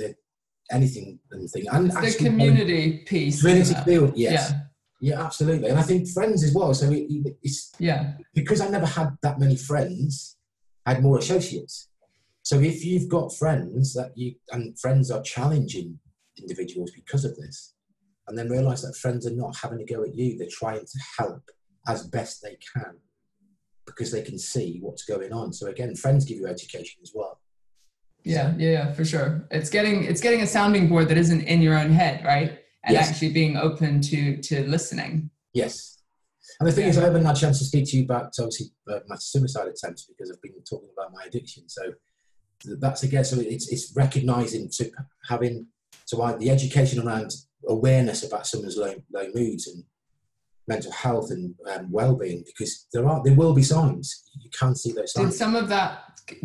anything 0.71 1.19
anything 1.37 1.65
and 1.71 1.91
the 1.91 2.15
community 2.17 3.03
piece. 3.05 3.41
community 3.41 3.75
field 3.85 4.13
yes. 4.15 4.51
Yeah, 4.51 4.59
yeah 5.09 5.25
absolutely. 5.27 5.67
And 5.69 5.77
i 5.77 5.83
think 5.83 6.07
friends 6.17 6.43
as 6.43 6.53
well. 6.57 6.73
So 6.73 6.89
it- 6.91 7.37
it's 7.47 7.71
yeah, 7.77 8.13
because 8.33 8.59
I 8.61 8.69
never 8.69 8.89
had 8.97 9.09
that 9.25 9.39
many 9.43 9.57
friends, 9.69 10.37
I 10.85 10.93
had 10.93 11.03
more 11.03 11.17
associates. 11.19 11.75
So 12.43 12.59
if 12.59 12.83
you've 12.83 13.07
got 13.09 13.33
friends 13.35 13.93
that 13.93 14.11
you 14.15 14.35
and 14.51 14.77
friends 14.79 15.11
are 15.11 15.21
challenging 15.21 15.99
individuals 16.39 16.91
because 16.91 17.23
of 17.25 17.35
this, 17.37 17.75
and 18.27 18.37
then 18.37 18.49
realise 18.49 18.81
that 18.81 18.95
friends 18.95 19.27
are 19.27 19.35
not 19.35 19.55
having 19.61 19.81
a 19.81 19.85
go 19.85 20.03
at 20.03 20.15
you, 20.15 20.37
they're 20.37 20.47
trying 20.49 20.79
to 20.85 20.99
help 21.17 21.43
as 21.87 22.07
best 22.07 22.41
they 22.41 22.57
can 22.73 22.95
because 23.85 24.11
they 24.11 24.21
can 24.21 24.37
see 24.39 24.79
what's 24.81 25.03
going 25.03 25.33
on. 25.33 25.51
So 25.53 25.67
again, 25.67 25.95
friends 25.95 26.25
give 26.25 26.37
you 26.37 26.47
education 26.47 26.99
as 27.03 27.11
well. 27.13 27.39
yeah, 28.23 28.53
yeah, 28.57 28.71
yeah, 28.71 28.93
for 28.93 29.03
sure. 29.05 29.47
It's 29.51 29.69
getting 29.69 30.03
it's 30.03 30.21
getting 30.21 30.41
a 30.41 30.47
sounding 30.47 30.87
board 30.87 31.09
that 31.09 31.17
isn't 31.17 31.41
in 31.41 31.61
your 31.61 31.77
own 31.77 31.91
head, 31.91 32.23
right? 32.25 32.59
And 32.83 32.93
Yes. 32.95 33.09
actually 33.09 33.33
being 33.33 33.57
open 33.57 34.01
to 34.01 34.37
to 34.37 34.63
listening. 34.67 35.29
Yes. 35.53 35.97
And 36.59 36.67
the 36.67 36.71
thing 36.71 36.87
is, 36.87 36.97
I 36.97 37.03
haven't 37.03 37.25
had 37.25 37.35
a 37.35 37.39
chance 37.39 37.59
to 37.59 37.65
speak 37.65 37.85
to 37.89 37.97
you 37.97 38.03
about 38.03 38.33
obviously 38.39 38.67
uh, 38.91 38.99
my 39.07 39.15
suicide 39.17 39.67
attempts 39.67 40.05
because 40.05 40.31
I've 40.31 40.41
been 40.41 40.53
talking 40.69 40.89
about 40.95 41.11
my 41.13 41.23
addiction. 41.25 41.67
So 41.69 41.81
that's 42.79 43.03
again, 43.03 43.23
so 43.25 43.39
it's 43.39 43.71
it's 43.71 43.93
recognizing 43.95 44.69
to 44.77 44.91
having 45.27 45.67
so 46.05 46.21
I, 46.21 46.33
the 46.35 46.49
education 46.49 47.05
around 47.05 47.31
awareness 47.67 48.23
about 48.23 48.47
someone's 48.47 48.77
low 48.77 48.95
low 49.13 49.27
moods 49.33 49.67
and 49.67 49.83
mental 50.67 50.91
health 50.91 51.31
and 51.31 51.53
um, 51.73 51.91
well-being 51.91 52.43
because 52.45 52.87
there 52.93 53.07
are 53.07 53.21
there 53.23 53.33
will 53.35 53.53
be 53.53 53.63
signs 53.63 54.23
you 54.39 54.49
can 54.57 54.75
see 54.75 54.91
those 54.91 55.11
signs 55.11 55.31
Did 55.31 55.37
some 55.37 55.55
of 55.55 55.67
that 55.69 56.03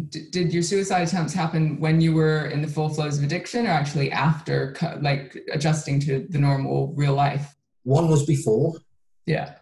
did 0.09 0.53
your 0.53 0.63
suicide 0.63 1.03
attempts 1.07 1.33
happen 1.33 1.79
when 1.81 2.01
you 2.01 2.13
were 2.15 2.47
in 2.47 2.61
the 2.63 2.69
full 2.69 2.89
flows 2.89 3.19
of 3.19 3.25
addiction 3.25 3.67
or 3.67 3.71
actually 3.71 4.11
after 4.11 4.75
like 5.01 5.37
adjusting 5.53 6.01
to 6.01 6.27
the 6.31 6.39
normal 6.39 6.93
real 6.97 7.15
life? 7.15 7.55
One 7.85 8.09
was 8.09 8.25
before 8.27 8.75
Yeah. 9.27 9.55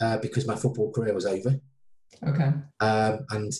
uh, 0.00 0.18
because 0.18 0.46
my 0.46 0.54
football 0.54 0.92
career 0.92 1.14
was 1.14 1.26
over. 1.26 1.58
Okay. 2.26 2.52
Um, 2.80 3.18
and 3.30 3.52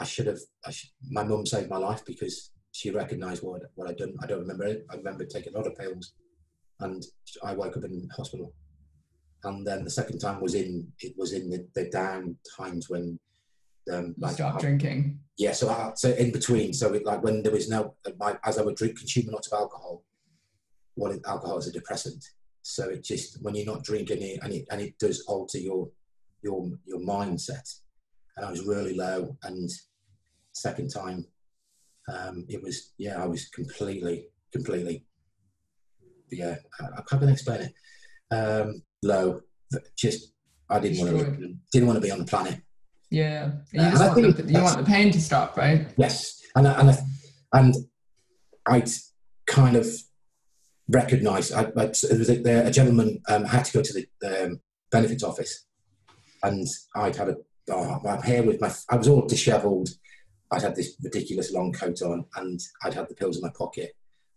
I 0.00 0.04
should 0.04 0.26
have. 0.26 0.38
I 0.66 0.70
should, 0.70 0.90
my 1.10 1.22
mum 1.24 1.44
saved 1.46 1.70
my 1.70 1.76
life 1.76 2.02
because 2.06 2.50
she 2.72 2.90
recognised 2.90 3.42
what 3.42 3.62
what 3.74 3.88
I'd 3.88 3.96
done. 3.98 4.14
I 4.22 4.26
don't 4.26 4.40
remember 4.40 4.64
it. 4.64 4.86
I 4.90 4.96
remember 4.96 5.24
taking 5.24 5.54
a 5.54 5.58
lot 5.58 5.66
of 5.66 5.76
pills, 5.76 6.12
and 6.80 7.02
I 7.44 7.54
woke 7.54 7.76
up 7.76 7.84
in 7.84 8.08
hospital. 8.16 8.52
And 9.44 9.66
then 9.66 9.84
the 9.84 9.90
second 9.90 10.18
time 10.18 10.40
was 10.40 10.54
in 10.54 10.92
it 11.00 11.14
was 11.16 11.32
in 11.32 11.50
the, 11.50 11.66
the 11.74 11.88
down 11.90 12.36
times 12.58 12.90
when, 12.90 13.18
um, 13.92 14.14
like 14.18 14.34
stopped 14.34 14.56
I- 14.56 14.60
drinking. 14.60 15.20
yeah. 15.38 15.52
So 15.52 15.68
I, 15.70 15.92
so 15.96 16.10
in 16.10 16.30
between, 16.32 16.72
so 16.74 16.92
it, 16.94 17.06
like 17.06 17.22
when 17.22 17.42
there 17.42 17.52
was 17.52 17.68
no 17.68 17.94
my, 18.18 18.38
as 18.44 18.58
I 18.58 18.62
would 18.62 18.76
drink 18.76 18.98
consume 18.98 19.28
a 19.28 19.32
lot 19.32 19.46
of 19.46 19.52
alcohol. 19.52 20.02
What 20.96 21.12
it, 21.12 21.22
alcohol 21.26 21.56
is 21.58 21.68
a 21.68 21.72
depressant, 21.72 22.22
so 22.62 22.90
it 22.90 23.02
just 23.04 23.42
when 23.42 23.54
you're 23.54 23.72
not 23.72 23.84
drinking 23.84 24.22
it 24.22 24.40
and 24.42 24.52
it 24.52 24.66
and 24.70 24.80
it 24.80 24.98
does 24.98 25.24
alter 25.26 25.58
your 25.58 25.88
your 26.42 26.70
your 26.84 27.00
mindset. 27.00 27.66
And 28.36 28.44
I 28.46 28.50
was 28.50 28.66
really 28.66 28.94
low, 28.94 29.36
and 29.44 29.70
second 30.52 30.88
time, 30.90 31.26
um, 32.12 32.44
it 32.48 32.62
was 32.62 32.92
yeah, 32.98 33.22
I 33.22 33.26
was 33.26 33.48
completely 33.48 34.26
completely 34.52 35.04
yeah. 36.30 36.56
I, 36.80 36.84
I 36.98 37.02
can't 37.08 37.22
even 37.22 37.32
explain 37.32 37.60
it. 37.62 37.74
Um, 38.34 38.82
low, 39.02 39.40
just 39.96 40.32
I 40.68 40.78
didn't 40.80 40.98
want 40.98 41.10
to 41.18 41.54
didn't 41.72 41.88
want 41.88 41.96
to 41.96 42.00
be 42.06 42.10
on 42.10 42.18
the 42.18 42.24
planet. 42.24 42.60
Yeah. 43.10 43.52
You 43.72 43.80
Uh, 43.80 43.90
I 43.90 43.98
want 44.08 44.14
think 44.14 44.36
the, 44.36 44.52
you 44.52 44.62
want 44.62 44.78
the 44.78 44.84
pain 44.84 45.10
to 45.12 45.20
stop, 45.20 45.56
right? 45.56 45.88
Yes, 45.96 46.40
and 46.54 46.66
I- 46.68 46.80
and 46.80 46.90
I- 46.90 47.02
and 47.52 47.74
I 48.68 48.84
kind 49.48 49.76
of 49.76 49.86
recognised. 50.88 51.52
I, 51.52 51.62
I, 51.76 51.86
there 52.08 52.18
was 52.18 52.30
a, 52.30 52.66
a 52.66 52.70
gentleman 52.70 53.20
um, 53.28 53.44
had 53.44 53.64
to 53.64 53.72
go 53.72 53.82
to 53.82 53.92
the 53.92 54.44
um, 54.44 54.60
benefits 54.92 55.24
office, 55.24 55.66
and 56.44 56.64
I'd 56.94 57.16
had 57.16 57.30
a 57.30 57.36
oh, 57.72 58.00
my 58.04 58.24
hair 58.24 58.44
was 58.44 58.60
my 58.60 58.72
I 58.88 58.96
was 58.96 59.08
all 59.08 59.26
dishevelled. 59.26 59.88
I'd 60.50 60.62
had 60.62 60.74
this 60.76 60.96
ridiculous 61.02 61.52
long 61.52 61.72
coat 61.72 62.02
on, 62.02 62.24
and 62.36 62.60
I'd 62.82 62.94
had 62.94 63.08
the 63.08 63.14
pills 63.14 63.36
in 63.36 63.42
my 63.42 63.50
pocket. 63.56 63.92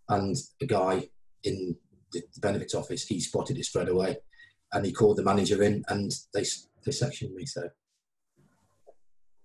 And 0.10 0.36
a 0.62 0.66
guy 0.66 1.10
in 1.44 1.76
the, 2.12 2.22
benefits 2.40 2.76
office, 2.76 3.06
he 3.08 3.20
spotted 3.20 3.58
it 3.58 3.66
straight 3.66 3.90
away, 3.90 4.18
and 4.74 4.86
he 4.86 4.92
called 4.92 5.18
the 5.18 5.24
manager 5.24 5.64
in, 5.64 5.84
and 5.90 6.12
they 6.34 6.46
they 6.86 6.92
sectioned 6.92 7.34
me. 7.34 7.46
So, 7.46 7.64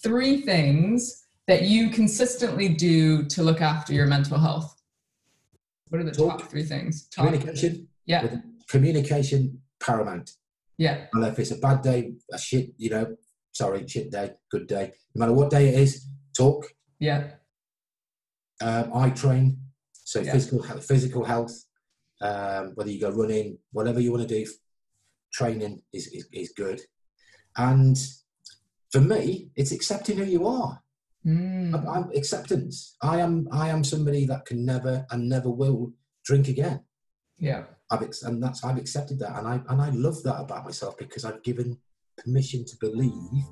three 0.01 0.41
things 0.41 1.22
that 1.47 1.63
you 1.63 1.89
consistently 1.89 2.69
do 2.69 3.23
to 3.25 3.43
look 3.43 3.61
after 3.61 3.93
your 3.93 4.07
mental 4.07 4.37
health? 4.37 4.81
What 5.89 6.01
are 6.01 6.03
the 6.05 6.11
Talk. 6.11 6.39
top 6.39 6.49
three 6.49 6.63
things? 6.63 7.07
Talk. 7.09 7.25
communication, 7.25 7.87
Yeah. 8.05 8.23
With 8.23 8.41
communication 8.69 9.61
paramount. 9.81 10.31
Yeah. 10.77 11.05
And 11.13 11.23
if 11.25 11.37
it's 11.39 11.51
a 11.51 11.57
bad 11.57 11.81
day, 11.81 12.13
a 12.31 12.37
shit, 12.39 12.73
you 12.77 12.89
know, 12.89 13.15
sorry, 13.51 13.87
shit 13.87 14.11
day, 14.11 14.31
good 14.49 14.67
day, 14.67 14.93
no 15.13 15.19
matter 15.19 15.33
what 15.33 15.49
day 15.51 15.69
it 15.69 15.75
is, 15.79 16.07
talk. 16.35 16.65
Yeah. 16.99 17.31
Um, 18.61 18.91
I 18.93 19.09
train, 19.11 19.59
so 19.91 20.21
Yeah. 20.21 20.31
physical 20.33 20.63
physical 20.79 21.23
health. 21.25 21.65
Um, 22.21 22.71
whether 22.75 22.89
you 22.89 23.01
go 23.01 23.09
running, 23.11 23.57
whatever 23.73 23.99
you 23.99 24.11
want 24.11 24.27
to 24.27 24.33
do, 24.45 24.49
training 25.33 25.81
is, 25.91 26.07
is 26.07 26.25
is 26.31 26.53
good. 26.55 26.81
And 27.57 27.97
for 28.91 29.01
me, 29.01 29.49
it's 29.55 29.71
accepting 29.73 30.17
who 30.17 30.23
you 30.23 30.47
are. 30.47 30.81
Mm. 31.25 31.73
I'm, 31.73 31.87
I'm 31.87 32.11
acceptance. 32.11 32.95
I 33.01 33.19
am 33.19 33.47
I 33.51 33.69
am 33.69 33.83
somebody 33.83 34.25
that 34.25 34.45
can 34.45 34.65
never 34.65 35.05
and 35.11 35.29
never 35.29 35.49
will 35.49 35.93
drink 36.25 36.47
again. 36.47 36.81
Yeah. 37.37 37.63
I've 37.91 38.01
and 38.23 38.41
that's 38.41 38.63
I've 38.63 38.77
accepted 38.77 39.19
that, 39.19 39.37
and 39.37 39.47
I 39.47 39.61
and 39.69 39.81
I 39.81 39.89
love 39.89 40.21
that 40.23 40.39
about 40.39 40.65
myself 40.65 40.97
because 40.97 41.25
I've 41.25 41.43
given 41.43 41.77
permission 42.17 42.65
to 42.65 42.75
believe 42.79 43.43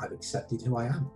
I've 0.00 0.12
accepted 0.12 0.62
who 0.62 0.76
I 0.76 0.86
am. 0.86 1.10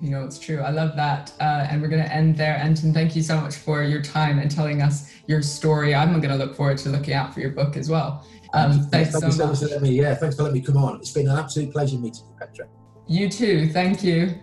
You 0.00 0.10
know, 0.10 0.24
it's 0.24 0.38
true. 0.38 0.60
I 0.60 0.70
love 0.70 0.96
that. 0.96 1.32
Uh, 1.40 1.66
and 1.70 1.80
we're 1.80 1.88
going 1.88 2.02
to 2.02 2.12
end 2.12 2.36
there. 2.36 2.56
Anton, 2.56 2.92
thank 2.92 3.14
you 3.14 3.22
so 3.22 3.40
much 3.40 3.54
for 3.54 3.84
your 3.84 4.02
time 4.02 4.40
and 4.40 4.50
telling 4.50 4.82
us 4.82 5.12
your 5.28 5.42
story. 5.42 5.94
I'm 5.94 6.10
going 6.20 6.36
to 6.36 6.44
look 6.44 6.56
forward 6.56 6.78
to 6.78 6.88
looking 6.88 7.14
out 7.14 7.32
for 7.32 7.38
your 7.38 7.52
book 7.52 7.76
as 7.76 7.88
well. 7.88 8.26
Um, 8.52 8.88
thanks 8.90 9.12
Thank 9.12 9.24
you 9.24 9.32
so 9.32 9.46
much 9.46 9.60
for 9.60 9.66
letting 9.66 9.82
me. 9.82 9.90
Yeah, 10.00 10.14
thanks 10.16 10.36
for 10.36 10.42
letting 10.42 10.60
me 10.60 10.66
come 10.66 10.76
on. 10.76 10.96
It's 10.96 11.12
been 11.12 11.28
an 11.28 11.38
absolute 11.38 11.72
pleasure 11.72 11.98
meeting 11.98 12.24
you, 12.26 12.34
Petra. 12.38 12.66
You 13.06 13.28
too. 13.28 13.68
Thank 13.72 14.02
you. 14.02 14.42